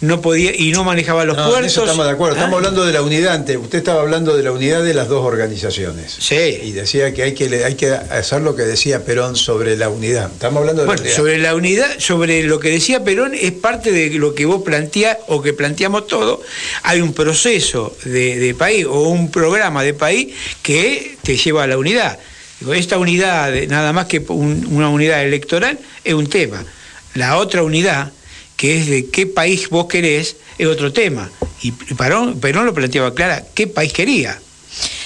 [0.00, 1.72] no podía y no manejaba los No, en puertos.
[1.72, 2.36] eso estamos de acuerdo.
[2.36, 3.34] Estamos Ah, hablando de la unidad.
[3.34, 6.16] ante- Usted estaba hablando de la unidad de las dos organizaciones.
[6.18, 6.34] Sí.
[6.62, 10.30] Y decía que hay que, hay que hacer lo que decía Perón sobre la unidad.
[10.32, 11.16] Estamos hablando de Bueno, la unidad.
[11.16, 15.18] sobre la unidad, sobre lo que decía Perón, es parte de lo que vos planteás
[15.28, 16.40] o que planteamos todos.
[16.82, 21.66] Hay un proceso de, de país o un programa de país que te lleva a
[21.66, 22.18] la unidad.
[22.74, 26.64] Esta unidad, nada más que un- una unidad electoral, es un tema.
[27.14, 28.12] La otra unidad,
[28.56, 31.30] que es de qué país vos querés, es otro tema.
[31.62, 34.38] Y Perón, Perón lo planteaba clara, ¿qué país quería?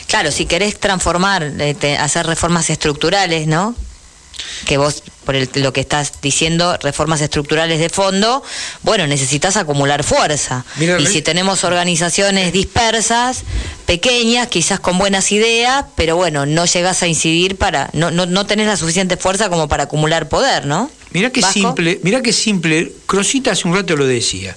[0.06, 3.74] Claro, si querés transformar, eh, te- hacer reformas estructurales, ¿no?
[4.66, 8.42] Que vos, por el- lo que estás diciendo, reformas estructurales de fondo,
[8.82, 10.64] bueno, necesitas acumular fuerza.
[10.76, 13.42] Mira, y si tenemos organizaciones dispersas,
[13.86, 18.46] pequeñas, quizás con buenas ideas, pero bueno, no llegás a incidir para, no, no, no
[18.46, 20.90] tenés la suficiente fuerza como para acumular poder, ¿no?
[21.12, 21.54] Mirá qué Vasco.
[21.60, 24.56] simple, mirá qué simple, Crosita hace un rato lo decía.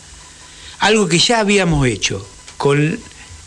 [0.80, 2.26] Algo que ya habíamos hecho
[2.58, 3.00] con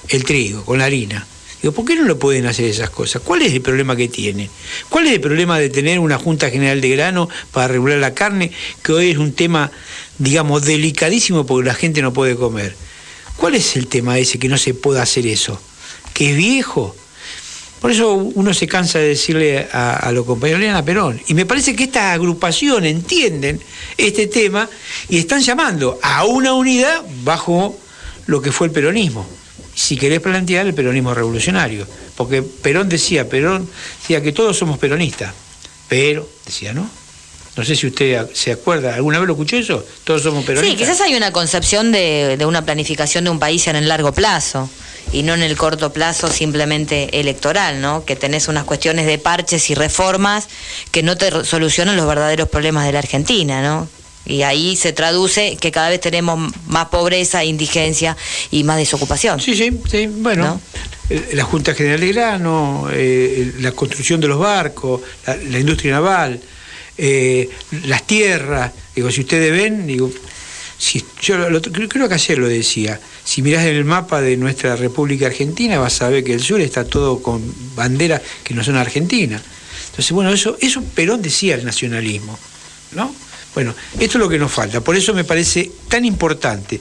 [0.08, 1.26] el trigo, con la harina.
[1.62, 3.22] Digo, ¿por qué no lo pueden hacer esas cosas?
[3.22, 4.48] ¿Cuál es el problema que tienen?
[4.88, 8.52] ¿Cuál es el problema de tener una Junta General de Grano para regular la carne,
[8.82, 9.70] que hoy es un tema,
[10.18, 12.76] digamos, delicadísimo porque la gente no puede comer?
[13.36, 15.60] ¿Cuál es el tema ese que no se puede hacer eso?
[16.14, 16.94] ¿Que es viejo?
[17.86, 21.22] Por eso uno se cansa de decirle a, a los compañeros, lean a Perón.
[21.28, 23.60] Y me parece que esta agrupación entienden
[23.96, 24.68] este tema
[25.08, 27.78] y están llamando a una unidad bajo
[28.26, 29.24] lo que fue el peronismo.
[29.72, 31.86] Si querés plantear el peronismo revolucionario.
[32.16, 35.32] Porque Perón decía, Perón decía que todos somos peronistas.
[35.88, 36.90] Pero, decía, ¿no?
[37.56, 39.84] No sé si usted se acuerda, ¿alguna vez lo escuchó eso?
[40.04, 40.78] Todos somos peronistas.
[40.78, 44.12] Sí, quizás hay una concepción de, de una planificación de un país en el largo
[44.12, 44.68] plazo
[45.12, 48.04] y no en el corto plazo simplemente electoral, ¿no?
[48.04, 50.48] Que tenés unas cuestiones de parches y reformas
[50.90, 53.88] que no te solucionan los verdaderos problemas de la Argentina, ¿no?
[54.26, 58.16] Y ahí se traduce que cada vez tenemos más pobreza, indigencia
[58.50, 59.40] y más desocupación.
[59.40, 60.08] Sí, sí, sí.
[60.08, 60.60] Bueno,
[61.08, 66.40] eh, la Junta General de Grano, eh, la construcción de los barcos, la, industria naval,
[66.98, 67.50] eh,
[67.84, 68.72] las tierras.
[68.94, 70.10] Digo, si ustedes ven, digo,
[70.78, 71.36] si, yo
[71.88, 76.08] creo que ayer lo decía, si mirás el mapa de nuestra República Argentina vas a
[76.08, 77.42] ver que el sur está todo con
[77.74, 79.42] banderas que no son argentinas.
[79.86, 82.38] Entonces, bueno, eso, eso Perón decía el nacionalismo,
[82.92, 83.14] ¿no?
[83.54, 84.82] Bueno, esto es lo que nos falta.
[84.82, 86.78] Por eso me parece tan importante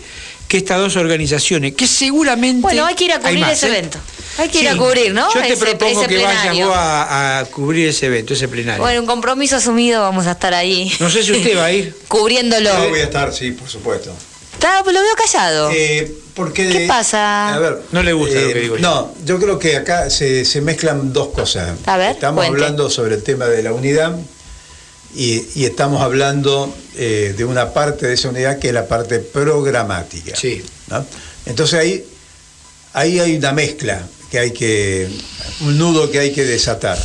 [0.55, 2.61] que estas dos organizaciones, que seguramente.
[2.61, 3.69] Bueno, hay que ir a cubrir ese ¿eh?
[3.77, 3.99] evento.
[4.37, 5.33] Hay que ir a cubrir, ¿no?
[5.33, 8.81] Yo te propongo que vayas vos a, cubrir ese evento, ese plenario.
[8.81, 10.91] Bueno, un compromiso asumido, vamos a estar ahí.
[10.99, 11.95] No sé si usted va a ir.
[12.07, 12.69] Cubriéndolo.
[12.69, 14.13] Yo voy a estar, sí, por supuesto.
[14.53, 15.71] Está, lo veo callado.
[15.73, 17.53] Eh, porque, ¿Qué pasa?
[17.53, 18.81] A ver, no le gusta lo que eh, digo yo.
[18.81, 21.77] No, yo creo que acá se, se mezclan dos cosas.
[21.85, 24.15] A ver, Estamos hablando sobre el tema de la unidad
[25.15, 30.35] y, estamos hablando eh, de una parte de esa unidad que es la parte programática.
[30.35, 30.61] Sí.
[31.45, 32.05] Entonces ahí,
[32.93, 35.09] ahí hay una mezcla que hay que,
[35.61, 36.97] un nudo que hay que desatar.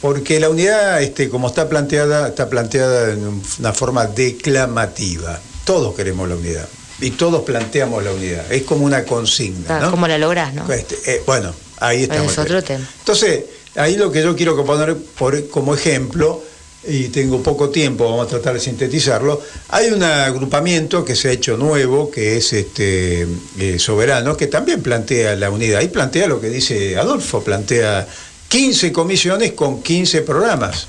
[0.00, 5.38] Porque la unidad, este, como está planteada, está planteada en una forma declamativa.
[5.66, 6.66] Todos queremos la unidad.
[7.00, 8.50] Y todos planteamos la unidad.
[8.50, 9.90] Es como una consigna.
[9.90, 10.70] ¿Cómo la lográs, no?
[10.72, 12.32] Este, eh, bueno, ahí estamos.
[12.32, 12.88] Es otro tema.
[13.00, 13.44] Entonces,
[13.76, 16.42] ahí lo que yo quiero poner por, como ejemplo
[16.86, 21.32] y tengo poco tiempo, vamos a tratar de sintetizarlo, hay un agrupamiento que se ha
[21.32, 23.26] hecho nuevo, que es este
[23.58, 25.82] eh, Soberano, que también plantea la unidad.
[25.82, 28.08] Y plantea lo que dice Adolfo, plantea
[28.48, 30.86] 15 comisiones con 15 programas.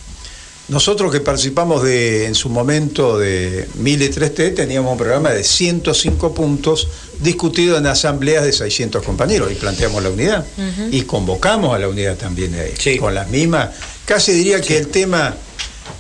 [0.70, 6.88] Nosotros que participamos de, en su momento de 1003T teníamos un programa de 105 puntos
[7.20, 10.46] discutido en asambleas de 600 compañeros y planteamos la unidad
[10.90, 13.72] y convocamos a la unidad también ahí, con las mismas.
[14.06, 15.36] Casi diría que el tema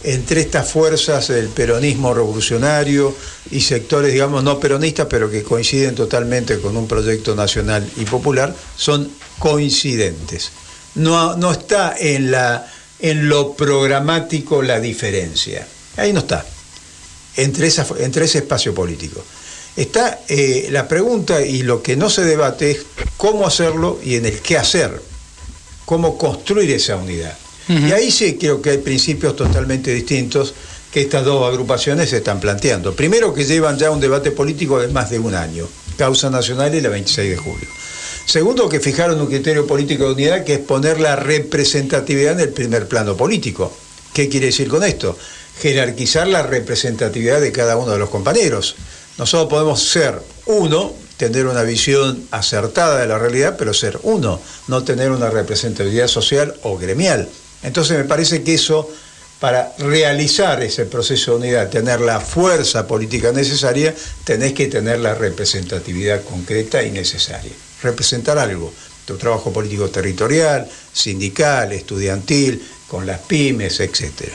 [0.03, 3.15] entre estas fuerzas del peronismo revolucionario
[3.51, 8.55] y sectores, digamos, no peronistas, pero que coinciden totalmente con un proyecto nacional y popular,
[8.75, 10.51] son coincidentes.
[10.95, 12.67] No, no está en, la,
[12.99, 15.67] en lo programático la diferencia.
[15.97, 16.45] Ahí no está,
[17.37, 17.69] entre,
[17.99, 19.23] entre ese espacio político.
[19.75, 24.25] Está eh, la pregunta y lo que no se debate es cómo hacerlo y en
[24.25, 25.01] el qué hacer,
[25.85, 27.37] cómo construir esa unidad.
[27.67, 30.53] Y ahí sí creo que hay principios totalmente distintos
[30.91, 32.93] que estas dos agrupaciones se están planteando.
[32.93, 35.67] Primero que llevan ya un debate político de más de un año,
[35.97, 37.67] causa nacional y la 26 de julio.
[38.25, 42.49] Segundo, que fijaron un criterio político de unidad que es poner la representatividad en el
[42.49, 43.73] primer plano político.
[44.13, 45.17] ¿Qué quiere decir con esto?
[45.59, 48.75] Jerarquizar la representatividad de cada uno de los compañeros.
[49.17, 54.83] Nosotros podemos ser uno, tener una visión acertada de la realidad, pero ser uno, no
[54.83, 57.29] tener una representatividad social o gremial.
[57.63, 58.89] Entonces me parece que eso,
[59.39, 63.93] para realizar ese proceso de unidad, tener la fuerza política necesaria,
[64.23, 67.51] tenés que tener la representatividad concreta y necesaria.
[67.83, 68.73] Representar algo,
[69.05, 74.29] tu trabajo político territorial, sindical, estudiantil, con las pymes, etc.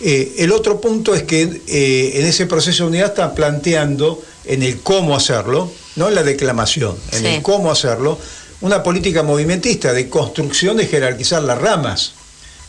[0.00, 4.62] Eh, el otro punto es que eh, en ese proceso de unidad están planteando en
[4.62, 8.18] el cómo hacerlo, no en la declamación, en el cómo hacerlo,
[8.62, 12.14] una política movimentista de construcción de jerarquizar las ramas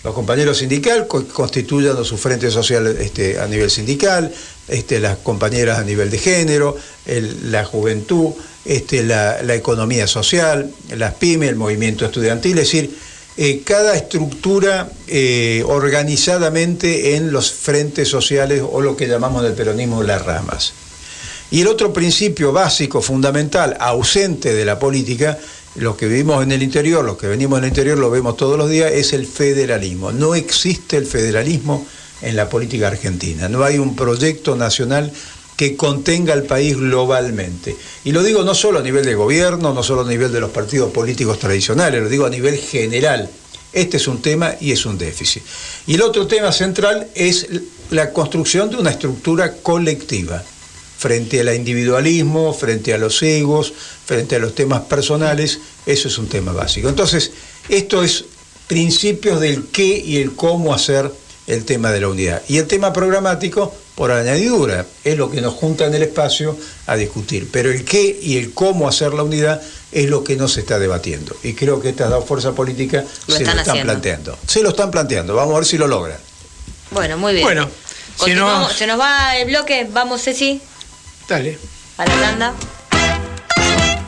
[0.03, 4.33] los compañeros sindicales constituyan su frente social este, a nivel sindical,
[4.67, 6.75] este, las compañeras a nivel de género,
[7.43, 8.31] la juventud,
[8.65, 12.97] este, la, economía social, las pymes, el movimiento estudiantil, es decir,
[13.37, 19.55] eh, cada estructura eh, organizadamente en los frentes sociales o lo que llamamos en el
[19.55, 20.73] peronismo las ramas.
[21.51, 25.37] Y el otro principio básico, fundamental, ausente de la política,
[25.75, 28.57] los que vivimos en el interior, los que venimos en el interior lo vemos todos
[28.57, 30.11] los días, es el federalismo.
[30.11, 31.85] No existe el federalismo
[32.21, 33.47] en la política argentina.
[33.47, 35.11] No hay un proyecto nacional
[35.55, 37.75] que contenga al país globalmente.
[38.03, 40.51] Y lo digo no solo a nivel de gobierno, no solo a nivel de los
[40.51, 43.29] partidos políticos tradicionales, lo digo a nivel general.
[43.71, 45.43] Este es un tema y es un déficit.
[45.87, 47.47] Y el otro tema central es
[47.91, 50.43] la construcción de una estructura colectiva
[51.01, 53.73] frente al individualismo, frente a los egos,
[54.05, 55.57] frente a los temas personales,
[55.87, 56.89] eso es un tema básico.
[56.89, 57.31] Entonces,
[57.69, 58.25] esto es
[58.67, 61.11] principios del qué y el cómo hacer
[61.47, 62.43] el tema de la unidad.
[62.47, 66.55] Y el tema programático, por añadidura, es lo que nos junta en el espacio
[66.85, 67.49] a discutir.
[67.51, 69.59] Pero el qué y el cómo hacer la unidad
[69.91, 71.35] es lo que no se está debatiendo.
[71.41, 74.37] Y creo que estas dos fuerzas políticas se lo están planteando.
[74.45, 75.33] Se lo están planteando.
[75.33, 76.19] Vamos a ver si lo logran.
[76.91, 77.45] Bueno, muy bien.
[77.45, 77.67] Bueno,
[78.17, 78.73] Continuamos.
[78.73, 79.87] Se nos va el bloque.
[79.91, 80.61] Vamos, Ceci.
[81.27, 81.57] Dale.
[81.97, 82.53] A la tanda.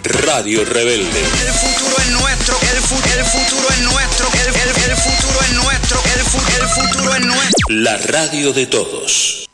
[0.03, 1.19] Radio Rebelde.
[1.19, 4.47] El futuro es nuestro, el, el futuro es nuestro, el,
[4.91, 6.19] el futuro es nuestro, el,
[6.61, 7.67] el futuro es nuestro.
[7.69, 9.49] La radio de todos.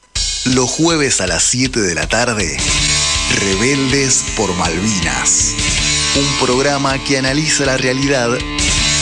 [0.46, 2.58] Los jueves a las 7 de la tarde,
[3.40, 5.54] Rebeldes por Malvinas.
[6.16, 8.30] Un programa que analiza la realidad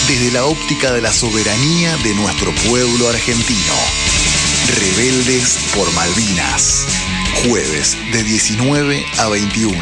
[0.08, 3.74] desde la óptica de la soberanía de nuestro pueblo argentino.
[4.80, 6.86] Rebeldes por Malvinas.
[7.46, 9.78] Jueves de 19 a 21.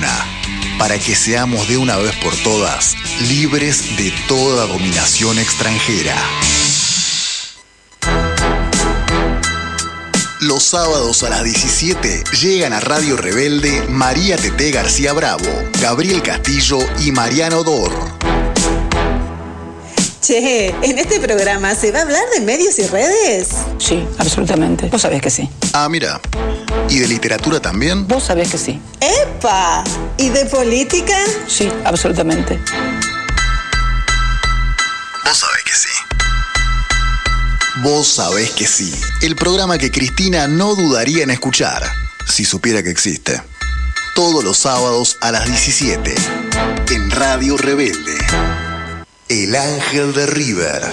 [0.77, 2.95] Para que seamos de una vez por todas
[3.29, 6.15] libres de toda dominación extranjera.
[10.41, 15.45] Los sábados a las 17 llegan a Radio Rebelde María Tete García Bravo,
[15.81, 17.91] Gabriel Castillo y Mariano Dor.
[20.25, 23.49] Che, en este programa se va a hablar de medios y redes.
[23.77, 24.87] Sí, absolutamente.
[24.87, 25.47] Vos sabés que sí.
[25.71, 26.19] Ah, mira.
[26.89, 28.07] ¿Y de literatura también?
[28.07, 28.81] Vos sabés que sí.
[28.99, 29.83] ¡Epa!
[30.17, 31.15] ¿Y de política?
[31.47, 32.59] Sí, absolutamente.
[35.23, 35.89] Vos sabés que sí.
[37.83, 38.91] Vos sabés que sí.
[39.21, 41.83] El programa que Cristina no dudaría en escuchar,
[42.27, 43.43] si supiera que existe.
[44.15, 46.15] Todos los sábados a las 17.
[46.89, 48.64] En Radio Rebelde.
[49.27, 50.83] El Ángel de River.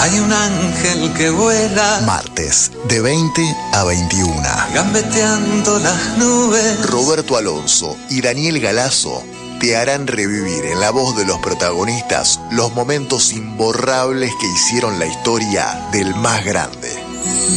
[0.00, 2.00] Hay un ángel que vuela.
[2.04, 4.42] Martes, de 20 a 21.
[4.74, 6.84] Gambeteando las nubes.
[6.86, 9.22] Roberto Alonso y Daniel Galazo
[9.60, 15.06] te harán revivir en la voz de los protagonistas los momentos imborrables que hicieron la
[15.06, 16.92] historia del más grande,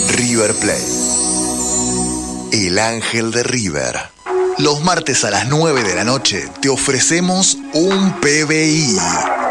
[0.10, 0.86] River Plate.
[2.52, 4.12] El Ángel de River.
[4.60, 9.49] Los martes a las 9 de la noche te ofrecemos un PBI.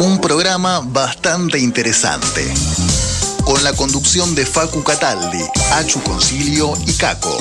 [0.00, 2.42] Un programa bastante interesante.
[3.44, 7.36] Con la conducción de Facu Cataldi, Achu Concilio y Caco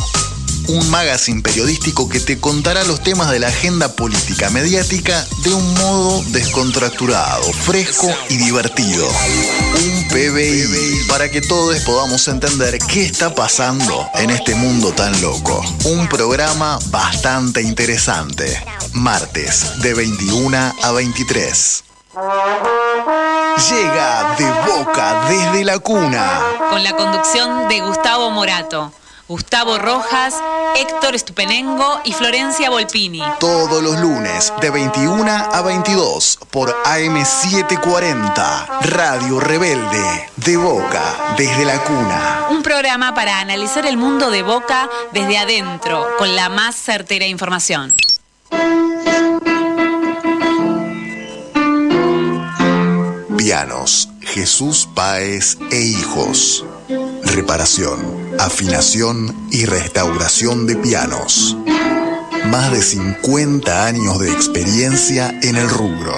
[0.69, 5.73] un magazine periodístico que te contará los temas de la agenda política mediática de un
[5.73, 9.07] modo descontracturado, fresco y divertido.
[9.07, 15.59] Un PBI para que todos podamos entender qué está pasando en este mundo tan loco.
[15.85, 18.63] Un programa bastante interesante.
[18.93, 21.88] Martes de 21 a 23.
[23.69, 26.41] Llega de boca desde la cuna.
[26.71, 28.91] Con la conducción de Gustavo Morato.
[29.27, 30.33] Gustavo Rojas,
[30.75, 33.21] Héctor Estupenengo y Florencia Volpini.
[33.39, 41.83] Todos los lunes de 21 a 22 por AM740, Radio Rebelde, de Boca, desde la
[41.83, 42.47] cuna.
[42.49, 47.93] Un programa para analizar el mundo de Boca desde adentro, con la más certera información.
[53.49, 56.63] Pianos, Jesús Páez e Hijos.
[57.23, 57.99] Reparación,
[58.37, 61.57] afinación y restauración de pianos.
[62.51, 66.13] Más de 50 años de experiencia en el rubro.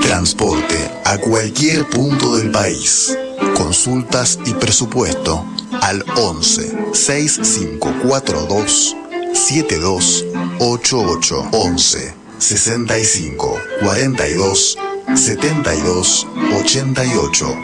[0.00, 3.18] Transporte a cualquier punto del país.
[3.56, 5.44] Consultas y presupuesto
[5.80, 8.96] al 11 6542
[9.32, 14.78] 7288 11 65 42
[15.12, 17.56] 72 88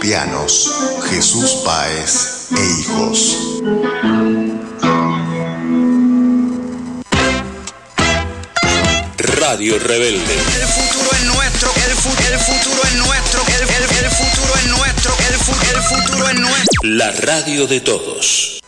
[0.00, 0.72] Pianos,
[1.10, 3.36] Jesús Páez e Hijos.
[9.16, 10.34] Radio Rebelde.
[10.34, 13.60] El futuro es nuestro, el, el futuro es nuestro, el,
[14.04, 15.34] el futuro es nuestro, el,
[15.76, 16.80] el futuro es nuestro.
[16.82, 18.62] La radio de todos.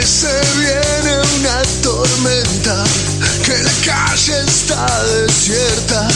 [0.00, 2.84] Que se viene una tormenta,
[3.44, 6.08] que la calle está desierta.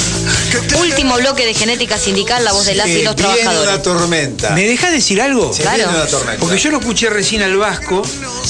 [0.51, 3.75] Que Último bloque de genética sindical, la voz de las y los Viene trabajadores.
[3.75, 4.51] una tormenta.
[4.55, 5.53] ¿Me dejas decir algo?
[5.53, 6.41] Se viene una tormenta.
[6.41, 8.01] Porque yo lo escuché recién al Vasco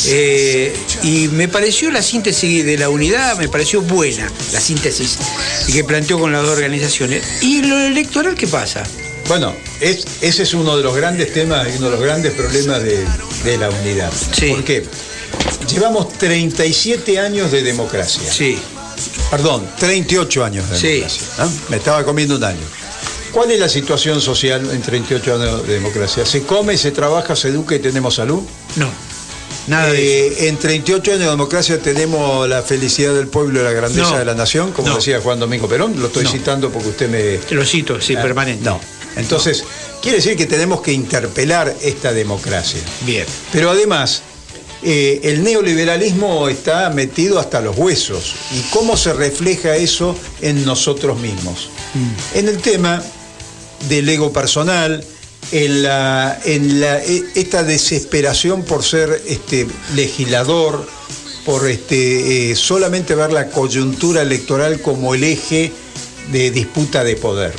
[0.07, 5.19] eh, y me pareció la síntesis de la unidad, me pareció buena la síntesis
[5.67, 7.25] que planteó con las dos organizaciones.
[7.43, 8.85] ¿Y lo electoral qué pasa?
[9.27, 12.85] Bueno, es- ese es uno de los grandes temas y uno de los grandes problemas
[12.85, 13.05] de,
[13.43, 14.13] de la unidad.
[14.49, 14.85] ¿Por qué?
[15.71, 18.31] Llevamos 37 años de democracia.
[18.33, 18.59] Sí.
[19.31, 20.87] Perdón, 38 años de Sí.
[20.89, 21.23] democracia.
[21.39, 21.51] ¿no?
[21.69, 22.61] Me estaba comiendo un año.
[23.33, 26.25] ¿Cuál es la situación social en 38 años de democracia?
[26.25, 28.43] ¿Se come, se trabaja, se educa y tenemos salud?
[28.77, 28.89] No.
[29.67, 34.11] Nada Eh, En 38 años de democracia tenemos la felicidad del pueblo y la grandeza
[34.11, 34.19] No.
[34.19, 34.97] de la nación, como No.
[34.97, 35.99] decía Juan Domingo Perón.
[35.99, 36.31] Lo estoy No.
[36.31, 37.39] citando porque usted me.
[37.39, 38.63] Te lo cito, sí, Ah, permanente.
[38.65, 38.79] No.
[39.17, 39.65] Entonces,
[40.03, 42.81] quiere decir que tenemos que interpelar esta democracia.
[43.07, 43.25] Bien.
[43.53, 44.23] Pero además,
[44.85, 48.35] eh, el neoliberalismo está metido hasta los huesos.
[48.53, 51.71] ¿Y cómo se refleja eso en nosotros mismos?
[51.95, 52.39] Mm.
[52.39, 53.03] En el tema
[53.89, 55.05] del ego personal,
[55.53, 60.87] en, la, en la, e- esta desesperación por ser este, legislador,
[61.45, 65.73] por este, eh, solamente ver la coyuntura electoral como el eje
[66.33, 67.53] de disputa de poder.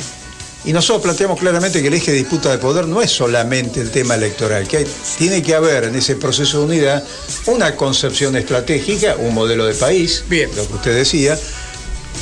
[0.66, 3.90] Y nosotros planteamos claramente que el eje de disputa de poder no es solamente el
[3.92, 4.86] tema electoral, que hay-
[5.16, 7.04] tiene que haber en ese proceso de unidad
[7.46, 10.24] una concepción estratégica, un modelo de país,
[10.56, 11.38] lo que usted decía,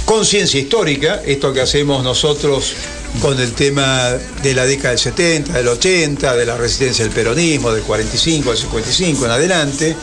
[0.05, 2.75] conciencia histórica, esto que hacemos nosotros
[3.23, 4.11] con el tema
[4.43, 8.59] de la década del 70, del 80, de la resistencia del peronismo, del 45, del
[8.59, 9.97] 55 en adelante,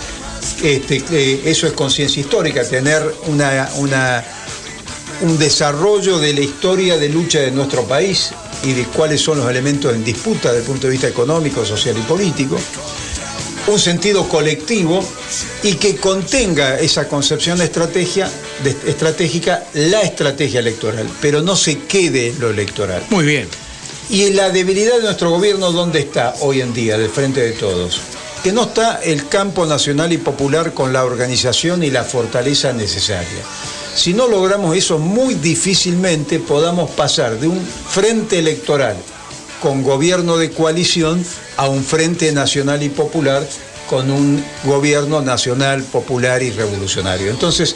[0.63, 4.23] este, eh, eso es conciencia histórica, tener una, una-
[5.22, 8.31] un desarrollo de la historia de lucha de nuestro país
[8.64, 11.95] y de cuáles son los elementos en disputa desde el punto de vista económico, social
[11.98, 12.57] y político
[13.68, 15.07] un sentido colectivo
[15.61, 18.30] y que contenga esa concepción de estrategia,
[18.64, 23.03] de- estratégica, la estrategia electoral, pero no se quede en lo electoral.
[23.11, 23.48] Muy bien.
[24.10, 28.02] Y la debilidad de nuestro gobierno, ¿dónde está hoy en día, del frente de todos?
[28.43, 33.43] Que no está el campo nacional y popular con la organización y la fortaleza necesaria.
[33.95, 38.95] Si no logramos eso, muy difícilmente podamos pasar de un frente electoral
[39.61, 41.23] con gobierno de coalición
[41.57, 43.45] a un frente nacional y popular
[43.89, 47.30] con un gobierno nacional, popular y revolucionario.
[47.30, 47.76] Entonces,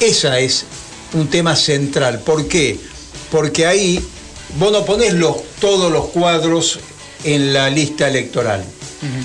[0.00, 0.64] esa es
[1.12, 2.20] un tema central.
[2.20, 2.78] ¿Por qué?
[3.30, 4.02] Porque ahí
[4.58, 6.80] vos no ponés los, todos los cuadros
[7.24, 8.64] en la lista electoral.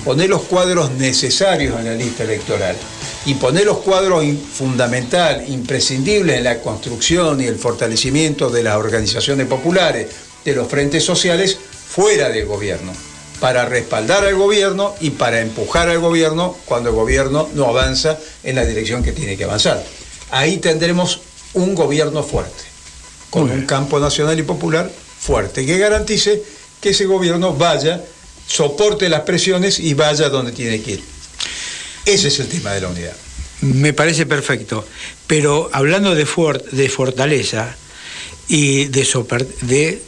[0.04, 2.76] Ponés los cuadros necesarios en la lista electoral.
[3.26, 9.46] Y ponés los cuadros fundamental, imprescindibles en la construcción y el fortalecimiento de las organizaciones
[9.46, 10.06] populares,
[10.44, 11.58] de los frentes sociales,
[11.88, 12.92] fuera del gobierno,
[13.40, 18.56] para respaldar al gobierno y para empujar al gobierno cuando el gobierno no avanza en
[18.56, 19.84] la dirección que tiene que avanzar.
[20.30, 21.20] Ahí tendremos
[21.54, 22.64] un gobierno fuerte,
[23.30, 26.42] con un campo nacional y popular fuerte, que garantice
[26.80, 28.04] que ese gobierno vaya,
[28.46, 31.02] soporte las presiones y vaya donde tiene que ir.
[32.04, 33.16] Ese es el tema de la unidad.
[33.60, 34.86] Me parece perfecto.
[35.26, 36.26] Pero hablando de,
[36.72, 37.76] de fortaleza
[38.48, 40.02] y de, de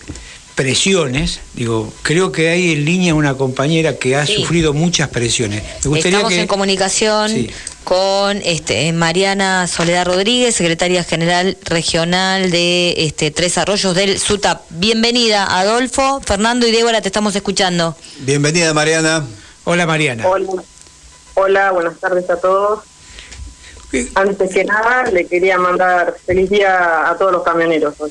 [0.59, 4.35] presiones, digo, creo que hay en línea una compañera que ha Sí.
[4.35, 5.63] sufrido muchas presiones.
[5.85, 6.41] Me gustaría Estamos que...
[6.41, 7.49] en comunicación Sí.
[7.85, 14.63] con este, Mariana Soledad Rodríguez, secretaria general regional de este, Tres Arroyos del SUTAP.
[14.71, 17.97] Bienvenida, Adolfo, Fernando y Débora, te estamos escuchando.
[18.23, 19.25] Bienvenida Mariana.
[19.63, 20.27] Hola Mariana.
[20.27, 20.49] Hola.
[21.35, 22.81] Hola, buenas tardes a todos.
[24.17, 28.11] Antes que nada, le quería mandar feliz día a todos los camioneros hoy.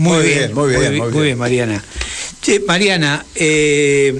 [0.00, 1.84] Muy, Muy bien, bien, muy bien, muy muy bien, Mariana.
[2.40, 4.18] Che, Mariana, eh,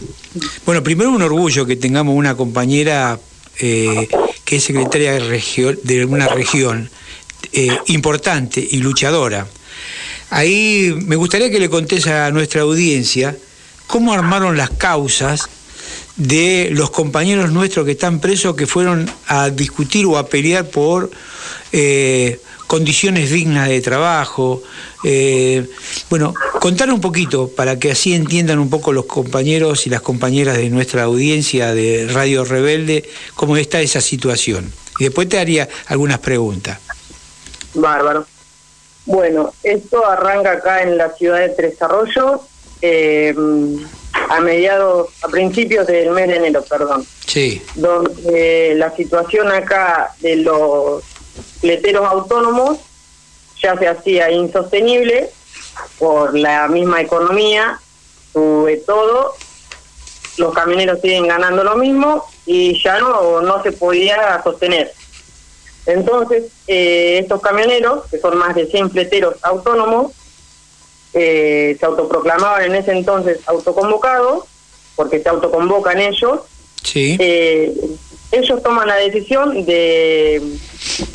[0.66, 3.19] bueno, primero un orgullo que tengamos una compañera
[3.59, 4.07] eh,
[4.44, 6.90] que es secretaria de, regio- de una región
[7.52, 9.47] eh, importante y luchadora.
[10.28, 13.35] Ahí me gustaría que le contés a nuestra audiencia
[13.86, 15.48] cómo armaron las causas
[16.16, 21.11] de los compañeros nuestros que están presos que fueron a discutir o a pelear por
[21.73, 22.39] eh,
[22.70, 24.62] condiciones dignas de trabajo.
[25.02, 25.66] eh,
[26.09, 30.56] bueno, contar un poquito para que así entiendan un poco los compañeros y las compañeras
[30.56, 34.72] de nuestra audiencia de Radio Rebelde cómo está esa situación.
[35.01, 36.78] Y después te haría algunas preguntas.
[37.74, 38.24] Bárbaro.
[39.05, 42.42] Bueno, esto arranca acá en la ciudad de Tres Arroyos
[42.82, 43.34] eh,
[44.28, 47.05] a mediados, a principios del mes de enero, perdón.
[47.26, 47.62] Sí.
[47.74, 51.02] donde la situación acá de los
[51.62, 52.79] leteros autónomos
[53.62, 55.31] ya se hacía insostenible
[55.99, 57.79] por la misma economía,
[58.33, 59.35] sube todo,
[60.39, 64.93] los camioneros siguen ganando lo mismo y ya no, no se podía sostener.
[65.87, 70.12] Entonces, eh, estos camioneros, que son más de 100 fleteros autónomos,
[71.12, 74.45] eh, se autoproclamaban en ese entonces autoconvocados,
[74.95, 76.41] porque se autoconvocan ellos,
[76.83, 77.17] Sí.
[77.19, 77.75] eh,
[78.33, 80.41] ellos toman la decisión de,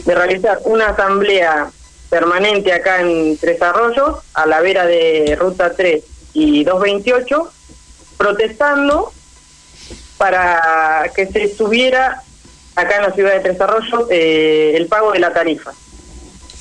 [0.06, 1.70] de realizar una asamblea
[2.10, 6.04] permanente acá en Tres Arroyos, a la vera de Ruta 3
[6.34, 7.52] y 228,
[8.18, 9.12] protestando
[10.18, 12.22] para que se subiera
[12.76, 15.72] acá en la ciudad de Tres Arroyos eh, el pago de la tarifa,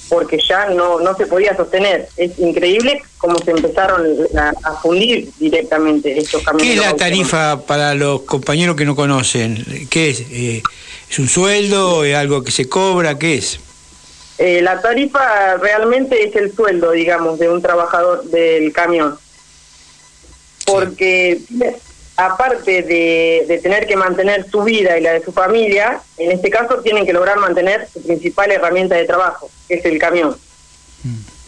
[0.09, 2.09] porque ya no, no se podía sostener.
[2.17, 4.05] Es increíble cómo se empezaron
[4.37, 6.85] a, a fundir directamente estos ¿Qué camioneros.
[6.85, 9.65] es la tarifa para los compañeros que no conocen?
[9.91, 10.21] ¿Qué es?
[10.31, 10.63] Eh,
[11.15, 12.03] ¿Es un sueldo?
[12.03, 13.17] ¿Es algo que se cobra?
[13.17, 13.61] ¿Qué es?
[14.37, 19.17] Eh, la tarifa realmente es el sueldo, digamos, de un trabajador del camión.
[20.67, 21.41] Porque
[22.17, 26.51] aparte de, de tener que mantener su vida y la de su familia, en este
[26.51, 30.37] caso tienen que lograr mantener su principal herramienta de trabajo, que es el camión.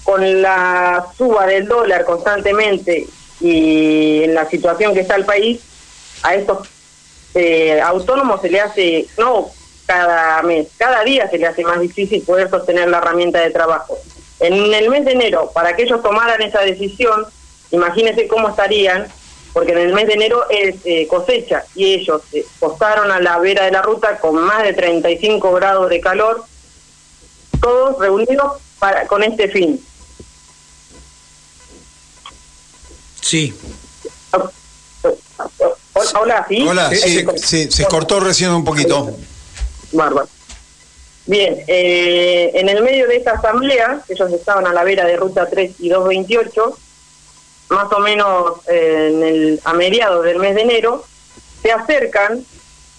[0.05, 3.09] Con la suba del dólar constantemente
[3.41, 5.59] y en la situación que está el país,
[6.23, 6.69] a estos
[7.35, 9.56] eh, autónomos se le hace, no
[9.87, 13.99] cada mes, cada día se le hace más difícil poder sostener la herramienta de trabajo.
[14.41, 17.25] En el mes de enero, para que ellos tomaran esa decisión,
[17.71, 19.07] imagínense cómo estarían,
[19.53, 23.39] porque en el mes de enero es eh, cosecha y ellos eh, postaron a la
[23.39, 26.45] vera de la ruta con más de 35 grados de calor,
[27.61, 29.83] todos reunidos para, con este fin.
[33.23, 33.55] Sí.
[36.15, 36.67] Hola, ¿sí?
[36.69, 39.17] Hola, sí, sí, se cortó recién un poquito.
[39.93, 40.29] Bárbaro.
[41.27, 45.49] Bien, eh, en el medio de esta asamblea, ellos estaban a la vera de Ruta
[45.51, 46.79] 3 y 228,
[47.71, 51.05] más o menos eh, en el, a mediados del mes de enero,
[51.63, 52.45] se acercan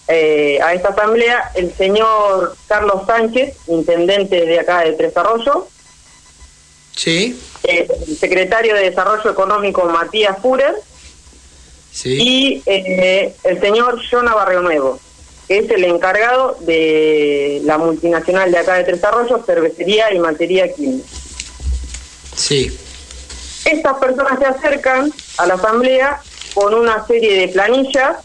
[0.08, 5.64] eh, a esta asamblea el señor Carlos Sánchez, intendente de acá de Tres Arroyos,
[6.94, 7.40] Sí.
[7.62, 10.74] el secretario de Desarrollo Económico Matías Furer
[12.04, 14.98] y eh, el señor Jonah Barrio Nuevo,
[15.48, 21.06] es el encargado de la multinacional de acá de Tres Arroyos, cervecería y materia química.
[22.36, 22.78] Sí.
[23.64, 26.20] Estas personas se acercan a la asamblea
[26.54, 28.18] con una serie de planillas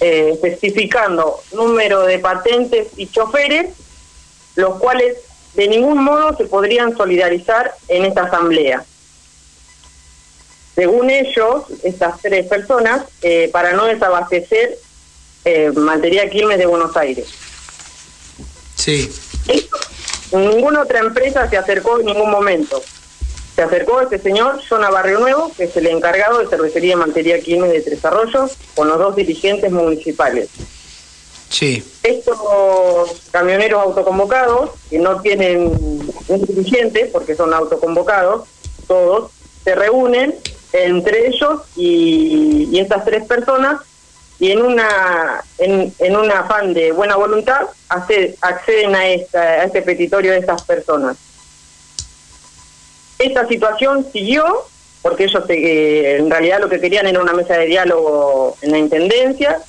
[0.00, 3.70] eh, especificando número de patentes y choferes,
[4.56, 5.16] los cuales
[5.54, 8.84] de ningún modo se podrían solidarizar en esta asamblea.
[10.74, 14.76] Según ellos, estas tres personas, eh, para no desabastecer
[15.44, 17.26] eh, materia Quilmes de Buenos Aires.
[18.74, 19.10] Sí.
[20.32, 22.82] Ninguna otra empresa se acercó en ningún momento.
[23.54, 27.40] Se acercó este señor, Jonah Barrio Nuevo, que es el encargado de cervecería y materia
[27.40, 30.48] Quilmes de Tres Arroyos, con los dos dirigentes municipales.
[31.50, 31.84] Sí.
[32.02, 32.36] Estos
[33.30, 35.68] camioneros autoconvocados, que no tienen
[36.26, 38.48] un dirigente, porque son autoconvocados,
[38.88, 39.30] todos,
[39.62, 40.34] se reúnen
[40.72, 43.80] entre ellos y, y estas tres personas
[44.38, 49.82] y en una en, en un afán de buena voluntad acceden a, esta, a este
[49.82, 51.16] petitorio de estas personas.
[53.18, 54.66] Esta situación siguió
[55.02, 58.78] porque ellos eh, en realidad lo que querían era una mesa de diálogo en la
[58.78, 59.60] intendencia.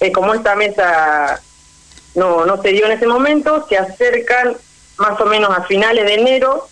[0.00, 1.40] Eh, como esta mesa
[2.14, 4.56] no, no se dio en ese momento, se acercan
[4.96, 6.68] más o menos a finales de enero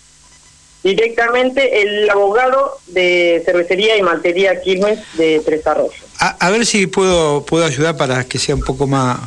[0.83, 6.04] directamente el abogado de cervecería y materia Quilmes de Tres Arroyos.
[6.19, 9.19] A, a ver si puedo, puedo ayudar para que sea un poco más,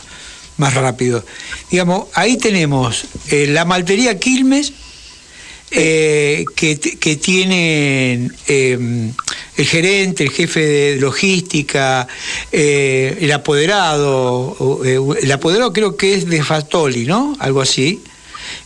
[0.58, 1.24] más rápido.
[1.70, 4.74] Digamos, ahí tenemos eh, la maltería Quilmes,
[5.70, 9.12] eh, que, que tienen eh,
[9.58, 12.08] el gerente, el jefe de logística,
[12.54, 17.36] eh, el apoderado, el apoderado creo que es de Fatoli, ¿no?
[17.40, 18.02] Algo así.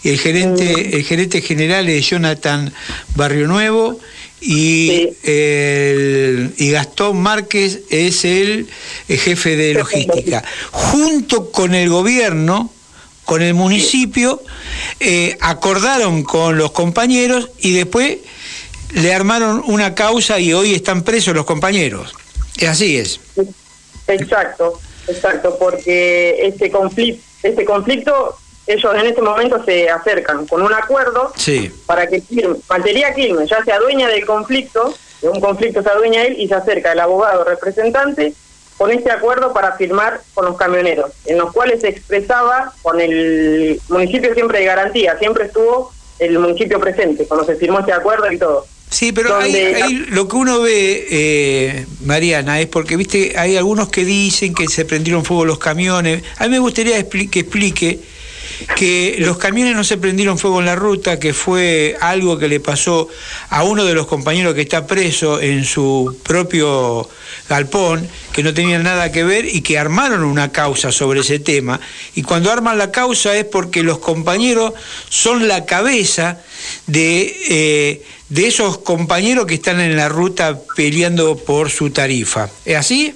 [0.03, 2.71] Y el gerente, el gerente general es Jonathan
[3.15, 3.99] Barrio Nuevo
[4.41, 8.67] y, el- y Gastón Márquez es el,
[9.07, 10.43] el jefe de logística.
[10.71, 12.71] Junto con el gobierno,
[13.25, 14.41] con el municipio,
[14.99, 18.17] eh, acordaron con los compañeros y después
[18.93, 22.13] le armaron una causa y hoy están presos los compañeros.
[22.67, 23.19] Así es.
[24.07, 28.37] Exacto, exacto, porque este conflicto, este conflicto,
[28.73, 31.71] ellos en este momento se acercan con un acuerdo Sí.
[31.85, 36.23] para que Quilmes, Maltería Quilmes ya se adueña del conflicto, de un conflicto se adueña
[36.23, 38.33] él y se acerca el abogado representante
[38.77, 43.79] con este acuerdo para firmar con los camioneros, en los cuales se expresaba con el
[43.89, 48.37] municipio siempre de garantía, siempre estuvo el municipio presente cuando se firmó este acuerdo y
[48.39, 48.65] todo.
[48.89, 54.03] Sí, pero ahí lo que uno ve, eh, Mariana, es porque, viste, hay algunos que
[54.03, 56.23] dicen que se prendieron fuego los camiones.
[56.37, 57.99] A mí me gustaría expli- que explique
[58.75, 62.59] que los camiones no se prendieron fuego en la ruta, que fue algo que le
[62.59, 63.07] pasó
[63.49, 67.09] a uno de los compañeros que está preso en su propio
[67.49, 71.79] galpón, que no tenían nada que ver y que armaron una causa sobre ese tema.
[72.15, 74.73] Y cuando arman la causa es porque los compañeros
[75.09, 76.41] son la cabeza
[76.87, 82.49] de, eh, de esos compañeros que están en la ruta peleando por su tarifa.
[82.65, 83.15] ¿Es así?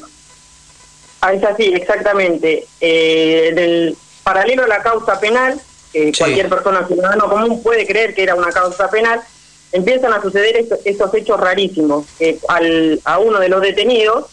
[1.21, 2.67] Ah, es así, exactamente.
[2.81, 5.61] Eh, del paralelo a la causa penal,
[5.93, 9.21] que cualquier persona ciudadano común puede creer que era una causa penal,
[9.71, 12.05] empiezan a suceder estos, estos hechos rarísimos.
[12.49, 14.25] al, a uno de los detenidos,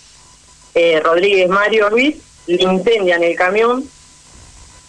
[0.74, 2.16] eh, Rodríguez Mario Ruiz,
[2.46, 3.84] le incendian el camión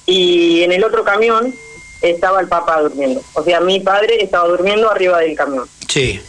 [0.06, 1.54] y en el otro camión
[2.02, 3.22] estaba el papá durmiendo.
[3.34, 5.68] O sea, mi padre estaba durmiendo arriba del camión.
[5.88, 6.20] Sí.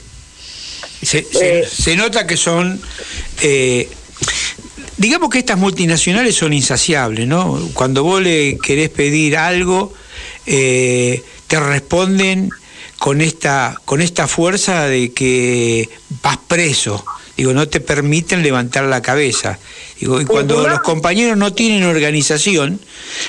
[1.03, 1.67] Se, se- Eh.
[1.69, 2.81] se nota que son,
[3.43, 3.89] eh,
[4.97, 7.59] digamos que estas multinacionales son insaciables, ¿no?
[7.75, 9.93] Cuando vos le querés pedir algo,
[10.47, 12.51] eh, te responden
[12.99, 15.89] con esta, con esta fuerza de que
[16.23, 17.05] vas preso.
[17.37, 19.59] Digo, no te permiten levantar la cabeza.
[19.99, 22.81] Digo, y cuando los compañeros no tienen organización,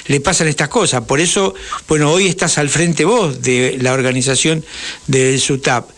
[0.08, 1.02] le pasan estas cosas.
[1.06, 1.56] Por eso,
[1.88, 4.64] bueno, hoy estás al frente vos de la organización
[5.08, 5.90] del SUTAP.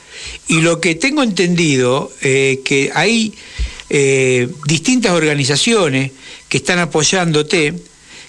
[0.47, 3.33] Y lo que tengo entendido, eh, que hay
[3.89, 6.11] eh, distintas organizaciones
[6.49, 7.73] que están apoyándote,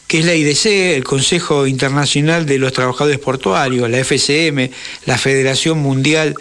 [0.09, 4.71] que es la IDC, el Consejo Internacional de los Trabajadores Portuarios, la FCM,
[5.05, 6.35] la Federación Mundial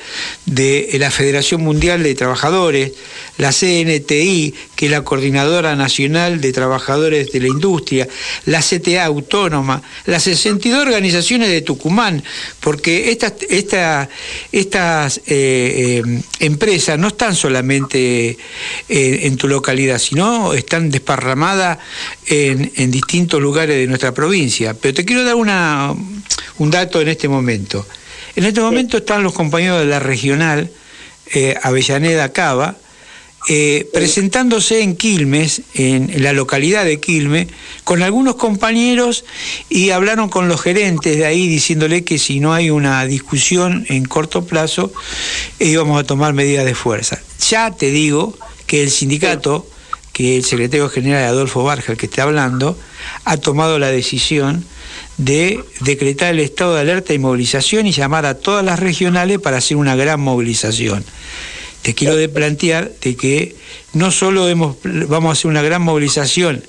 [0.45, 2.93] de la Federación Mundial de Trabajadores,
[3.37, 8.07] la CNTI, que es la Coordinadora Nacional de Trabajadores de la Industria,
[8.45, 12.23] la CTA Autónoma, las 62 organizaciones de Tucumán,
[12.61, 18.37] porque estas, estas eh, eh, empresas no están solamente
[18.87, 21.79] eh, en tu localidad, sino están desparramadas
[22.27, 24.73] en, distintos lugares de nuestra provincia.
[24.73, 25.93] Pero te quiero dar una,
[26.57, 27.85] un dato en este momento.
[28.35, 30.69] En este momento están los compañeros de la regional
[31.33, 32.77] eh, Avellaneda Cava,
[33.49, 37.47] eh, presentándose en Quilmes, en, la localidad de Quilmes,
[37.85, 39.23] con algunos compañeros
[39.69, 44.03] y hablaron con los gerentes de ahí diciéndole que si no hay una discusión en
[44.03, 44.91] corto plazo,
[45.59, 47.21] íbamos a tomar medidas de fuerza.
[47.49, 49.65] Ya te digo que el sindicato
[50.17, 52.75] que el secretario general Adolfo Barja, el que está hablando,
[53.23, 54.65] ha tomado la decisión
[55.17, 59.57] de decretar el estado de alerta y movilización y llamar a todas las regionales para
[59.57, 61.05] hacer una gran movilización.
[61.83, 63.55] Te quiero plantear de que
[63.93, 64.47] no solo
[64.83, 66.63] vamos a hacer una gran movilización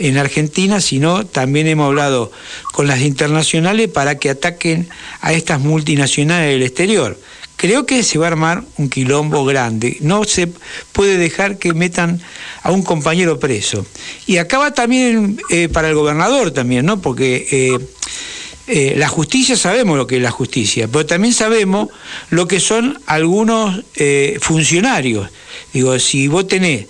[0.00, 2.32] en Argentina, sino también hemos hablado
[2.72, 4.88] con las internacionales para que ataquen
[5.20, 7.16] a estas multinacionales del exterior
[7.58, 9.98] creo que se va a armar un quilombo grande.
[10.00, 10.48] No se
[10.92, 12.22] puede dejar que metan
[12.62, 13.84] a un compañero preso.
[14.26, 17.02] Y acaba también eh, para el gobernador también, ¿no?
[17.02, 17.78] Porque eh,
[18.68, 21.88] eh, la justicia sabemos lo que es la justicia, pero también sabemos
[22.30, 23.82] lo que son algunos
[24.40, 25.28] funcionarios.
[25.72, 26.86] Digo, si vos tenés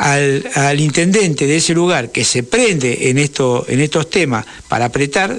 [0.00, 5.38] al, intendente de ese lugar que se prende en, esto, en estos temas para apretar,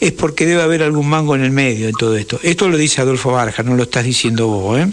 [0.00, 2.40] es porque debe haber algún mango en el medio de todo esto.
[2.42, 4.80] Esto lo dice Adolfo Barja, no lo estás diciendo vos.
[4.80, 4.88] ¿eh?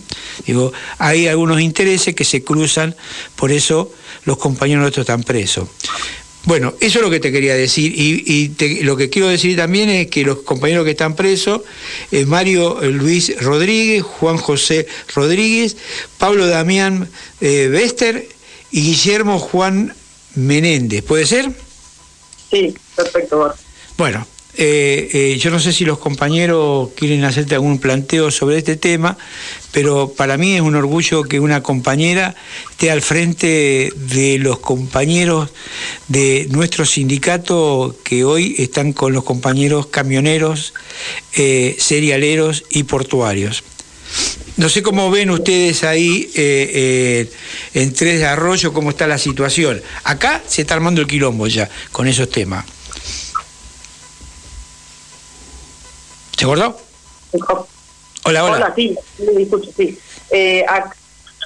[0.45, 2.95] Digo, hay algunos intereses que se cruzan,
[3.35, 3.91] por eso
[4.25, 5.67] los compañeros nuestros están presos.
[6.49, 10.07] Bueno, eso es lo que te quería decir y, lo que quiero decir también es
[10.07, 11.61] que los compañeros que están presos,
[12.09, 15.77] es Mario Luis Rodríguez, Juan José Rodríguez,
[16.17, 17.07] Pablo Damián
[17.39, 18.27] eh, Bester
[18.71, 19.93] y Guillermo Juan
[20.33, 21.03] Menéndez.
[21.03, 21.51] ¿Puede ser?
[22.49, 23.53] Sí, perfecto.
[23.95, 24.25] Bueno,
[24.61, 29.17] eh, eh, yo no sé si los compañeros quieren hacerte algún planteo sobre este tema,
[29.71, 32.35] pero para mí es un orgullo que una compañera
[32.69, 35.49] esté al frente de los compañeros
[36.09, 40.73] de nuestro sindicato que hoy están con los compañeros camioneros,
[41.37, 43.63] eh, serialeros y portuarios.
[44.57, 47.31] No sé cómo ven ustedes ahí eh,
[47.73, 49.81] en Tres de Arroyo cómo está la situación.
[50.03, 52.65] Acá se está armando el quilombo ya con esos temas.
[56.39, 56.73] ¿Se acordó?
[58.23, 58.55] Hola, hola.
[58.55, 58.97] Hola, sí,
[59.35, 59.99] me escucho, sí.
[60.31, 60.65] Eh,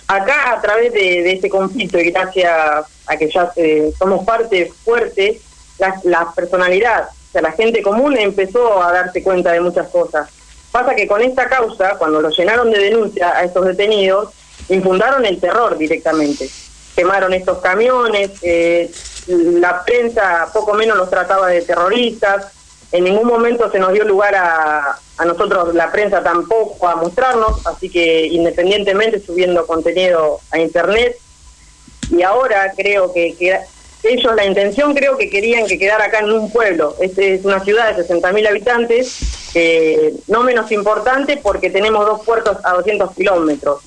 [0.07, 3.51] acá, a través de, este conflicto y gracias a que ya
[3.97, 5.41] somos parte fuerte,
[5.79, 10.29] la, la personalidad, o sea, la gente común empezó a darse cuenta de muchas cosas
[10.71, 14.29] Pasa que con esta causa, cuando lo llenaron de denuncia a estos detenidos,
[14.69, 16.49] infundaron el terror directamente.
[16.95, 18.91] Quemaron estos camiones, eh,
[19.27, 22.47] la prensa poco menos los trataba de terroristas,
[22.93, 27.65] en ningún momento se nos dio lugar a, a nosotros, la prensa tampoco, a mostrarnos,
[27.65, 31.17] así que independientemente subiendo contenido a internet,
[32.11, 33.59] y ahora creo que, que
[34.03, 36.95] ellos la intención creo que querían que quedara acá en un pueblo.
[36.99, 42.73] Este es una ciudad de 60.000 habitantes, no menos importante porque tenemos dos puertos a
[42.73, 43.81] 200 kilómetros.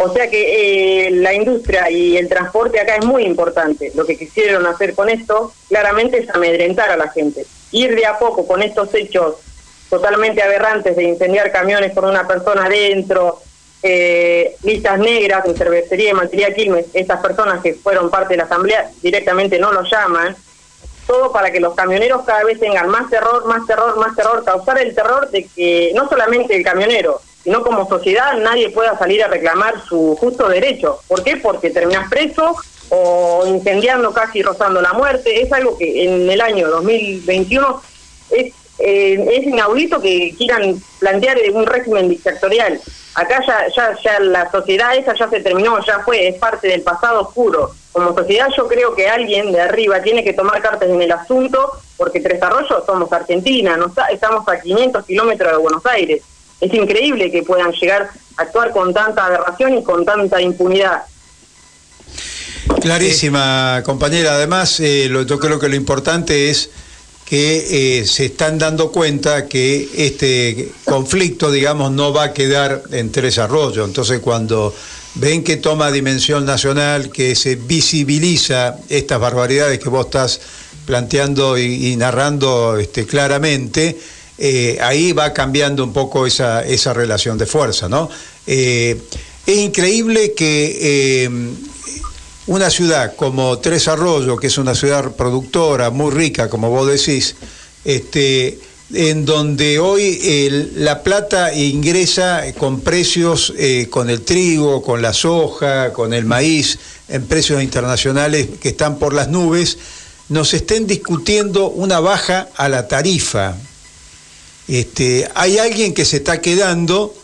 [0.00, 3.90] O sea que eh, la industria y el transporte acá es muy importante.
[3.96, 7.44] Lo que quisieron hacer con esto claramente es amedrentar a la gente.
[7.72, 9.36] Ir de a poco con estos hechos
[9.90, 13.40] totalmente aberrantes de incendiar camiones con una persona adentro,
[13.82, 18.44] eh, listas negras en cervecería y materia Quilmes, estas personas que fueron parte de la
[18.44, 20.36] asamblea directamente no lo llaman,
[21.06, 24.78] todo para que los camioneros cada vez tengan más terror, más terror, más terror, causar
[24.78, 29.28] el terror de que no solamente el camionero, sino como sociedad nadie pueda salir a
[29.28, 31.00] reclamar su justo derecho.
[31.08, 31.36] ¿Por qué?
[31.36, 32.56] Porque terminas preso
[32.90, 35.42] o incendiando casi rozando la muerte.
[35.42, 37.82] Es algo que en el año 2021
[38.30, 42.80] es, eh, es inaudito que quieran plantear un régimen dictatorial
[43.18, 46.82] Acá ya, ya, ya la sociedad esa ya se terminó, ya fue, es parte del
[46.82, 47.72] pasado oscuro.
[47.90, 51.72] Como sociedad yo creo que alguien de arriba tiene que tomar cartas en el asunto,
[51.96, 56.22] porque Tres Arroyos somos Argentina, no estamos a 500 kilómetros de Buenos Aires.
[56.60, 61.02] Es increíble que puedan llegar a actuar con tanta aberración y con tanta impunidad.
[62.80, 64.34] Clarísima, compañera.
[64.34, 66.70] Además, eh, lo- yo creo que lo importante es
[67.24, 73.10] que eh, se están dando cuenta que este conflicto, digamos, no va a quedar en
[73.12, 73.86] Tres Arroyos.
[73.86, 74.74] Entonces, cuando
[75.16, 80.40] ven que toma dimensión nacional, que se visibiliza estas barbaridades que vos estás
[80.86, 83.98] planteando y, y narrando este, claramente,
[84.38, 88.08] eh, ahí va cambiando un poco esa, esa relación de fuerza, ¿no?
[88.46, 88.96] Eh,
[89.46, 91.30] es increíble que eh,
[92.48, 97.36] una ciudad como Tres Arroyos, que es una ciudad productora muy rica, como vos decís,
[97.84, 98.58] este,
[98.92, 105.92] en donde hoy la plata ingresa con precios, eh, con el trigo, con la soja,
[105.92, 109.76] con el maíz, en precios internacionales que están por las nubes,
[110.30, 113.56] nos estén discutiendo una baja a la tarifa.
[114.68, 117.14] Este, hay alguien que se está quedando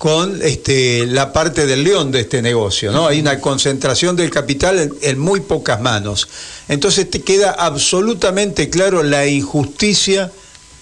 [0.00, 3.06] con este, la parte del león de este negocio, ¿no?
[3.06, 6.26] Hay una concentración del capital en, muy pocas manos.
[6.68, 10.32] Entonces te queda absolutamente claro la injusticia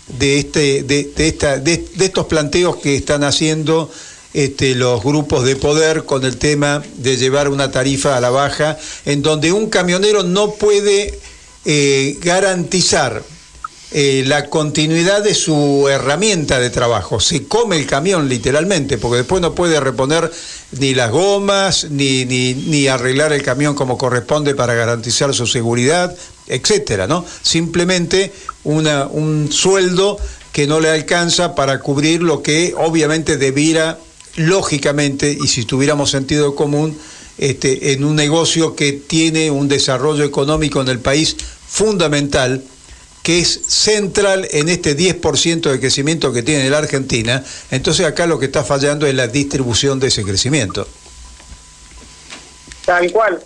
[0.07, 3.91] de este, de, de esta, de, de estos planteos que están haciendo
[4.35, 8.79] este, los grupos de poder con el tema de llevar una tarifa a la baja,
[9.05, 11.19] en donde un camionero no puede
[11.65, 13.25] eh, garantizar
[13.91, 17.21] eh, la continuidad de su herramienta de trabajo.
[17.21, 20.31] Se come el camión literalmente, porque después no puede reponer
[20.73, 26.15] ni las gomas, ni, ni, ni arreglar el camión como corresponde para garantizar su seguridad,
[26.47, 27.25] etcétera, ¿no?
[27.43, 28.33] Simplemente
[28.65, 30.19] una, un sueldo
[30.53, 33.99] que no le alcanza para cubrir lo que obviamente debiera,
[34.37, 36.99] lógicamente, y si tuviéramos sentido común,
[37.39, 41.37] este, en un negocio que tiene un desarrollo económico en el país
[41.69, 42.63] fundamental,
[43.29, 48.39] que es central en este 10% de crecimiento que tiene la Argentina, entonces acá lo
[48.39, 50.89] que está fallando es la distribución de ese crecimiento.
[52.87, 53.39] Tal cual,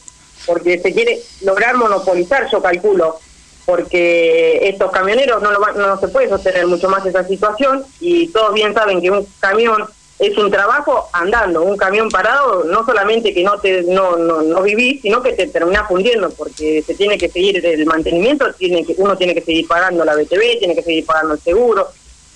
[0.46, 3.18] porque se quiere lograr monopolizar, yo calculo,
[3.66, 8.28] porque estos camioneros no, lo van- no se puede sostener mucho más esa situación y
[8.28, 9.82] todos bien saben que un camión
[10.22, 14.62] es un trabajo andando, un camión parado no solamente que no te no, no, no
[14.62, 18.94] vivís, sino que te terminás fundiendo porque se tiene que seguir el mantenimiento, tiene que
[18.98, 21.88] uno tiene que seguir pagando la BTV, tiene que seguir pagando el seguro,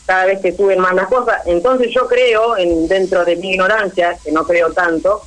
[0.04, 1.46] cada vez que suben más las cosas.
[1.46, 5.22] Entonces yo creo, en, dentro de mi ignorancia, que no creo tanto,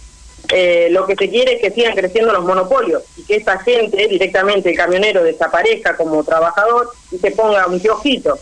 [0.51, 4.05] eh, lo que se quiere es que sigan creciendo los monopolios y que esta gente,
[4.09, 8.37] directamente el camionero, desaparezca como trabajador y se ponga un piojito.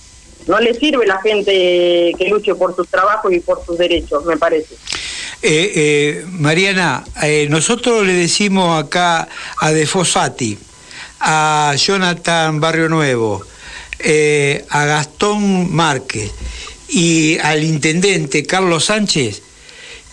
[0.47, 4.37] No le sirve la gente que luche por sus trabajos y por sus derechos, me
[4.37, 4.75] parece.
[5.41, 9.27] Eh, eh, Mariana, eh, nosotros le decimos acá
[9.59, 10.57] a De Fossati,
[11.19, 13.43] a Jonathan Barrio Nuevo,
[13.99, 16.31] eh, a Gastón Márquez
[16.87, 19.41] y al intendente Carlos Sánchez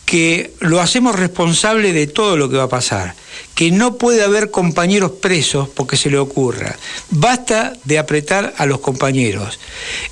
[0.06, 3.15] que lo hacemos responsable de todo lo que va a pasar,
[3.55, 6.77] que no puede haber compañeros presos porque se le ocurra.
[7.11, 9.61] Basta de apretar a los compañeros.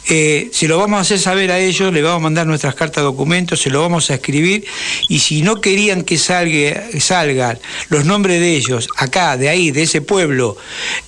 [0.09, 3.03] Eh, se lo vamos a hacer saber a ellos, le vamos a mandar nuestras cartas
[3.03, 4.65] de documentos, se lo vamos a escribir
[5.09, 7.59] y si no querían que salga, salgan
[7.89, 10.57] los nombres de ellos acá, de ahí, de ese pueblo,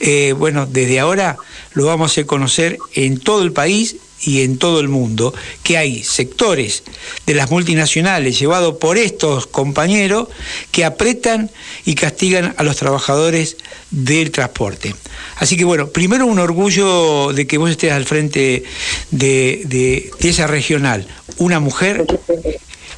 [0.01, 1.37] eh, bueno, desde ahora
[1.73, 5.77] lo vamos a hacer conocer en todo el país y en todo el mundo que
[5.79, 6.83] hay sectores
[7.27, 10.29] de las multinacionales llevados por estos compañeros
[10.71, 11.51] que apretan
[11.85, 13.57] y castigan a los trabajadores
[13.91, 14.95] del transporte.
[15.37, 18.65] Así que bueno, primero un orgullo de que vos estés al frente
[19.11, 21.07] de, de- de esa regional,
[21.39, 22.05] una mujer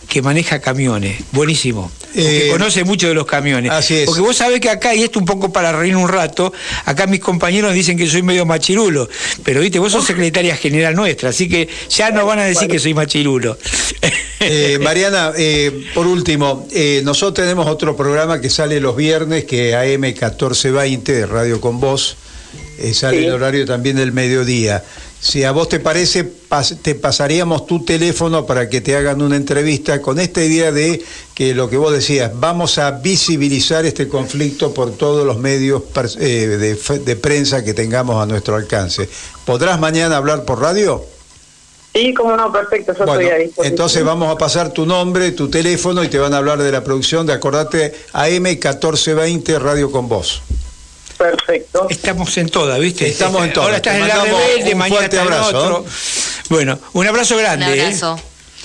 [0.09, 3.71] que maneja camiones, buenísimo, que Eh, conoce mucho de los camiones.
[3.73, 4.07] así es.
[4.07, 6.53] Porque vos sabés que acá, y esto un poco para reír un rato,
[6.85, 9.09] acá mis compañeros dicen que soy medio machirulo,
[9.45, 12.79] pero viste, vos sos secretaria general nuestra, así que ya no van a decir que
[12.79, 13.59] soy machirulo.
[14.41, 19.75] Eh, Mariana, eh, por último, eh, nosotros tenemos otro programa que sale los viernes, que
[19.75, 22.17] AM 1420 de Radio con Voz,
[22.79, 23.25] eh, sale Sí.
[23.27, 24.85] el horario también del mediodía.
[25.19, 29.37] Si a vos te parece, pas- te pasaríamos tu teléfono para que te hagan una
[29.37, 31.03] entrevista con esta idea de
[31.35, 35.83] que lo que vos decías, vamos a visibilizar este conflicto por todos los medios
[36.21, 39.09] eh, de, prensa que tengamos a nuestro alcance.
[39.45, 41.05] ¿Podrás mañana hablar por radio?
[41.95, 43.67] Sí, cómo no, perfecto, yo Bueno, estoy a disposición.
[43.67, 46.85] entonces vamos a pasar tu nombre, tu teléfono y te van a hablar de la
[46.85, 50.43] producción de Acordate AM 1420 Radio con Voz.
[51.17, 51.87] Perfecto.
[51.89, 53.09] Estamos en todas, ¿viste?
[53.09, 53.67] Estamos en todas.
[53.67, 55.85] Ahora estás Te en la rebelde, un mañana fuerte estás en abrazo, otro.
[56.51, 57.67] Bueno, un abrazo grande.
[57.67, 57.83] Un ¿eh?
[57.83, 58.21] abrazo.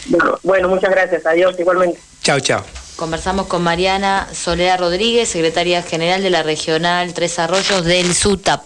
[0.07, 1.25] Bueno, bueno, muchas gracias.
[1.25, 1.99] Adiós, igualmente.
[2.23, 2.63] Chao, chao.
[2.95, 8.61] Conversamos con Mariana Soledad Rodríguez, secretaria general de la Regional Tres Arroyos del SUTAP.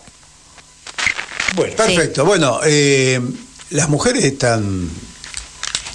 [1.55, 2.25] Bueno, perfecto.
[2.25, 3.21] Bueno, eh,
[3.69, 4.89] las mujeres están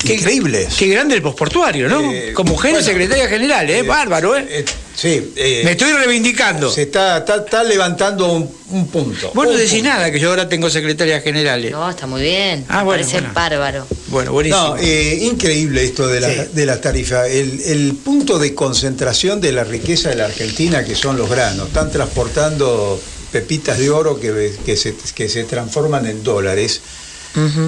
[0.04, 0.74] increíbles.
[0.78, 2.12] Qué grande el posportuario, ¿no?
[2.12, 3.82] Eh, Con mujeres bueno, secretaria general, ¿eh?
[3.82, 4.64] Bárbaro, ¿eh?
[4.94, 5.32] sí.
[5.36, 6.70] eh, Me estoy reivindicando.
[6.70, 9.30] Se está, está, está levantando un, un punto.
[9.34, 9.88] Vos no decís punto.
[9.88, 11.70] nada, que yo ahora tengo secretarias generales.
[11.72, 12.64] No, está muy bien.
[12.68, 13.34] Ah, Me bueno, parece bueno.
[13.34, 13.86] bárbaro.
[14.08, 14.68] Bueno, buenísimo.
[14.68, 16.40] No, eh, increíble esto de, la, Sí.
[16.52, 17.28] de las tarifas.
[17.28, 21.68] El, el punto de concentración de la riqueza de la Argentina, que son los granos,
[21.68, 23.00] están transportando
[23.32, 26.80] pepitas de oro que, que, se, que se transforman en dólares.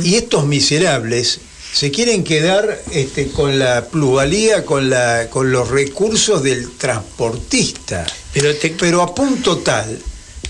[0.02, 1.38] Y estos miserables
[1.72, 8.06] se quieren quedar este, con la plusvalía, con, la, con los recursos del transportista.
[8.34, 9.98] Pero, te- Pero a punto tal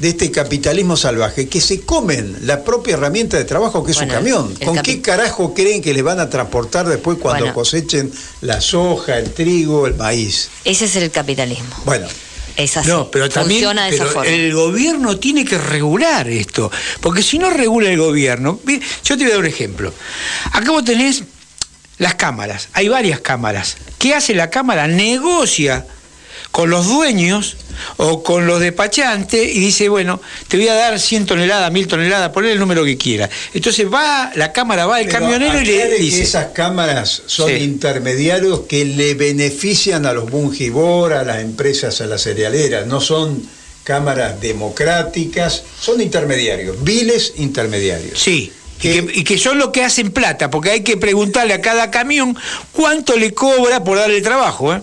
[0.00, 4.12] de este capitalismo salvaje que se comen la propia herramienta de trabajo que es Bueno,
[4.12, 4.54] un camión.
[4.64, 7.54] ¿Con capi- qué carajo creen que les van a transportar después cuando Bueno.
[7.54, 10.48] cosechen la soja, el trigo, el maíz?
[10.64, 11.76] Ese es el capitalismo.
[11.84, 12.08] Bueno,
[12.56, 12.88] Es así.
[12.88, 14.30] No, pero también Funciona de esa pero forma.
[14.30, 16.70] el gobierno tiene que regular esto,
[17.00, 18.60] porque si no regula el gobierno,
[19.04, 19.92] yo te voy a dar un ejemplo.
[20.52, 21.24] Acá vos tenés
[21.98, 23.76] las cámaras, hay varias cámaras.
[23.98, 24.86] ¿Qué hace la cámara?
[24.88, 25.86] Negocia
[26.52, 27.56] con los dueños
[27.96, 32.30] o con los despachantes y dice, bueno, te voy a dar 100 toneladas, 1000 toneladas,
[32.30, 33.28] poner el número que quiera.
[33.54, 36.22] Entonces va, la cámara va al pero camionero y le que dice...
[36.22, 37.56] esas cámaras son Sí.
[37.56, 42.86] intermediarios que le benefician a los bungibor, a las empresas, a las cerealeras.
[42.86, 43.42] No son
[43.82, 48.20] cámaras democráticas, son intermediarios, viles intermediarios.
[48.20, 48.52] Sí.
[48.78, 51.90] Y que, y que son los que hacen plata, porque hay que preguntarle a cada
[51.90, 52.36] camión
[52.72, 54.82] cuánto le cobra por darle trabajo, ¿eh?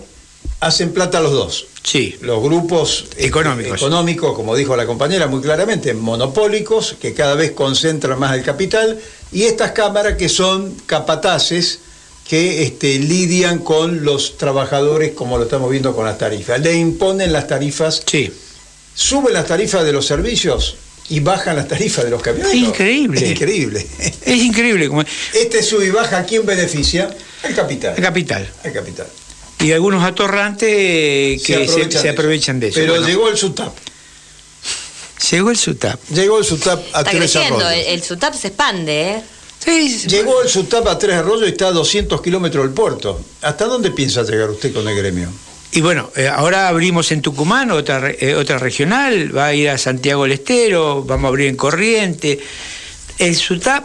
[0.60, 1.66] Hacen plata los dos.
[1.82, 2.16] Sí.
[2.20, 3.80] Los grupos Económicos.
[3.80, 9.00] económicos, como dijo la compañera muy claramente, monopólicos, que cada vez concentran más el capital,
[9.32, 11.78] y estas cámaras que son capataces
[12.28, 16.60] que este, lidian con los trabajadores, como lo estamos viendo con las tarifas.
[16.60, 18.30] Le imponen las tarifas, Sí.
[18.94, 20.76] suben las tarifas de los servicios
[21.08, 22.54] y bajan las tarifas de los camioneros.
[22.54, 23.20] Increíble.
[23.24, 23.86] Es increíble.
[24.22, 24.88] Es increíble
[25.34, 27.08] Este sube y baja, ¿a quién beneficia?
[27.42, 27.94] El capital.
[27.96, 28.48] el capital.
[28.62, 29.06] El capital.
[29.60, 32.80] Y algunos atorrantes que se, se aprovechan de eso.
[32.80, 33.74] Pero Bueno, llegó el SUTAP.
[35.30, 36.00] llegó el SUTAP.
[36.14, 37.86] Llegó el SUTAP a Está Tres creciendo, Arroyos.
[37.86, 39.22] el, el SUTAP se expande, ¿eh?
[39.62, 43.20] Sí, Llegó el SUTAP a Tres Arroyos y está a 200 kilómetros del puerto.
[43.42, 45.28] ¿Hasta dónde piensa llegar usted con el gremio?
[45.72, 49.76] Y bueno, eh, ahora abrimos en Tucumán otra, eh, otra regional, va a ir a
[49.78, 52.40] Santiago del Estero, vamos a abrir en Corriente.
[53.18, 53.84] El SUTAP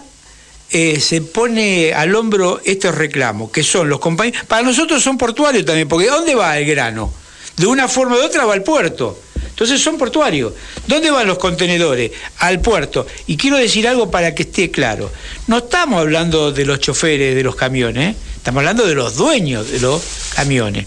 [0.72, 4.46] eh, se pone al hombro estos reclamos, que son los compañeros.
[4.48, 7.14] Para nosotros son portuarios también, porque ¿dónde va el grano?
[7.58, 9.20] De una forma u otra va al puerto.
[9.56, 10.52] Entonces son portuarios.
[10.86, 12.12] ¿Dónde van los contenedores?
[12.40, 13.08] Al puerto.
[13.26, 15.10] Y quiero decir algo para que esté claro.
[15.48, 18.18] No estamos hablando de los choferes de los camiones.
[18.46, 20.04] Estamos hablando de los dueños de los
[20.36, 20.86] camiones.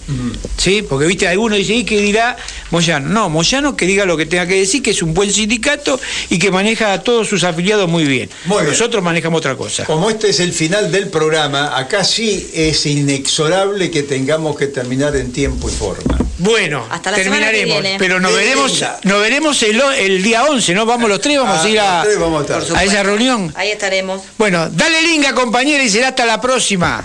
[0.57, 0.83] ¿Sí?
[0.89, 2.37] Porque, viste, alguno dice, ¿y qué dirá
[2.71, 3.09] Moyano?
[3.09, 5.99] No, Moyano que diga lo que tenga que decir, que es un buen sindicato
[6.31, 8.31] y que maneja a todos sus afiliados muy bien.
[8.45, 8.71] Muy bien.
[8.71, 9.85] Nosotros manejamos otra cosa.
[9.87, 15.17] Como este es el final del programa, acá sí es inexorable que tengamos que terminar
[15.17, 16.17] en tiempo y forma.
[16.39, 17.99] Bueno, Hasta la semana que terminaremos, viene.
[17.99, 20.87] pero nos veremos, nos veremos el, el día 11, ¿no?
[20.87, 23.53] Vamos los tres, vamos Ah, a ir a, vamos a esa reunión.
[23.57, 24.23] Ahí estaremos.
[24.39, 27.05] Bueno, dale linga compañera y será hasta la próxima.